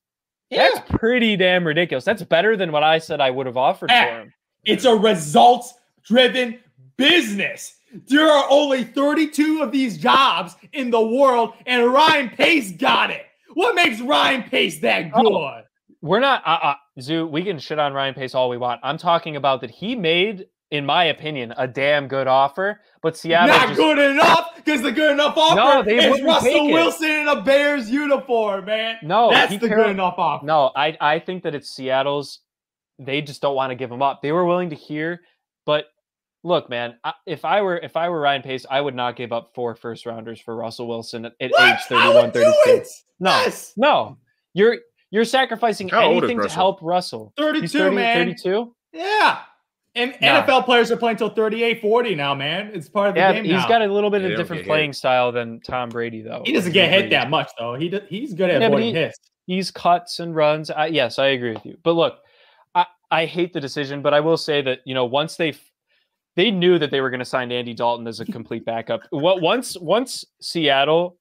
Yeah. 0.51 0.69
That's 0.75 0.91
pretty 0.91 1.37
damn 1.37 1.65
ridiculous. 1.65 2.05
That's 2.05 2.23
better 2.23 2.55
than 2.55 2.71
what 2.71 2.83
I 2.83 2.99
said 2.99 3.19
I 3.19 3.31
would 3.31 3.47
have 3.47 3.57
offered 3.57 3.89
eh, 3.89 4.05
for 4.05 4.21
him. 4.21 4.33
It's 4.63 4.85
a 4.85 4.95
results 4.95 5.73
driven 6.03 6.59
business. 6.97 7.78
There 8.07 8.27
are 8.27 8.45
only 8.49 8.83
32 8.83 9.61
of 9.61 9.71
these 9.71 9.97
jobs 9.97 10.55
in 10.73 10.91
the 10.91 11.01
world, 11.01 11.53
and 11.65 11.91
Ryan 11.91 12.29
Pace 12.29 12.71
got 12.71 13.09
it. 13.09 13.23
What 13.53 13.75
makes 13.75 13.99
Ryan 13.99 14.43
Pace 14.43 14.79
that 14.81 15.11
oh, 15.13 15.23
good? 15.23 15.33
Oh, 15.33 15.61
we're 16.01 16.19
not, 16.19 16.41
uh, 16.45 16.59
uh, 16.63 16.73
Zoo, 17.01 17.27
we 17.27 17.43
can 17.43 17.59
shit 17.59 17.79
on 17.79 17.93
Ryan 17.93 18.13
Pace 18.13 18.35
all 18.35 18.49
we 18.49 18.57
want. 18.57 18.79
I'm 18.83 18.97
talking 18.97 19.35
about 19.35 19.61
that 19.61 19.71
he 19.71 19.95
made, 19.95 20.45
in 20.71 20.85
my 20.85 21.05
opinion, 21.05 21.53
a 21.57 21.67
damn 21.67 22.07
good 22.07 22.27
offer, 22.27 22.79
but 23.01 23.17
Seattle. 23.17 23.55
Not 23.55 23.67
just, 23.69 23.77
good 23.79 23.97
enough 23.97 24.51
because 24.55 24.81
the 24.81 24.91
good 24.91 25.11
enough 25.11 25.35
offer 25.35 25.55
no, 25.55 25.83
they 25.83 25.97
is 25.97 26.21
Russell 26.21 26.71
Wilson 26.71 27.09
in 27.09 27.27
a 27.27 27.41
Bears 27.41 27.89
uniform, 27.89 28.65
man. 28.65 28.97
No, 29.01 29.31
that's 29.31 29.57
the 29.57 29.67
good 29.67 29.89
enough 29.89 30.15
offer. 30.17 30.45
No, 30.45 30.71
I, 30.75 30.95
I 31.01 31.19
think 31.19 31.43
that 31.43 31.55
it's 31.55 31.69
Seattle's. 31.69 32.39
They 32.99 33.21
just 33.21 33.41
don't 33.41 33.55
want 33.55 33.71
to 33.71 33.75
give 33.75 33.91
him 33.91 34.01
up. 34.01 34.21
They 34.21 34.31
were 34.31 34.45
willing 34.45 34.69
to 34.69 34.75
hear, 34.75 35.21
but 35.65 35.85
look, 36.43 36.69
man, 36.69 36.95
if 37.25 37.45
I 37.45 37.61
were 37.61 37.77
if 37.77 37.95
I 37.95 38.09
were 38.09 38.19
Ryan 38.19 38.41
Pace, 38.41 38.65
I 38.69 38.81
would 38.81 38.95
not 38.95 39.15
give 39.15 39.31
up 39.31 39.51
four 39.53 39.75
first 39.75 40.05
rounders 40.05 40.39
for 40.39 40.55
Russell 40.55 40.87
Wilson 40.87 41.25
at, 41.25 41.33
at 41.39 41.51
age 41.59 41.79
31, 41.87 42.31
32. 42.31 42.83
No, 43.19 43.29
yes. 43.31 43.73
no. 43.75 44.17
You're 44.53 44.77
you're 45.11 45.25
sacrificing 45.25 45.89
How 45.89 46.11
anything 46.11 46.41
to 46.41 46.49
help 46.49 46.79
Russell. 46.81 47.33
32, 47.37 47.67
30, 47.67 47.95
man. 47.95 48.17
32? 48.27 48.75
Yeah. 48.93 49.39
And 49.95 50.15
nah. 50.21 50.45
NFL 50.45 50.65
players 50.65 50.91
are 50.91 50.97
playing 50.97 51.17
till 51.17 51.29
38, 51.29 51.81
40 51.81 52.15
now, 52.15 52.35
man. 52.35 52.71
It's 52.73 52.87
part 52.87 53.09
of 53.09 53.15
the 53.15 53.21
yeah, 53.21 53.33
game. 53.33 53.43
He's 53.43 53.53
now. 53.53 53.67
got 53.67 53.81
a 53.81 53.91
little 53.91 54.11
bit 54.11 54.23
of 54.23 54.31
a 54.31 54.37
different 54.37 54.65
playing 54.65 54.91
hit. 54.91 54.95
style 54.95 55.31
than 55.31 55.59
Tom 55.61 55.89
Brady, 55.89 56.21
though. 56.21 56.43
He 56.45 56.53
doesn't 56.53 56.73
get 56.73 56.91
hit 56.91 57.09
that 57.09 57.29
much, 57.29 57.49
though. 57.57 57.73
He 57.73 57.89
he's 58.07 58.33
good 58.33 58.51
at 58.51 58.61
yeah, 58.61 58.67
avoiding 58.67 58.95
he, 58.95 59.01
hits. 59.01 59.19
He's 59.47 59.71
cuts 59.71 60.19
and 60.19 60.35
runs. 60.35 60.69
I, 60.69 60.87
yes, 60.87 61.17
I 61.17 61.27
agree 61.27 61.53
with 61.53 61.65
you. 61.65 61.77
But 61.83 61.93
look, 61.93 62.19
I, 62.75 62.85
I 63.09 63.25
hate 63.25 63.51
the 63.51 63.59
decision, 63.59 64.03
but 64.03 64.13
I 64.13 64.19
will 64.19 64.37
say 64.37 64.61
that 64.61 64.81
you 64.85 64.93
know 64.93 65.05
once 65.05 65.37
they 65.37 65.53
they 66.35 66.51
knew 66.51 66.79
that 66.79 66.91
they 66.91 67.01
were 67.01 67.09
going 67.09 67.19
to 67.19 67.25
sign 67.25 67.51
Andy 67.51 67.73
Dalton 67.73 68.07
as 68.07 68.19
a 68.19 68.25
complete 68.37 68.65
backup. 68.65 69.01
What 69.09 69.41
once 69.41 69.77
once 69.77 70.25
Seattle 70.41 71.17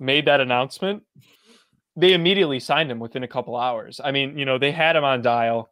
made 0.00 0.26
that 0.26 0.40
announcement, 0.40 1.02
they 1.96 2.14
immediately 2.14 2.60
signed 2.60 2.90
him 2.90 3.00
within 3.00 3.24
a 3.24 3.28
couple 3.28 3.56
hours. 3.56 4.00
I 4.02 4.12
mean, 4.12 4.38
you 4.38 4.44
know, 4.44 4.58
they 4.58 4.70
had 4.72 4.96
him 4.96 5.04
on 5.04 5.22
dial. 5.22 5.68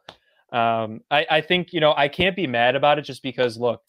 Um, 0.52 1.00
I, 1.10 1.26
I 1.30 1.40
think 1.40 1.72
you 1.72 1.80
know 1.80 1.94
I 1.96 2.08
can't 2.08 2.36
be 2.36 2.46
mad 2.46 2.76
about 2.76 2.98
it 2.98 3.02
just 3.02 3.22
because 3.22 3.56
look, 3.56 3.82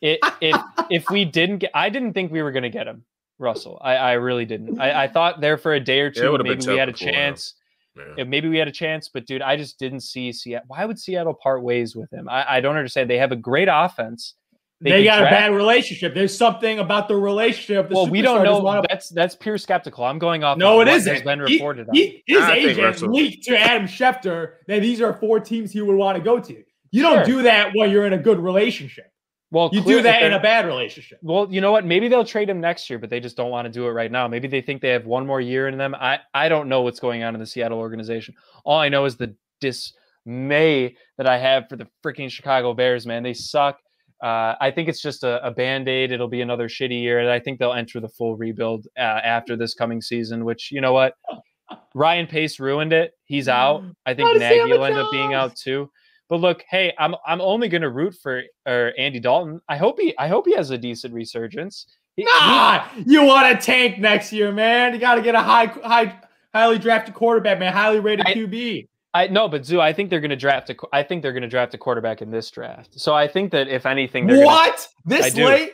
it, 0.00 0.20
if 0.40 0.60
if 0.90 1.10
we 1.10 1.24
didn't 1.24 1.58
get, 1.58 1.70
I 1.74 1.88
didn't 1.88 2.14
think 2.14 2.32
we 2.32 2.42
were 2.42 2.52
going 2.52 2.64
to 2.64 2.70
get 2.70 2.86
him, 2.86 3.04
Russell. 3.38 3.78
I, 3.82 3.94
I 3.96 4.12
really 4.12 4.44
didn't. 4.44 4.80
I, 4.80 5.04
I 5.04 5.08
thought 5.08 5.40
there 5.40 5.58
for 5.58 5.74
a 5.74 5.80
day 5.80 6.00
or 6.00 6.10
two 6.10 6.32
yeah, 6.32 6.38
maybe 6.42 6.66
we 6.66 6.76
had 6.76 6.88
a 6.88 6.92
chance. 6.92 7.54
Yeah. 7.96 8.24
Maybe 8.24 8.48
we 8.48 8.58
had 8.58 8.68
a 8.68 8.72
chance, 8.72 9.08
but 9.12 9.26
dude, 9.26 9.42
I 9.42 9.56
just 9.56 9.78
didn't 9.78 10.00
see 10.00 10.32
Seattle. 10.32 10.66
Why 10.68 10.84
would 10.84 10.98
Seattle 10.98 11.34
part 11.34 11.62
ways 11.62 11.96
with 11.96 12.12
him? 12.12 12.28
I, 12.28 12.56
I 12.56 12.60
don't 12.60 12.76
understand. 12.76 13.10
They 13.10 13.18
have 13.18 13.32
a 13.32 13.36
great 13.36 13.68
offense. 13.70 14.34
They, 14.82 14.90
they 14.92 15.04
got 15.04 15.18
draft. 15.18 15.32
a 15.32 15.36
bad 15.36 15.52
relationship. 15.52 16.14
There's 16.14 16.34
something 16.34 16.78
about 16.78 17.06
the 17.06 17.16
relationship. 17.16 17.90
The 17.90 17.94
well, 17.96 18.06
we 18.08 18.22
don't 18.22 18.44
know. 18.44 18.60
To... 18.60 18.86
That's 18.88 19.10
that's 19.10 19.34
pure 19.34 19.58
skeptical. 19.58 20.04
I'm 20.04 20.18
going 20.18 20.42
off. 20.42 20.56
No, 20.56 20.80
it 20.80 20.88
isn't. 20.88 21.12
Has 21.12 21.22
been 21.22 21.40
reported. 21.40 21.88
He, 21.92 22.22
he, 22.26 22.34
his 22.34 22.44
agent 22.44 23.02
leaked 23.12 23.44
to 23.44 23.58
Adam 23.58 23.86
Schefter 23.86 24.54
that 24.68 24.80
these 24.80 25.02
are 25.02 25.12
four 25.12 25.38
teams 25.38 25.70
he 25.70 25.82
would 25.82 25.96
want 25.96 26.16
to 26.16 26.24
go 26.24 26.40
to. 26.40 26.62
You 26.92 27.02
don't 27.02 27.26
do 27.26 27.42
that 27.42 27.72
when 27.74 27.90
you're 27.90 28.06
in 28.06 28.14
a 28.14 28.18
good 28.18 28.40
relationship. 28.40 29.12
Well, 29.52 29.70
you 29.72 29.82
do 29.82 30.02
that 30.02 30.22
in 30.22 30.32
a 30.32 30.40
bad 30.40 30.66
relationship. 30.66 31.18
Well, 31.22 31.48
you 31.50 31.60
know 31.60 31.72
what? 31.72 31.84
Maybe 31.84 32.06
they'll 32.06 32.24
trade 32.24 32.48
him 32.48 32.60
next 32.60 32.88
year, 32.88 32.98
but 32.98 33.10
they 33.10 33.18
just 33.18 33.36
don't 33.36 33.50
want 33.50 33.66
to 33.66 33.70
do 33.70 33.86
it 33.86 33.90
right 33.90 34.10
now. 34.10 34.28
Maybe 34.28 34.46
they 34.46 34.60
think 34.60 34.80
they 34.80 34.90
have 34.90 35.06
one 35.06 35.26
more 35.26 35.40
year 35.40 35.66
in 35.66 35.76
them. 35.76 35.94
I 35.94 36.20
I 36.32 36.48
don't 36.48 36.68
know 36.68 36.82
what's 36.82 37.00
going 37.00 37.24
on 37.24 37.34
in 37.34 37.40
the 37.40 37.46
Seattle 37.46 37.78
organization. 37.78 38.34
All 38.64 38.78
I 38.78 38.88
know 38.88 39.06
is 39.06 39.16
the 39.16 39.34
dismay 39.60 40.96
that 41.18 41.26
I 41.26 41.38
have 41.38 41.68
for 41.68 41.76
the 41.76 41.88
freaking 42.04 42.30
Chicago 42.30 42.74
Bears. 42.74 43.06
Man, 43.06 43.22
they 43.22 43.34
suck. 43.34 43.78
Uh, 44.22 44.54
I 44.60 44.70
think 44.70 44.88
it's 44.88 45.00
just 45.00 45.24
a, 45.24 45.44
a 45.44 45.50
band 45.50 45.88
aid. 45.88 46.12
It'll 46.12 46.28
be 46.28 46.42
another 46.42 46.68
shitty 46.68 47.00
year, 47.00 47.18
and 47.18 47.28
I 47.28 47.40
think 47.40 47.58
they'll 47.58 47.72
enter 47.72 48.00
the 48.00 48.08
full 48.08 48.36
rebuild 48.36 48.86
uh, 48.96 49.00
after 49.00 49.56
this 49.56 49.74
coming 49.74 50.00
season. 50.00 50.44
Which 50.44 50.70
you 50.70 50.80
know 50.80 50.92
what, 50.92 51.14
Ryan 51.94 52.28
Pace 52.28 52.60
ruined 52.60 52.92
it. 52.92 53.12
He's 53.24 53.48
out. 53.48 53.82
I 54.06 54.14
think 54.14 54.38
Nagy 54.38 54.70
will 54.70 54.84
end 54.84 54.96
up 54.96 55.10
being 55.10 55.34
out 55.34 55.56
too. 55.56 55.90
But 56.30 56.40
look, 56.40 56.64
hey, 56.70 56.94
I'm 56.96 57.16
I'm 57.26 57.40
only 57.40 57.68
going 57.68 57.82
to 57.82 57.90
root 57.90 58.14
for 58.14 58.42
or 58.64 58.92
Andy 58.96 59.18
Dalton. 59.18 59.60
I 59.68 59.76
hope 59.76 59.98
he 59.98 60.16
I 60.16 60.28
hope 60.28 60.46
he 60.46 60.54
has 60.54 60.70
a 60.70 60.78
decent 60.78 61.12
resurgence. 61.12 61.86
He, 62.14 62.24
nah, 62.24 62.84
he, 62.84 63.02
you 63.06 63.24
want 63.24 63.60
to 63.60 63.66
tank 63.66 63.98
next 63.98 64.32
year, 64.32 64.52
man. 64.52 64.94
You 64.94 65.00
got 65.00 65.16
to 65.16 65.22
get 65.22 65.34
a 65.34 65.42
high 65.42 65.66
high 65.66 66.16
highly 66.54 66.78
drafted 66.78 67.14
quarterback, 67.14 67.58
man, 67.58 67.72
highly 67.72 67.98
rated 67.98 68.26
I, 68.26 68.34
QB. 68.34 68.88
I 69.12 69.26
no, 69.26 69.48
but 69.48 69.66
Zoo, 69.66 69.80
I 69.80 69.92
think 69.92 70.08
they're 70.08 70.20
going 70.20 70.30
to 70.30 70.36
draft 70.36 70.70
a. 70.70 70.76
I 70.92 71.02
think 71.02 71.22
they're 71.22 71.32
going 71.32 71.42
to 71.42 71.48
draft 71.48 71.74
a 71.74 71.78
quarterback 71.78 72.22
in 72.22 72.30
this 72.30 72.48
draft. 72.48 73.00
So 73.00 73.12
I 73.12 73.26
think 73.26 73.50
that 73.50 73.66
if 73.66 73.84
anything, 73.84 74.28
what 74.28 74.88
gonna, 75.04 75.22
this 75.22 75.36
late? 75.36 75.72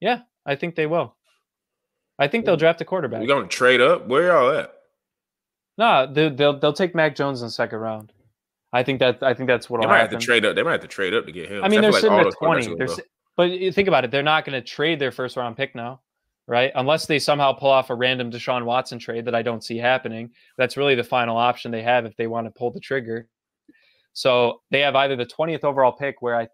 Yeah, 0.00 0.20
I 0.46 0.56
think 0.56 0.74
they 0.74 0.86
will. 0.86 1.14
I 2.18 2.28
think 2.28 2.46
they'll 2.46 2.56
draft 2.56 2.80
a 2.80 2.86
quarterback. 2.86 3.20
You 3.20 3.28
going 3.28 3.48
to 3.48 3.54
trade 3.54 3.82
up? 3.82 4.06
Where 4.06 4.28
y'all 4.28 4.58
at? 4.58 4.72
No, 5.76 6.10
they, 6.10 6.30
they'll 6.30 6.58
they'll 6.58 6.72
take 6.72 6.94
Mac 6.94 7.14
Jones 7.14 7.42
in 7.42 7.48
the 7.48 7.52
second 7.52 7.78
round. 7.78 8.10
I 8.72 8.82
think 8.82 9.00
that 9.00 9.22
I 9.22 9.34
think 9.34 9.48
that's 9.48 9.68
what 9.68 9.80
they 9.80 9.86
might 9.86 9.98
happen. 9.98 10.12
have 10.12 10.20
to 10.20 10.26
trade 10.26 10.44
up. 10.44 10.56
They 10.56 10.62
might 10.62 10.72
have 10.72 10.80
to 10.80 10.88
trade 10.88 11.14
up 11.14 11.26
to 11.26 11.32
get 11.32 11.50
him. 11.50 11.62
I 11.62 11.68
mean, 11.68 11.80
they're 11.80 11.92
sitting 11.92 12.12
like 12.12 12.26
at 12.26 12.34
twenty. 12.38 12.74
They're, 12.74 12.88
but 13.36 13.50
think 13.74 13.88
about 13.88 14.04
it. 14.04 14.10
They're 14.10 14.22
not 14.22 14.44
going 14.44 14.60
to 14.60 14.66
trade 14.66 14.98
their 14.98 15.10
first 15.10 15.36
round 15.36 15.56
pick 15.56 15.74
now, 15.74 16.00
right? 16.46 16.72
Unless 16.74 17.06
they 17.06 17.18
somehow 17.18 17.52
pull 17.52 17.70
off 17.70 17.90
a 17.90 17.94
random 17.94 18.30
Deshaun 18.30 18.64
Watson 18.64 18.98
trade 18.98 19.24
that 19.26 19.34
I 19.34 19.42
don't 19.42 19.62
see 19.62 19.78
happening. 19.78 20.30
That's 20.56 20.76
really 20.76 20.94
the 20.94 21.04
final 21.04 21.36
option 21.36 21.70
they 21.70 21.82
have 21.82 22.06
if 22.06 22.16
they 22.16 22.26
want 22.26 22.46
to 22.46 22.50
pull 22.50 22.70
the 22.70 22.80
trigger. 22.80 23.28
So 24.14 24.60
they 24.70 24.80
have 24.80 24.94
either 24.96 25.16
the 25.16 25.26
twentieth 25.26 25.64
overall 25.64 25.92
pick, 25.92 26.20
where 26.20 26.36
I, 26.36 26.48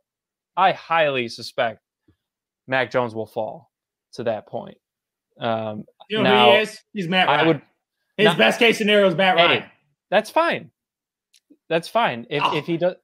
I 0.56 0.72
highly 0.72 1.28
suspect 1.28 1.80
Mac 2.66 2.90
Jones 2.90 3.14
will 3.14 3.26
fall 3.26 3.70
to 4.14 4.24
that 4.24 4.46
point. 4.46 4.78
Um, 5.40 5.84
you 6.08 6.18
know 6.18 6.24
now, 6.24 6.50
who 6.50 6.56
he 6.56 6.62
is? 6.62 6.80
He's 6.92 7.08
Matt 7.08 7.28
Ryan. 7.28 7.40
I 7.40 7.46
would, 7.46 7.62
His 8.16 8.24
not, 8.26 8.38
best 8.38 8.58
case 8.58 8.78
scenario 8.78 9.06
is 9.06 9.14
Matt 9.14 9.36
Ryan. 9.36 9.62
Hey, 9.62 9.68
that's 10.10 10.30
fine. 10.30 10.70
That's 11.68 11.88
fine. 11.88 12.26
If 12.30 12.42
oh. 12.44 12.56
if 12.56 12.66
he 12.66 12.76
does, 12.76 12.94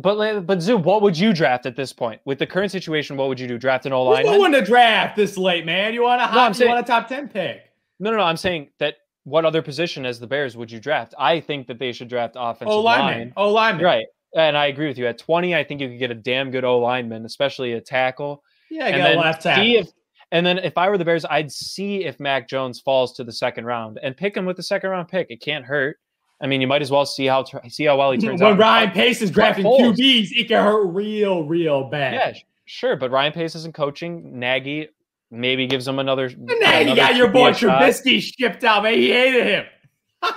but 0.00 0.46
but 0.46 0.62
Zoo, 0.62 0.76
what 0.76 1.02
would 1.02 1.18
you 1.18 1.32
draft 1.32 1.66
at 1.66 1.76
this 1.76 1.92
point 1.92 2.20
with 2.24 2.38
the 2.38 2.46
current 2.46 2.72
situation? 2.72 3.16
What 3.16 3.28
would 3.28 3.40
you 3.40 3.48
do? 3.48 3.58
Draft 3.58 3.86
an 3.86 3.92
O 3.92 4.04
line? 4.04 4.24
No 4.24 4.38
one 4.38 4.52
to 4.52 4.62
draft 4.62 5.16
this 5.16 5.36
late, 5.36 5.66
man. 5.66 5.92
You 5.94 6.02
want 6.02 6.22
a 6.22 6.26
hot? 6.26 6.34
No, 6.34 6.40
I'm 6.42 6.54
saying, 6.54 6.70
you 6.70 6.74
want 6.74 6.86
a 6.86 6.90
top 6.90 7.08
ten 7.08 7.28
pick? 7.28 7.62
No, 7.98 8.10
no, 8.10 8.18
no. 8.18 8.22
I'm 8.22 8.36
saying 8.36 8.70
that. 8.78 8.96
What 9.24 9.44
other 9.44 9.62
position 9.62 10.04
as 10.04 10.18
the 10.18 10.26
Bears 10.26 10.56
would 10.56 10.68
you 10.68 10.80
draft? 10.80 11.14
I 11.16 11.38
think 11.38 11.68
that 11.68 11.78
they 11.78 11.92
should 11.92 12.08
draft 12.08 12.34
offensive 12.36 12.74
O 12.74 12.80
lineman. 12.80 13.32
O 13.36 13.44
oh, 13.44 13.52
lineman. 13.52 13.84
Right. 13.84 14.06
And 14.34 14.56
I 14.56 14.66
agree 14.66 14.88
with 14.88 14.98
you. 14.98 15.06
At 15.06 15.18
20, 15.18 15.54
I 15.54 15.62
think 15.62 15.80
you 15.80 15.88
could 15.88 16.00
get 16.00 16.10
a 16.10 16.14
damn 16.16 16.50
good 16.50 16.64
O 16.64 16.80
lineman, 16.80 17.24
especially 17.24 17.74
a 17.74 17.80
tackle. 17.80 18.42
Yeah, 18.68 18.86
I 18.86 18.90
got 18.90 19.14
a 19.14 19.20
left 19.20 19.42
tackle. 19.42 19.64
If, 19.64 19.90
and 20.32 20.44
then 20.44 20.58
if 20.58 20.76
I 20.76 20.88
were 20.88 20.98
the 20.98 21.04
Bears, 21.04 21.24
I'd 21.26 21.52
see 21.52 22.04
if 22.04 22.18
Mac 22.18 22.48
Jones 22.48 22.80
falls 22.80 23.12
to 23.12 23.22
the 23.22 23.32
second 23.32 23.66
round 23.66 24.00
and 24.02 24.16
pick 24.16 24.36
him 24.36 24.44
with 24.44 24.56
the 24.56 24.62
second 24.64 24.90
round 24.90 25.06
pick. 25.06 25.26
It 25.30 25.40
can't 25.40 25.64
hurt. 25.64 25.98
I 26.42 26.48
mean, 26.48 26.60
you 26.60 26.66
might 26.66 26.82
as 26.82 26.90
well 26.90 27.06
see 27.06 27.26
how 27.26 27.44
see 27.68 27.84
how 27.84 27.96
well 27.96 28.10
he 28.10 28.18
turns 28.20 28.40
when 28.40 28.48
out. 28.48 28.58
When 28.58 28.58
Ryan 28.58 28.90
Pace 28.90 29.22
is 29.22 29.30
drafting 29.30 29.64
QBs, 29.64 30.28
it 30.32 30.48
can 30.48 30.62
hurt 30.62 30.86
real, 30.86 31.44
real 31.44 31.84
bad. 31.84 32.14
Yeah, 32.14 32.40
sure. 32.64 32.96
But 32.96 33.12
Ryan 33.12 33.32
Pace 33.32 33.54
isn't 33.54 33.74
coaching. 33.74 34.38
Nagy 34.38 34.88
maybe 35.30 35.66
gives 35.68 35.86
him 35.86 36.00
another. 36.00 36.28
Nagy 36.36 36.82
another 36.82 36.96
got 36.96 37.16
your 37.16 37.28
boy 37.28 37.52
Trubisky 37.52 38.20
shipped 38.20 38.64
out, 38.64 38.82
man. 38.82 38.94
He 38.94 39.10
hated 39.12 39.46
him. 39.46 39.64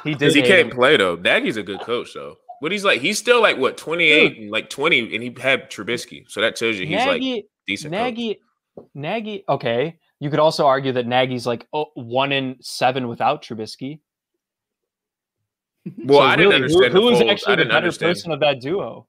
he 0.03 0.13
did. 0.13 0.35
He 0.35 0.41
can't 0.43 0.69
him. 0.69 0.75
play 0.75 0.95
though. 0.95 1.15
Nagy's 1.15 1.57
a 1.57 1.63
good 1.63 1.81
coach 1.81 2.13
though. 2.13 2.37
But 2.61 2.71
he's 2.71 2.85
like, 2.85 3.01
he's 3.01 3.17
still 3.17 3.41
like 3.41 3.57
what 3.57 3.75
twenty 3.75 4.05
eight 4.05 4.51
like 4.51 4.69
twenty, 4.69 4.99
and 4.99 5.23
he 5.23 5.35
had 5.41 5.71
Trubisky, 5.71 6.29
so 6.29 6.39
that 6.41 6.55
tells 6.55 6.77
you 6.77 6.85
he's 6.85 6.97
Nagy, 6.97 7.33
like 7.33 7.45
decent. 7.67 7.91
Nagy, 7.91 8.39
coach. 8.77 8.85
Nagy. 8.93 9.43
Okay, 9.49 9.97
you 10.19 10.29
could 10.29 10.39
also 10.39 10.65
argue 10.67 10.91
that 10.93 11.07
Nagy's 11.07 11.47
like 11.47 11.67
oh, 11.73 11.87
one 11.95 12.31
in 12.31 12.57
seven 12.61 13.07
without 13.07 13.43
Trubisky. 13.43 13.99
Well, 16.03 16.19
so 16.19 16.25
I 16.25 16.35
didn't 16.35 16.53
understand. 16.53 16.93
Who, 16.93 17.01
who 17.01 17.05
was 17.05 17.21
actually 17.21 17.57
the 17.57 17.65
better 17.65 17.77
understand. 17.77 18.15
person 18.15 18.31
of 18.31 18.39
that 18.39 18.59
duo? 18.59 19.05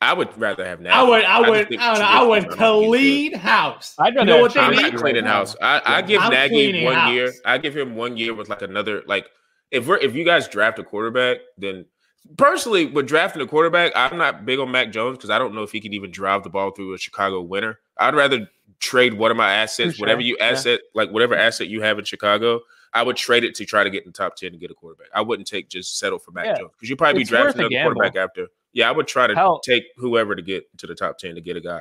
I 0.00 0.12
would 0.12 0.36
rather 0.38 0.64
have 0.66 0.80
Nagy. 0.80 0.92
I 0.92 1.02
would. 1.02 1.24
I 1.24 1.48
would. 1.48 1.76
I, 1.78 1.92
I, 1.92 1.98
know, 1.98 2.04
I 2.04 2.22
would 2.22 2.50
Khalid 2.50 3.36
house. 3.36 3.94
I'd 3.98 4.14
rather. 4.14 4.30
You 4.30 4.36
know 4.36 4.42
what 4.42 4.56
I'm 4.56 4.74
not 4.74 4.96
cleaning 4.96 5.24
right 5.24 5.32
house. 5.32 5.56
I, 5.62 5.80
I 5.84 6.02
give 6.02 6.20
I'm 6.20 6.30
Nagy 6.30 6.84
one 6.84 6.94
house. 6.94 7.12
year. 7.12 7.32
I 7.46 7.58
give 7.58 7.76
him 7.76 7.96
one 7.96 8.16
year 8.16 8.34
with 8.34 8.48
like 8.48 8.62
another. 8.62 9.02
Like 9.06 9.26
if 9.70 9.86
we're 9.86 9.96
if 9.98 10.14
you 10.14 10.24
guys 10.24 10.46
draft 10.48 10.78
a 10.78 10.84
quarterback, 10.84 11.38
then 11.56 11.86
personally, 12.36 12.86
with 12.86 13.06
drafting 13.06 13.40
a 13.40 13.46
quarterback, 13.46 13.92
I'm 13.94 14.18
not 14.18 14.44
big 14.44 14.58
on 14.58 14.70
Mac 14.70 14.92
Jones 14.92 15.16
because 15.16 15.30
I 15.30 15.38
don't 15.38 15.54
know 15.54 15.62
if 15.62 15.72
he 15.72 15.80
can 15.80 15.94
even 15.94 16.10
drive 16.10 16.42
the 16.42 16.50
ball 16.50 16.70
through 16.72 16.94
a 16.94 16.98
Chicago 16.98 17.40
winner. 17.40 17.78
I'd 17.98 18.14
rather 18.14 18.50
trade 18.80 19.14
one 19.14 19.30
of 19.30 19.36
my 19.36 19.52
assets, 19.54 19.94
sure. 19.94 20.04
whatever 20.04 20.20
you 20.20 20.36
asset, 20.38 20.80
yeah. 20.82 21.02
like 21.02 21.12
whatever 21.12 21.34
asset 21.34 21.68
you 21.68 21.80
have 21.82 21.98
in 21.98 22.04
Chicago. 22.04 22.60
I 22.94 23.02
would 23.02 23.16
trade 23.16 23.42
it 23.42 23.56
to 23.56 23.64
try 23.64 23.82
to 23.82 23.90
get 23.90 24.04
in 24.04 24.08
the 24.08 24.16
top 24.16 24.36
10 24.36 24.52
and 24.52 24.60
get 24.60 24.70
a 24.70 24.74
quarterback. 24.74 25.08
I 25.12 25.20
wouldn't 25.20 25.48
take 25.48 25.68
just 25.68 25.98
settle 25.98 26.18
for 26.18 26.30
Mac 26.30 26.46
yeah. 26.46 26.58
Jones 26.58 26.70
because 26.76 26.88
you 26.88 26.96
probably 26.96 27.22
it's 27.22 27.30
be 27.30 27.36
drafting 27.36 27.66
another 27.66 27.94
quarterback 27.94 28.16
after. 28.16 28.46
Yeah, 28.72 28.88
I 28.88 28.92
would 28.92 29.08
try 29.08 29.26
to 29.26 29.34
Hell, 29.34 29.60
take 29.60 29.84
whoever 29.96 30.34
to 30.34 30.42
get 30.42 30.64
to 30.78 30.86
the 30.86 30.94
top 30.94 31.18
10 31.18 31.34
to 31.34 31.40
get 31.40 31.56
a 31.56 31.60
guy. 31.60 31.80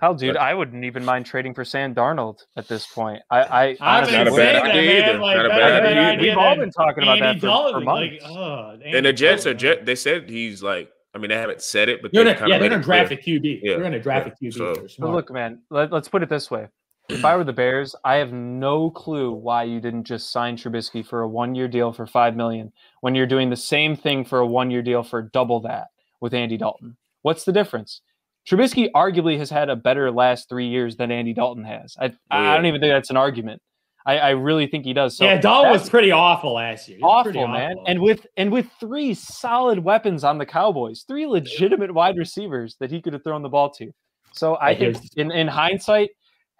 Hell, 0.00 0.14
dude, 0.14 0.34
but, 0.34 0.42
I 0.42 0.52
wouldn't 0.52 0.84
even 0.84 1.04
mind 1.04 1.24
trading 1.24 1.54
for 1.54 1.64
Sam 1.64 1.94
Darnold 1.94 2.40
at 2.56 2.68
this 2.68 2.86
point. 2.86 3.22
I, 3.30 3.40
I 3.40 3.76
honestly, 3.80 4.16
not 4.16 4.28
a 4.28 4.30
bad 4.32 4.62
idea 4.66 5.08
either. 5.08 5.18
Like, 5.18 5.36
not 5.36 5.46
a 5.46 5.48
bad 5.48 5.84
idea. 5.86 6.02
idea. 6.02 6.30
We've 6.30 6.38
all 6.38 6.56
been 6.56 6.70
talking 6.70 7.02
about 7.02 7.20
that 7.20 7.40
for, 7.40 7.72
for 7.72 7.80
months. 7.80 8.22
Like, 8.22 8.30
oh, 8.30 8.78
and 8.84 9.06
the 9.06 9.12
Jets 9.12 9.46
are 9.46 9.54
Jet. 9.54 9.86
They 9.86 9.94
said 9.94 10.28
he's 10.28 10.62
like. 10.62 10.90
I 11.14 11.18
mean, 11.18 11.30
they 11.30 11.36
haven't 11.36 11.62
said 11.62 11.88
it, 11.88 12.02
but 12.02 12.12
they're 12.12 12.24
gonna, 12.24 12.46
yeah, 12.46 12.58
they're 12.58 12.68
gonna 12.68 12.82
draft 12.82 13.10
a 13.10 13.16
QB. 13.16 13.60
Yeah, 13.62 13.72
they're 13.72 13.82
gonna 13.82 13.98
draft 13.98 14.26
yeah, 14.38 14.50
a 14.50 14.52
QB. 14.52 14.90
So. 14.90 15.10
look, 15.10 15.32
man, 15.32 15.62
let, 15.70 15.90
let's 15.90 16.08
put 16.08 16.22
it 16.22 16.28
this 16.28 16.50
way: 16.50 16.68
if 17.08 17.24
I 17.24 17.36
were 17.36 17.44
the 17.44 17.52
Bears, 17.52 17.94
I 18.04 18.16
have 18.16 18.32
no 18.32 18.90
clue 18.90 19.32
why 19.32 19.64
you 19.64 19.80
didn't 19.80 20.04
just 20.04 20.32
sign 20.32 20.56
Trubisky 20.56 21.04
for 21.06 21.22
a 21.22 21.28
one-year 21.28 21.68
deal 21.68 21.92
for 21.92 22.06
five 22.06 22.36
million 22.36 22.72
when 23.00 23.14
you're 23.14 23.26
doing 23.26 23.50
the 23.50 23.56
same 23.56 23.96
thing 23.96 24.24
for 24.24 24.38
a 24.38 24.46
one-year 24.46 24.82
deal 24.82 25.02
for 25.02 25.22
double 25.22 25.60
that 25.60 25.88
with 26.20 26.34
Andy 26.34 26.56
Dalton. 26.56 26.96
What's 27.22 27.44
the 27.44 27.52
difference? 27.52 28.00
Trubisky 28.48 28.90
arguably 28.94 29.38
has 29.38 29.50
had 29.50 29.68
a 29.68 29.76
better 29.76 30.10
last 30.10 30.48
three 30.48 30.68
years 30.68 30.96
than 30.96 31.10
Andy 31.10 31.34
Dalton 31.34 31.64
has. 31.64 31.96
I, 31.98 32.06
yeah. 32.06 32.12
I 32.30 32.56
don't 32.56 32.66
even 32.66 32.80
think 32.80 32.92
that's 32.92 33.10
an 33.10 33.16
argument. 33.16 33.60
I, 34.06 34.18
I 34.18 34.30
really 34.30 34.68
think 34.68 34.84
he 34.84 34.92
does. 34.92 35.16
So 35.16 35.24
yeah, 35.24 35.36
Dalton 35.40 35.72
was 35.72 35.90
pretty 35.90 36.12
awful 36.12 36.54
last 36.54 36.88
year. 36.88 36.98
Awful, 37.02 37.32
awful, 37.32 37.48
man. 37.48 37.74
And 37.88 38.00
with 38.00 38.24
and 38.36 38.52
with 38.52 38.70
three 38.78 39.14
solid 39.14 39.80
weapons 39.80 40.22
on 40.22 40.38
the 40.38 40.46
Cowboys, 40.46 41.04
three 41.08 41.26
legitimate 41.26 41.92
wide 41.92 42.16
receivers 42.16 42.76
that 42.78 42.92
he 42.92 43.02
could 43.02 43.12
have 43.14 43.24
thrown 43.24 43.42
the 43.42 43.48
ball 43.48 43.68
to. 43.70 43.90
So 44.32 44.58
I 44.60 44.76
think 44.76 44.98
in, 45.16 45.32
in 45.32 45.48
hindsight, 45.48 46.10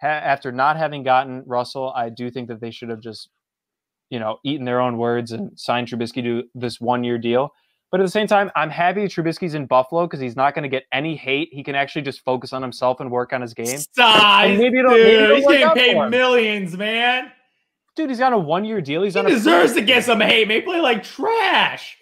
ha- 0.01 0.07
after 0.07 0.51
not 0.51 0.77
having 0.77 1.03
gotten 1.03 1.43
Russell, 1.45 1.93
I 1.95 2.09
do 2.09 2.29
think 2.29 2.47
that 2.49 2.59
they 2.59 2.71
should 2.71 2.89
have 2.89 2.99
just, 2.99 3.29
you 4.09 4.19
know, 4.19 4.39
eaten 4.43 4.65
their 4.65 4.79
own 4.79 4.97
words 4.97 5.31
and 5.31 5.57
signed 5.59 5.87
Trubisky 5.87 6.23
to 6.23 6.43
this 6.55 6.79
one 6.79 7.03
year 7.03 7.17
deal. 7.17 7.51
But 7.89 8.01
at 8.01 8.03
the 8.03 8.11
same 8.11 8.27
time, 8.27 8.51
I'm 8.55 8.69
happy 8.69 9.05
Trubisky's 9.05 9.53
in 9.53 9.65
Buffalo 9.65 10.05
because 10.07 10.19
he's 10.19 10.35
not 10.35 10.53
going 10.53 10.63
to 10.63 10.69
get 10.69 10.83
any 10.91 11.15
hate. 11.15 11.49
He 11.53 11.63
can 11.63 11.73
actually 11.73 12.01
just 12.01 12.23
focus 12.25 12.51
on 12.51 12.61
himself 12.61 12.99
and 12.99 13.09
work 13.09 13.31
on 13.31 13.41
his 13.41 13.53
game. 13.53 13.77
Stop, 13.77 14.43
and 14.43 14.57
maybe 14.57 14.79
it'll, 14.79 14.91
dude, 14.91 15.05
maybe 15.05 15.23
it'll 15.23 15.35
he's 15.37 15.47
getting 15.47 15.69
paid 15.69 16.09
millions, 16.09 16.77
man. 16.77 17.31
Dude, 17.95 18.09
he's 18.09 18.19
got 18.19 18.33
a 18.33 18.37
one 18.37 18.65
year 18.65 18.81
deal. 18.81 19.03
He's 19.03 19.13
he 19.13 19.19
on. 19.19 19.25
deserves 19.25 19.73
to 19.73 19.81
get 19.81 20.03
some 20.03 20.19
hate. 20.19 20.47
May 20.47 20.61
play 20.61 20.81
like 20.81 21.03
trash. 21.03 21.96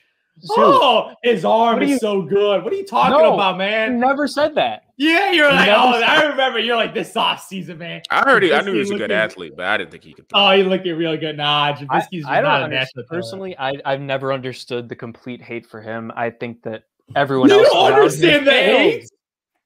Oh, 0.50 1.14
his 1.24 1.46
arm 1.46 1.82
is 1.82 2.00
so 2.00 2.22
good. 2.22 2.64
What 2.64 2.74
are 2.74 2.76
you 2.76 2.86
talking 2.86 3.18
no, 3.18 3.34
about, 3.34 3.58
man? 3.58 4.00
never 4.00 4.28
said 4.28 4.56
that. 4.56 4.84
Yeah, 4.98 5.32
you're 5.32 5.52
like, 5.52 5.70
oh, 5.70 6.02
I 6.06 6.24
remember. 6.26 6.60
You're 6.60 6.76
like 6.76 6.94
this 6.94 7.16
off 7.16 7.46
season, 7.46 7.78
man. 7.78 8.02
I 8.10 8.22
heard 8.22 8.44
he. 8.44 8.54
I 8.54 8.62
knew 8.62 8.74
he 8.74 8.80
was 8.80 8.92
a 8.92 8.98
good 8.98 9.12
athlete, 9.12 9.54
but 9.56 9.66
I 9.66 9.78
didn't 9.78 9.92
think 9.92 10.04
he 10.04 10.14
could. 10.14 10.30
Throw. 10.30 10.48
Oh, 10.48 10.56
he 10.56 10.64
looking 10.64 10.96
real 10.96 11.18
good. 11.18 11.38
Nah, 11.38 11.74
Trubisky's 11.74 12.26
I, 12.26 12.40
I 12.40 12.42
don't 12.42 12.64
understand. 12.64 13.06
Personally, 13.08 13.58
I 13.58 13.74
I've 13.84 14.02
never 14.02 14.32
understood 14.32 14.88
the 14.88 14.96
complete 14.96 15.42
hate 15.42 15.66
for 15.66 15.82
him. 15.82 16.12
I 16.16 16.30
think 16.30 16.64
that 16.64 16.84
everyone 17.16 17.50
you 17.50 17.60
else. 17.60 17.70
don't 17.70 17.94
understand 17.94 18.48
the 18.48 18.52
hate. 18.52 19.10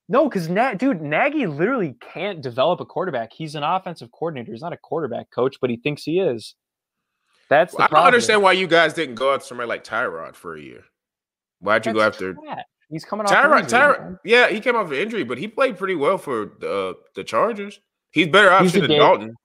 No, 0.07 0.27
because 0.27 0.49
Na- 0.49 0.73
dude, 0.73 1.01
Nagy 1.01 1.45
literally 1.45 1.95
can't 2.01 2.41
develop 2.41 2.79
a 2.79 2.85
quarterback. 2.85 3.31
He's 3.31 3.53
an 3.53 3.61
offensive 3.61 4.11
coordinator. 4.11 4.51
He's 4.51 4.61
not 4.61 4.73
a 4.73 4.77
quarterback 4.77 5.29
coach, 5.29 5.57
but 5.61 5.69
he 5.69 5.77
thinks 5.77 6.01
he 6.03 6.19
is. 6.19 6.55
That's 7.49 7.73
well, 7.73 7.87
I 7.89 7.95
don't 7.95 8.05
understand 8.05 8.43
why 8.43 8.51
you 8.53 8.67
guys 8.67 8.93
didn't 8.93 9.15
go 9.15 9.33
after 9.33 9.45
somebody 9.45 9.67
like 9.67 9.83
Tyrod 9.83 10.35
for 10.35 10.55
a 10.55 10.61
year. 10.61 10.83
Why'd 11.59 11.85
you 11.85 11.93
That's 11.93 11.99
go 11.99 12.07
after 12.07 12.33
trash. 12.35 12.63
He's 12.89 13.05
coming 13.05 13.25
off 13.25 13.31
Tyrod? 13.31 13.69
Tyrod, 13.69 14.19
yeah, 14.23 14.49
he 14.49 14.59
came 14.59 14.75
off 14.75 14.87
an 14.87 14.97
injury, 14.97 15.23
but 15.23 15.37
he 15.37 15.47
played 15.47 15.77
pretty 15.77 15.95
well 15.95 16.17
for 16.17 16.51
the 16.59 16.73
uh, 16.73 16.93
the 17.15 17.23
Chargers. 17.23 17.79
He's 18.11 18.27
better 18.27 18.51
option 18.51 18.81
than 18.81 18.89
game, 18.89 18.99
Dalton. 18.99 19.35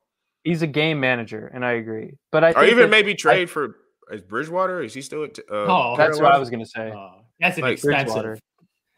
He's 0.45 0.63
a 0.63 0.67
game 0.67 1.01
manager, 1.01 1.51
and 1.53 1.65
I 1.65 1.73
agree. 1.73 2.15
But 2.31 2.45
I 2.45 2.53
or 2.53 2.65
even 2.65 2.91
maybe 2.91 3.15
trade 3.15 3.43
I, 3.43 3.47
for 3.47 3.77
is 4.11 4.21
Bridgewater? 4.23 4.83
Is 4.83 4.95
he 4.95 5.03
still 5.03 5.25
at? 5.25 5.39
Uh, 5.39 5.67
oh, 5.69 5.95
that's 5.97 6.19
what 6.21 6.33
I 6.33 6.39
was 6.39 6.51
gonna 6.51 6.67
say. 6.67 6.91
Uh, 6.91 7.11
that's 7.41 7.57
an 7.57 7.65
like, 7.65 7.73
expensive. 7.75 8.39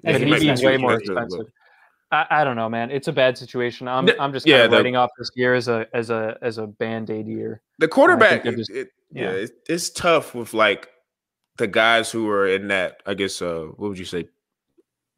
That's 0.03 0.43
he's 0.43 0.63
way 0.63 0.77
more 0.77 0.95
expensive. 0.95 1.47
I, 2.17 2.41
I, 2.41 2.45
don't 2.45 2.57
know, 2.57 2.69
man. 2.69 2.91
It's 2.91 3.09
a 3.09 3.13
bad 3.13 3.37
situation. 3.37 3.89
I'm 3.89 4.09
I'm 4.21 4.33
just 4.33 4.47
kind 4.47 4.59
yeah, 4.59 4.65
of 4.65 4.73
writing 4.73 4.97
off 4.97 5.11
this 5.19 5.31
year 5.35 5.55
as 5.55 5.69
a 5.69 5.87
as 5.93 6.11
a 6.11 6.39
as 6.43 6.59
a 6.59 6.67
band 6.67 7.11
aid 7.11 7.27
year. 7.27 7.63
The 7.79 7.89
quarterback, 7.89 8.45
just, 8.45 8.71
it, 8.71 8.89
yeah, 9.13 9.25
yeah 9.25 9.31
it's, 9.31 9.53
it's 9.69 9.91
tough 9.91 10.35
with 10.35 10.55
like 10.55 10.89
the 11.57 11.67
guys 11.67 12.11
who 12.11 12.29
are 12.29 12.47
in 12.47 12.69
that, 12.69 13.03
I 13.07 13.15
guess, 13.15 13.41
uh, 13.41 13.67
what 13.77 13.89
would 13.89 13.99
you 13.99 14.05
say, 14.05 14.29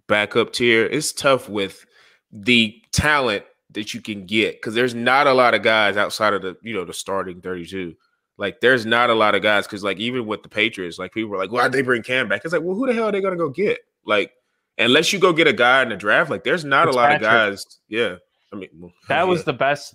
backup 0.07 0.53
tier? 0.53 0.86
It's 0.86 1.12
tough 1.12 1.49
with 1.49 1.84
the 2.32 2.80
talent 2.92 3.44
that 3.70 3.92
you 3.94 4.01
can 4.01 4.24
get 4.24 4.57
because 4.57 4.74
there's 4.74 4.94
not 4.94 5.26
a 5.26 5.32
lot 5.32 5.55
of 5.55 5.62
guys 5.62 5.96
outside 5.96 6.34
of 6.34 6.42
the, 6.42 6.57
you 6.62 6.74
know, 6.74 6.84
the 6.84 6.92
starting 6.92 7.40
32. 7.40 7.94
Like, 8.36 8.61
there's 8.61 8.86
not 8.86 9.11
a 9.11 9.14
lot 9.14 9.34
of 9.34 9.42
guys 9.42 9.66
because, 9.66 9.82
like, 9.82 9.99
even 9.99 10.26
with 10.26 10.42
the 10.42 10.49
Patriots, 10.49 10.99
like 10.99 11.12
people 11.12 11.28
were 11.28 11.38
like, 11.38 11.51
"Why'd 11.51 11.72
they 11.72 11.82
bring 11.82 12.05
Cam 12.05 12.28
back?" 12.28 12.42
It's 12.44 12.53
like, 12.55 12.62
well, 12.62 12.76
who 12.76 12.86
the 12.86 12.94
hell 12.94 13.09
are 13.09 13.12
they 13.12 13.20
gonna 13.20 13.34
go 13.34 13.49
get? 13.49 13.80
Like, 14.07 14.30
unless 14.79 15.12
you 15.12 15.18
go 15.18 15.33
get 15.33 15.47
a 15.47 15.53
guy 15.53 15.83
in 15.83 15.89
the 15.89 15.97
draft, 15.97 16.31
like, 16.31 16.45
there's 16.45 16.64
not 16.64 16.89
a 16.89 16.93
lot 16.93 17.14
of 17.14 17.20
guys. 17.20 17.64
Yeah, 17.89 18.16
I 18.53 18.57
mean, 18.57 18.68
well, 18.79 18.93
that 19.09 19.18
yeah. 19.18 19.24
was 19.24 19.45
the 19.45 19.53
best. 19.53 19.95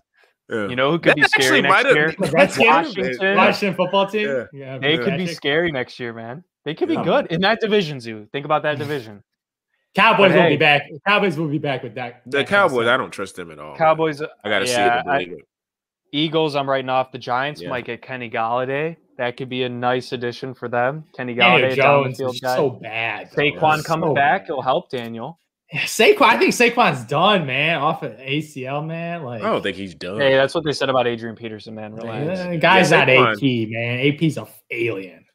Yeah. 0.50 0.68
You 0.68 0.76
know 0.76 0.92
who 0.92 1.00
could 1.00 1.12
that 1.12 1.16
be 1.16 1.24
scary 1.24 1.62
next 1.62 1.86
year? 1.86 2.14
Washington. 2.20 3.38
Washington 3.38 3.76
football 3.76 4.08
team. 4.08 4.28
Yeah, 4.28 4.46
yeah 4.54 4.78
they 4.78 4.98
could 4.98 5.18
be 5.18 5.28
scary 5.28 5.72
next 5.72 6.00
year, 6.00 6.14
man. 6.14 6.44
They 6.66 6.76
could 6.76 6.90
be 6.90 6.96
good 6.96 7.28
in 7.28 7.42
that 7.42 7.60
division, 7.60 8.00
Zoo. 8.00 8.28
Think 8.32 8.46
about 8.46 8.64
that 8.64 8.78
division. 8.78 9.24
Cowboys 9.96 10.32
but 10.32 10.44
will 10.44 10.50
be 10.50 10.58
back. 10.58 10.84
Cowboys 11.06 11.38
will 11.38 11.48
be 11.48 11.60
back 11.60 11.84
with 11.84 11.96
that. 11.96 12.24
The 12.26 12.44
Cowboys, 12.44 12.88
I 12.88 12.98
don't 12.98 13.12
trust 13.12 13.36
them 13.36 13.52
at 13.52 13.60
all. 13.60 13.76
Cowboys, 13.76 14.22
I 14.22 14.50
got 14.50 14.60
to 14.60 14.66
yeah, 14.66 15.04
see 15.04 15.24
it, 15.24 15.32
it. 15.34 15.48
Eagles, 16.12 16.56
I'm 16.56 16.68
writing 16.70 16.90
off. 16.90 17.12
The 17.12 17.20
Giants 17.20 17.62
yeah. 17.62 17.70
might 17.70 17.86
get 17.86 18.02
Kenny 18.02 18.30
Golladay. 18.30 18.98
That 19.18 19.38
could 19.38 19.50
be 19.50 19.64
a 19.64 19.70
nice 19.70 20.12
addition 20.12 20.54
for 20.54 20.68
them. 20.68 21.06
Kenny 21.16 21.36
Golladay, 21.36 21.76
Jones 21.76 22.20
is 22.20 22.40
so 22.40 22.72
bad. 22.72 23.30
Though. 23.36 23.44
Saquon 23.44 23.84
coming 23.86 24.10
so 24.10 24.14
back, 24.16 24.46
it'll 24.50 24.62
help 24.62 24.90
Daniel. 24.90 25.40
Yeah, 25.72 25.82
Saquon, 25.82 26.22
I 26.22 26.38
think 26.38 26.54
Saquon's 26.54 27.06
done, 27.06 27.46
man. 27.46 27.78
Off 27.78 28.04
of 28.04 28.14
ACL, 28.14 28.86
man. 28.86 29.24
Like 29.24 29.44
I 29.44 29.52
don't 29.52 29.62
think 29.62 29.78
he's 29.78 29.96
done. 29.96 30.20
Hey, 30.20 30.36
that's 30.36 30.56
what 30.56 30.64
they 30.64 30.72
said 30.72 30.90
about 30.90 31.08
Adrian 31.08 31.36
Peterson, 31.36 31.76
man. 31.76 31.94
Relax. 31.94 32.40
Yeah, 32.40 32.56
guy's 32.58 32.92
yeah, 32.92 33.06
not 33.06 33.10
AP, 33.10 33.42
man. 33.70 34.00
AP's 34.00 34.38
a 34.38 34.48
alien. 34.72 35.26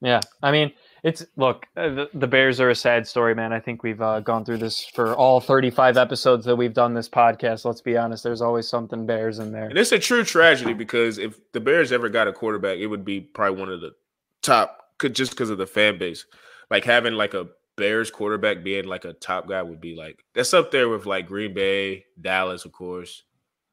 Yeah, 0.00 0.20
I 0.42 0.50
mean, 0.50 0.72
it's 1.02 1.24
look, 1.36 1.66
uh, 1.76 1.88
the, 1.88 2.10
the, 2.14 2.26
Bears 2.28 2.60
are 2.60 2.70
a 2.70 2.74
sad 2.74 3.06
story, 3.06 3.34
man. 3.34 3.52
I 3.52 3.58
think 3.58 3.82
we've 3.82 4.00
uh, 4.00 4.20
gone 4.20 4.44
through 4.44 4.58
this 4.58 4.84
for 4.84 5.16
all 5.16 5.40
35 5.40 5.96
episodes 5.96 6.44
that 6.44 6.54
we've 6.54 6.74
done 6.74 6.94
this 6.94 7.08
podcast. 7.08 7.64
Let's 7.64 7.80
be 7.80 7.96
honest, 7.96 8.22
there's 8.22 8.40
always 8.40 8.68
something 8.68 9.04
Bears 9.04 9.40
in 9.40 9.50
there. 9.50 9.68
And 9.68 9.78
it's 9.78 9.90
a 9.90 9.98
true 9.98 10.22
tragedy 10.22 10.74
because 10.74 11.18
if 11.18 11.40
the 11.52 11.60
Bears 11.60 11.90
ever 11.90 12.08
got 12.08 12.28
a 12.28 12.32
quarterback, 12.32 12.78
it 12.78 12.86
would 12.86 13.04
be 13.04 13.20
probably 13.20 13.58
one 13.58 13.68
of 13.68 13.80
the 13.80 13.94
top, 14.42 14.90
could 14.98 15.14
just 15.14 15.32
because 15.32 15.50
of 15.50 15.58
the 15.58 15.66
fan 15.66 15.98
base. 15.98 16.24
Like 16.70 16.84
having 16.84 17.14
like 17.14 17.34
a 17.34 17.48
Bears 17.76 18.10
quarterback 18.10 18.62
being 18.62 18.84
like 18.84 19.04
a 19.04 19.12
top 19.12 19.48
guy 19.48 19.62
would 19.62 19.80
be 19.80 19.96
like 19.96 20.24
that's 20.34 20.54
up 20.54 20.70
there 20.70 20.88
with 20.88 21.06
like 21.06 21.26
Green 21.26 21.52
Bay, 21.52 22.04
Dallas, 22.20 22.64
of 22.64 22.72
course. 22.72 23.24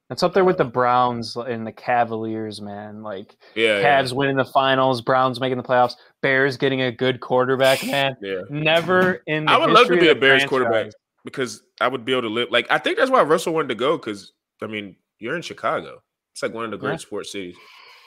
It's 0.10 0.24
up 0.24 0.34
there 0.34 0.45
with 0.45 0.57
the 0.57 0.66
Browns 0.66 1.36
and 1.36 1.68
the 1.68 1.72
Cavaliers, 1.72 2.62
man. 2.62 3.03
Like 3.03 3.38
yeah, 3.55 3.82
Cavs 3.82 4.10
yeah. 4.10 4.16
winning 4.16 4.38
the 4.38 4.45
finals, 4.45 5.01
Browns 5.01 5.39
making 5.39 5.57
the 5.57 5.64
playoffs, 5.64 5.95
Bears 6.22 6.57
getting 6.57 6.82
a 6.82 6.91
good 6.91 7.20
quarterback, 7.20 7.86
man. 7.86 8.18
Yeah. 8.22 8.41
Never 8.49 9.22
in 9.28 9.45
the 9.45 9.51
I 9.51 9.57
would 9.57 9.70
love 9.70 9.88
to 9.88 9.99
be 9.99 10.10
a 10.10 10.16
Bears 10.16 10.41
franchise. 10.41 10.49
quarterback 10.49 10.91
because 11.24 11.62
I 11.80 11.88
would 11.88 12.05
be 12.05 12.14
able 12.14 12.24
to 12.24 12.30
live 12.30 12.49
like 12.49 12.66
I 12.72 12.80
think 12.80 12.97
that's 12.97 13.12
why 13.12 13.22
Russell 13.22 13.53
wanted 13.53 13.70
to 13.70 13.76
go 13.76 13.97
because 13.97 14.34
I 14.64 14.68
mean, 14.68 14.95
you're 15.20 15.36
in 15.36 15.43
Chicago. 15.43 16.01
It's 16.34 16.41
like 16.41 16.53
one 16.53 16.66
of 16.66 16.72
the 16.72 16.78
great 16.78 16.93
yeah. 16.93 16.97
sports 16.97 17.32
cities. 17.32 17.55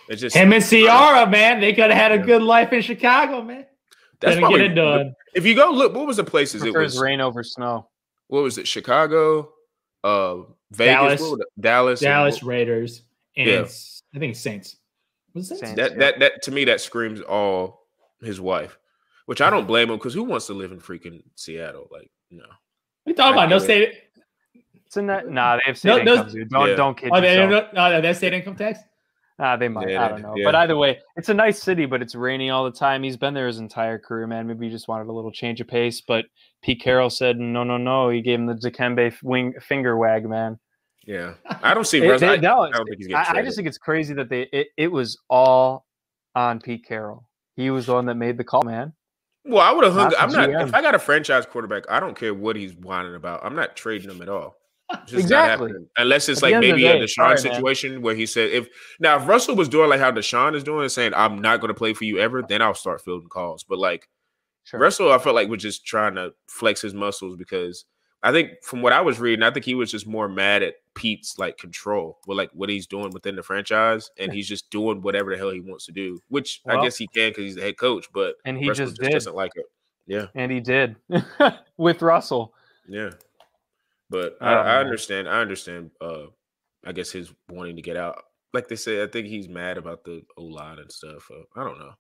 It's 0.09 0.21
just 0.21 0.35
him 0.35 0.53
and 0.53 0.65
Ciara, 0.65 1.31
man. 1.31 1.61
They 1.61 1.73
could 1.73 1.91
have 1.91 1.93
had 1.93 2.13
a 2.13 2.17
yeah. 2.17 2.23
good 2.23 2.43
life 2.43 2.73
in 2.73 2.83
Chicago, 2.83 3.43
man. 3.43 3.67
That's 4.21 4.37
Didn't 4.37 4.51
get 4.51 4.61
it 4.61 4.75
done. 4.75 5.15
If 5.35 5.47
you 5.47 5.55
go 5.55 5.71
look, 5.71 5.95
what 5.95 6.07
was 6.07 6.17
the 6.17 6.25
places? 6.25 6.63
It 6.63 6.75
was 6.75 6.99
rain 7.01 7.21
over 7.21 7.43
snow. 7.45 7.89
What 8.29 8.43
was 8.43 8.59
it? 8.59 8.67
Chicago, 8.67 9.53
uh, 10.05 10.39
Vegas, 10.73 11.21
Dallas, 11.21 11.41
Dallas, 11.59 12.01
Dallas 12.01 12.39
and, 12.39 12.47
Raiders, 12.47 13.03
and 13.37 13.49
yeah. 13.49 13.67
I 14.15 14.19
think 14.19 14.37
Saints. 14.37 14.77
Was 15.35 15.49
Saints? 15.49 15.63
Saints 15.63 15.77
that 15.77 15.93
yeah. 15.93 15.99
that 15.99 16.19
that 16.21 16.43
to 16.43 16.51
me 16.51 16.65
that 16.65 16.81
screams 16.81 17.21
all 17.21 17.87
his 18.21 18.41
wife, 18.41 18.79
which 19.27 19.41
I 19.41 19.51
don't 19.51 19.67
blame 19.67 19.91
him 19.91 19.97
because 19.97 20.15
who 20.15 20.25
wants 20.25 20.47
to 20.47 20.55
live 20.55 20.73
in 20.73 20.81
freaking 20.81 21.23
Seattle? 21.35 21.89
Like, 21.91 22.11
no. 22.31 22.45
We 23.07 23.15
talking 23.15 23.35
about 23.35 23.49
no 23.49 23.59
state. 23.59 23.95
It's 24.87 24.97
in 24.97 25.07
that. 25.07 25.29
Nah, 25.29 25.57
they 25.57 25.63
have 25.65 25.79
state 25.79 26.05
no, 26.05 26.15
income. 26.15 26.49
Don't 26.51 26.69
yeah. 26.69 26.75
don't 26.77 26.97
kid 26.97 27.11
oh, 27.13 27.17
yourself. 27.19 27.71
They, 27.73 27.77
no, 27.77 28.01
they 28.01 28.13
state 28.15 28.33
income 28.33 28.57
tax. 28.57 28.81
Ah, 29.39 29.57
they 29.57 29.69
might. 29.69 29.89
Yeah, 29.89 30.05
I 30.05 30.09
don't 30.09 30.23
know. 30.23 30.35
Yeah. 30.37 30.45
But 30.45 30.55
either 30.55 30.77
way, 30.77 31.01
it's 31.17 31.29
a 31.29 31.35
nice 31.35 31.61
city, 31.61 31.87
but 31.87 32.03
it's 32.03 32.15
raining 32.15 32.51
all 32.51 32.65
the 32.65 32.71
time. 32.71 33.03
He's 33.03 33.17
been 33.17 33.35
there 33.35 33.47
his 33.47 33.59
entire 33.59 33.99
career, 33.99 34.27
man. 34.27 34.47
Maybe 34.47 34.67
he 34.67 34.71
just 34.71 34.87
wanted 34.87 35.09
a 35.09 35.13
little 35.13 35.33
change 35.33 35.61
of 35.61 35.67
pace. 35.67 36.01
But 36.01 36.27
Pete 36.63 36.81
Carroll 36.81 37.11
said, 37.11 37.39
no, 37.39 37.65
no, 37.65 37.77
no. 37.77 38.09
He 38.09 38.23
gave 38.23 38.39
him 38.39 38.47
the 38.47 38.55
Dikembe 38.55 39.15
wing 39.23 39.55
finger 39.61 39.97
wag, 39.97 40.29
man. 40.29 40.59
Yeah, 41.05 41.35
I 41.63 41.75
don't 41.75 41.87
see. 41.87 41.99
it, 42.03 42.21
they, 42.21 42.29
I, 42.29 42.37
no, 42.37 42.61
I, 42.61 42.71
don't 42.71 42.87
think 42.87 43.03
he's 43.03 43.13
I, 43.13 43.39
I 43.39 43.43
just 43.43 43.57
think 43.57 43.67
it's 43.67 43.79
crazy 43.79 44.15
that 44.15 44.29
they 44.29 44.43
it, 44.53 44.69
it 44.77 44.89
was 44.89 45.19
all 45.29 45.85
on 46.35 46.61
Pete 46.61 46.87
Carroll. 46.87 47.29
He 47.57 47.71
was 47.71 47.87
the 47.87 47.95
one 47.95 48.07
that 48.07 48.15
made 48.15 48.39
the 48.39 48.45
call, 48.45 48.63
man. 48.63 48.93
Well, 49.45 49.61
I 49.61 49.73
would 49.73 49.85
have 49.85 49.95
hung. 49.95 50.13
I'm 50.19 50.31
not. 50.31 50.51
If 50.51 50.75
I 50.75 50.81
got 50.81 50.95
a 50.95 50.99
franchise 50.99 51.47
quarterback, 51.47 51.85
I 51.91 51.99
don't 51.99 52.17
care 52.17 52.33
what 52.33 52.55
he's 52.55 52.75
whining 52.75 53.17
about. 53.17 53.45
I'm 53.45 53.57
not 53.57 53.75
trading 53.75 54.11
him 54.11 54.23
at 54.23 54.29
all. 54.29 54.57
exactly. 55.11 55.73
Unless 55.97 56.29
it's 56.29 56.43
like 56.43 56.59
maybe 56.61 56.87
a 56.87 57.01
Deshaun 57.01 57.09
sorry, 57.09 57.39
situation 57.39 57.95
man. 57.95 58.03
where 58.03 58.15
he 58.15 58.27
said, 58.27 58.51
if 58.51 58.69
now 59.01 59.17
if 59.17 59.27
Russell 59.27 59.57
was 59.57 59.69
doing 59.69 59.91
like 59.91 60.01
how 60.01 60.13
Deshaun 60.13 60.55
is 60.55 60.63
doing, 60.63 60.89
saying 60.89 61.13
I'm 61.15 61.41
not 61.41 61.61
going 61.61 61.69
to 61.69 61.75
play 61.75 61.95
for 61.95 62.05
you 62.05 62.19
ever, 62.19 62.43
then 62.43 62.63
I'll 62.63 62.75
start 62.75 63.01
fielding 63.01 63.29
calls. 63.29 63.65
But 63.65 63.79
like 63.79 64.09
sure. 64.65 64.81
Russell, 64.81 65.13
I 65.13 65.19
felt 65.19 65.35
like 65.35 65.49
was 65.49 65.63
just 65.63 65.87
trying 65.87 66.15
to 66.17 66.33
flex 66.47 66.81
his 66.81 66.95
muscles 66.95 67.37
because 67.37 67.85
I 68.23 68.31
think 68.31 68.63
from 68.63 68.83
what 68.83 68.93
I 68.93 69.01
was 69.01 69.19
reading, 69.19 69.43
I 69.43 69.51
think 69.51 69.65
he 69.65 69.75
was 69.75 69.91
just 69.91 70.07
more 70.07 70.29
mad 70.29 70.63
at 70.63 70.75
Pete's 70.95 71.39
like 71.39 71.59
control 71.59 72.19
with 72.27 72.39
like 72.39 72.51
what 72.53 72.69
he's 72.69 72.87
doing 72.87 73.11
within 73.11 73.35
the 73.35 73.43
franchise, 73.43 74.11
and 74.19 74.33
he's 74.33 74.49
just 74.49 74.71
doing 74.71 75.03
whatever 75.03 75.33
the 75.33 75.39
hell 75.39 75.51
he 75.51 75.61
wants 75.61 75.87
to 75.87 75.93
do, 75.93 76.21
which 76.29 76.61
well, 76.65 76.79
I 76.79 76.85
guess 76.85 76.97
he 76.97 77.09
can 77.09 77.31
because 77.31 77.45
he's 77.45 77.55
the 77.57 77.63
head 77.63 77.79
coach. 77.79 78.07
But 78.13 78.37
and 78.45 78.57
he 78.57 78.67
just, 78.67 78.97
just 78.97 79.11
doesn't 79.11 79.35
like 79.35 79.53
it. 79.57 79.67
Yeah, 80.07 80.27
and 80.35 80.53
he 80.53 80.61
did 80.61 80.97
with 81.77 82.03
Russell. 82.03 82.55
Yeah. 82.89 83.11
But 84.11 84.37
I, 84.43 84.53
I, 84.53 84.77
understand. 84.79 85.27
I 85.27 85.41
understand. 85.41 85.91
Uh, 85.99 86.25
I 86.85 86.93
guess 86.93 87.11
his 87.11 87.33
wanting 87.49 87.77
to 87.77 87.83
get 87.83 87.97
out. 87.97 88.23
Like 88.53 88.69
they 88.69 88.77
said, 88.77 89.09
I 89.09 89.11
think 89.11 89.27
he's 89.27 89.49
mad 89.49 89.79
about 89.79 90.05
the 90.05 90.23
O 90.37 90.43
line 90.43 90.79
and 90.79 90.93
stuff. 90.93 91.31
Uh, 91.31 91.45
I 91.59 91.65
don't 91.65 91.79
know. 91.79 91.93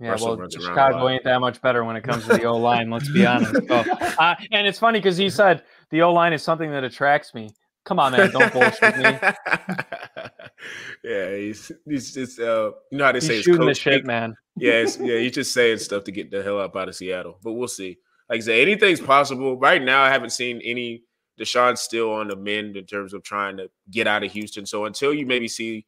Yeah, 0.00 0.12
Russell 0.12 0.38
well, 0.38 0.48
Chicago 0.48 1.08
ain't 1.10 1.24
that 1.24 1.40
much 1.40 1.60
better 1.60 1.84
when 1.84 1.94
it 1.94 2.02
comes 2.02 2.26
to 2.26 2.32
the 2.32 2.44
O 2.44 2.56
line. 2.56 2.88
let's 2.88 3.12
be 3.12 3.26
honest. 3.26 3.54
So, 3.68 3.74
uh, 3.74 4.34
and 4.50 4.66
it's 4.66 4.78
funny 4.78 4.98
because 4.98 5.18
he 5.18 5.28
said 5.28 5.62
the 5.90 6.00
O 6.02 6.12
line 6.12 6.32
is 6.32 6.42
something 6.42 6.70
that 6.70 6.84
attracts 6.84 7.34
me. 7.34 7.50
Come 7.84 7.98
on, 7.98 8.12
man, 8.12 8.30
don't 8.30 8.52
bullshit 8.52 8.96
me. 8.96 9.04
yeah, 11.04 11.36
he's 11.36 11.70
he's 11.86 12.14
just 12.14 12.40
uh, 12.40 12.72
you 12.90 12.98
know 12.98 13.04
how 13.04 13.12
they 13.12 13.18
he's 13.18 13.26
say 13.26 13.42
shooting 13.42 13.66
the 13.66 13.74
shit, 13.74 14.06
man. 14.06 14.34
yeah, 14.56 14.86
yeah, 15.00 15.18
he's 15.18 15.32
just 15.32 15.52
saying 15.52 15.78
stuff 15.78 16.04
to 16.04 16.12
get 16.12 16.30
the 16.30 16.42
hell 16.42 16.60
up 16.60 16.76
out 16.76 16.88
of 16.88 16.94
Seattle. 16.94 17.38
But 17.42 17.52
we'll 17.52 17.68
see. 17.68 17.98
Like 18.28 18.38
I 18.38 18.40
said, 18.40 18.60
anything's 18.60 19.00
possible. 19.00 19.58
Right 19.58 19.82
now, 19.82 20.02
I 20.02 20.08
haven't 20.08 20.30
seen 20.30 20.60
any 20.64 21.02
Deshaun's 21.38 21.80
still 21.80 22.12
on 22.12 22.28
the 22.28 22.36
mend 22.36 22.76
in 22.76 22.86
terms 22.86 23.12
of 23.12 23.22
trying 23.22 23.56
to 23.56 23.70
get 23.90 24.06
out 24.06 24.22
of 24.22 24.32
Houston. 24.32 24.66
So 24.66 24.84
until 24.84 25.12
you 25.12 25.26
maybe 25.26 25.48
see, 25.48 25.84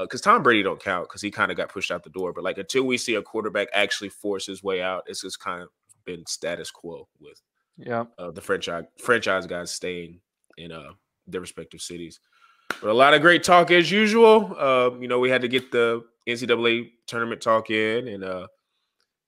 because 0.00 0.26
uh, 0.26 0.30
Tom 0.30 0.42
Brady 0.42 0.62
don't 0.62 0.82
count 0.82 1.08
because 1.08 1.22
he 1.22 1.30
kind 1.30 1.50
of 1.50 1.56
got 1.56 1.68
pushed 1.68 1.90
out 1.90 2.04
the 2.04 2.10
door. 2.10 2.32
But 2.32 2.44
like 2.44 2.58
until 2.58 2.84
we 2.84 2.98
see 2.98 3.14
a 3.14 3.22
quarterback 3.22 3.68
actually 3.72 4.10
force 4.10 4.46
his 4.46 4.62
way 4.62 4.82
out, 4.82 5.04
it's 5.06 5.22
just 5.22 5.40
kind 5.40 5.62
of 5.62 5.68
been 6.04 6.24
status 6.26 6.70
quo 6.70 7.08
with 7.20 7.40
yeah 7.76 8.04
uh, 8.18 8.30
the 8.30 8.40
franchise 8.40 8.84
franchise 8.98 9.46
guys 9.46 9.70
staying 9.70 10.20
in 10.56 10.72
uh, 10.72 10.92
their 11.26 11.40
respective 11.40 11.80
cities. 11.80 12.20
But 12.80 12.90
a 12.90 12.94
lot 12.94 13.14
of 13.14 13.22
great 13.22 13.44
talk 13.44 13.70
as 13.70 13.90
usual. 13.90 14.54
Uh, 14.58 14.98
you 14.98 15.08
know, 15.08 15.18
we 15.18 15.30
had 15.30 15.42
to 15.42 15.48
get 15.48 15.70
the 15.70 16.04
NCAA 16.28 16.90
tournament 17.06 17.40
talk 17.40 17.70
in 17.70 18.08
and 18.08 18.24
uh, 18.24 18.46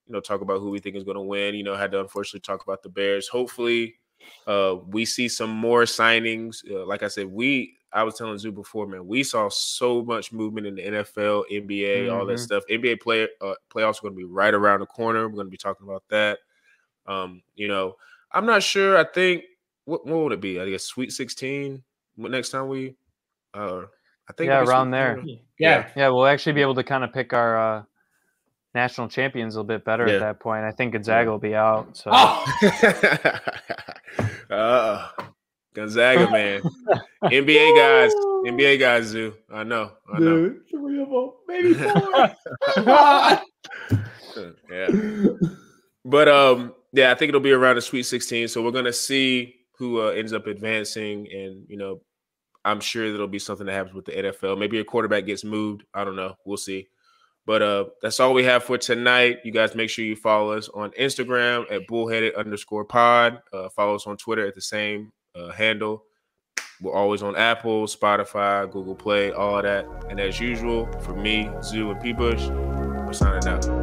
you 0.07 0.13
know 0.13 0.19
talk 0.19 0.41
about 0.41 0.59
who 0.59 0.69
we 0.69 0.79
think 0.79 0.95
is 0.95 1.03
going 1.03 1.15
to 1.15 1.21
win. 1.21 1.55
You 1.55 1.63
know, 1.63 1.75
had 1.75 1.91
to 1.91 1.99
unfortunately 1.99 2.41
talk 2.41 2.63
about 2.63 2.83
the 2.83 2.89
Bears. 2.89 3.27
Hopefully 3.27 3.95
uh, 4.47 4.75
we 4.87 5.05
see 5.05 5.29
some 5.29 5.49
more 5.49 5.83
signings. 5.83 6.57
Uh, 6.69 6.85
like 6.85 7.03
I 7.03 7.07
said, 7.07 7.27
we 7.27 7.77
I 7.91 8.03
was 8.03 8.15
telling 8.15 8.37
Zoo 8.37 8.51
before, 8.51 8.85
man, 8.87 9.07
we 9.07 9.23
saw 9.23 9.49
so 9.49 10.03
much 10.03 10.31
movement 10.31 10.67
in 10.67 10.75
the 10.75 10.83
NFL, 10.83 11.43
NBA, 11.51 11.69
mm-hmm. 11.69 12.13
all 12.13 12.25
that 12.25 12.33
mm-hmm. 12.33 12.43
stuff. 12.43 12.63
NBA 12.69 13.01
play 13.01 13.27
uh, 13.41 13.53
playoffs 13.73 13.99
are 13.99 14.03
going 14.03 14.13
to 14.13 14.17
be 14.17 14.25
right 14.25 14.53
around 14.53 14.81
the 14.81 14.85
corner. 14.85 15.27
We're 15.27 15.35
going 15.35 15.47
to 15.47 15.51
be 15.51 15.57
talking 15.57 15.87
about 15.87 16.03
that. 16.09 16.39
Um, 17.07 17.41
you 17.55 17.67
know, 17.67 17.95
I'm 18.31 18.45
not 18.45 18.61
sure. 18.61 18.97
I 18.97 19.03
think 19.03 19.43
what, 19.85 20.05
what 20.05 20.23
would 20.23 20.33
it 20.33 20.41
be? 20.41 20.59
I 20.59 20.69
guess 20.69 20.83
Sweet 20.83 21.11
16. 21.11 21.81
What 22.15 22.31
next 22.31 22.49
time 22.49 22.67
we? 22.67 22.95
Uh, 23.53 23.83
I 24.29 24.33
think 24.33 24.49
yeah, 24.49 24.63
around 24.63 24.91
there. 24.91 25.19
Yeah. 25.25 25.37
yeah, 25.57 25.87
yeah, 25.95 26.09
we'll 26.09 26.27
actually 26.27 26.53
be 26.53 26.61
able 26.61 26.75
to 26.75 26.83
kind 26.83 27.03
of 27.03 27.11
pick 27.11 27.33
our 27.33 27.79
uh, 27.79 27.83
national 28.75 29.07
champions 29.07 29.55
a 29.55 29.59
little 29.59 29.67
bit 29.67 29.83
better 29.83 30.07
yeah. 30.07 30.15
at 30.15 30.19
that 30.19 30.39
point. 30.39 30.63
I 30.63 30.71
think 30.71 30.93
Gonzaga 30.93 31.31
will 31.31 31.39
be 31.39 31.55
out. 31.55 31.97
So. 31.97 32.11
Oh! 34.51 34.55
uh, 34.55 35.07
Gonzaga, 35.73 36.29
man. 36.31 36.61
NBA 37.23 37.75
guys. 37.75 38.13
NBA 38.45 38.79
guys 38.79 39.05
Zoo. 39.05 39.35
I 39.51 39.63
know. 39.63 39.91
I 40.11 40.19
know. 40.19 40.49
Dude, 40.49 40.69
three 40.69 41.01
of 41.01 41.09
them. 41.09 41.31
Maybe 41.47 41.73
four. 41.73 42.29
yeah. 44.71 44.87
But 46.05 46.27
um, 46.27 46.73
yeah, 46.93 47.11
I 47.11 47.15
think 47.15 47.29
it'll 47.29 47.41
be 47.41 47.51
around 47.51 47.75
the 47.75 47.81
Sweet 47.81 48.03
16. 48.03 48.47
So 48.47 48.63
we're 48.63 48.71
gonna 48.71 48.93
see 48.93 49.55
who 49.77 50.01
uh, 50.01 50.09
ends 50.11 50.33
up 50.33 50.47
advancing, 50.47 51.27
and 51.31 51.65
you 51.67 51.77
know, 51.77 52.01
I'm 52.65 52.79
sure 52.79 53.11
there'll 53.11 53.27
be 53.27 53.39
something 53.39 53.65
that 53.67 53.73
happens 53.73 53.95
with 53.95 54.05
the 54.05 54.13
NFL. 54.13 54.57
Maybe 54.57 54.79
a 54.79 54.83
quarterback 54.83 55.25
gets 55.25 55.43
moved. 55.43 55.83
I 55.93 56.03
don't 56.03 56.15
know. 56.15 56.35
We'll 56.45 56.57
see. 56.57 56.87
But 57.45 57.61
uh, 57.63 57.85
that's 58.01 58.19
all 58.19 58.33
we 58.33 58.43
have 58.43 58.63
for 58.63 58.77
tonight. 58.77 59.39
You 59.43 59.51
guys 59.51 59.73
make 59.73 59.89
sure 59.89 60.05
you 60.05 60.15
follow 60.15 60.51
us 60.51 60.69
on 60.69 60.91
Instagram 60.91 61.71
at 61.71 61.87
bullheaded 61.87 62.35
underscore 62.35 62.85
pod. 62.85 63.41
Uh, 63.51 63.69
follow 63.69 63.95
us 63.95 64.05
on 64.05 64.17
Twitter 64.17 64.45
at 64.45 64.53
the 64.53 64.61
same 64.61 65.11
uh, 65.35 65.49
handle. 65.49 66.03
We're 66.81 66.93
always 66.93 67.21
on 67.23 67.35
Apple, 67.35 67.85
Spotify, 67.87 68.71
Google 68.71 68.95
Play, 68.95 69.31
all 69.31 69.61
that. 69.61 69.85
And 70.09 70.19
as 70.19 70.39
usual, 70.39 70.89
for 71.01 71.13
me, 71.13 71.49
Zoo, 71.61 71.91
and 71.91 72.01
P 72.01 72.13
Bush, 72.13 72.47
we're 72.47 73.13
signing 73.13 73.47
out. 73.47 73.78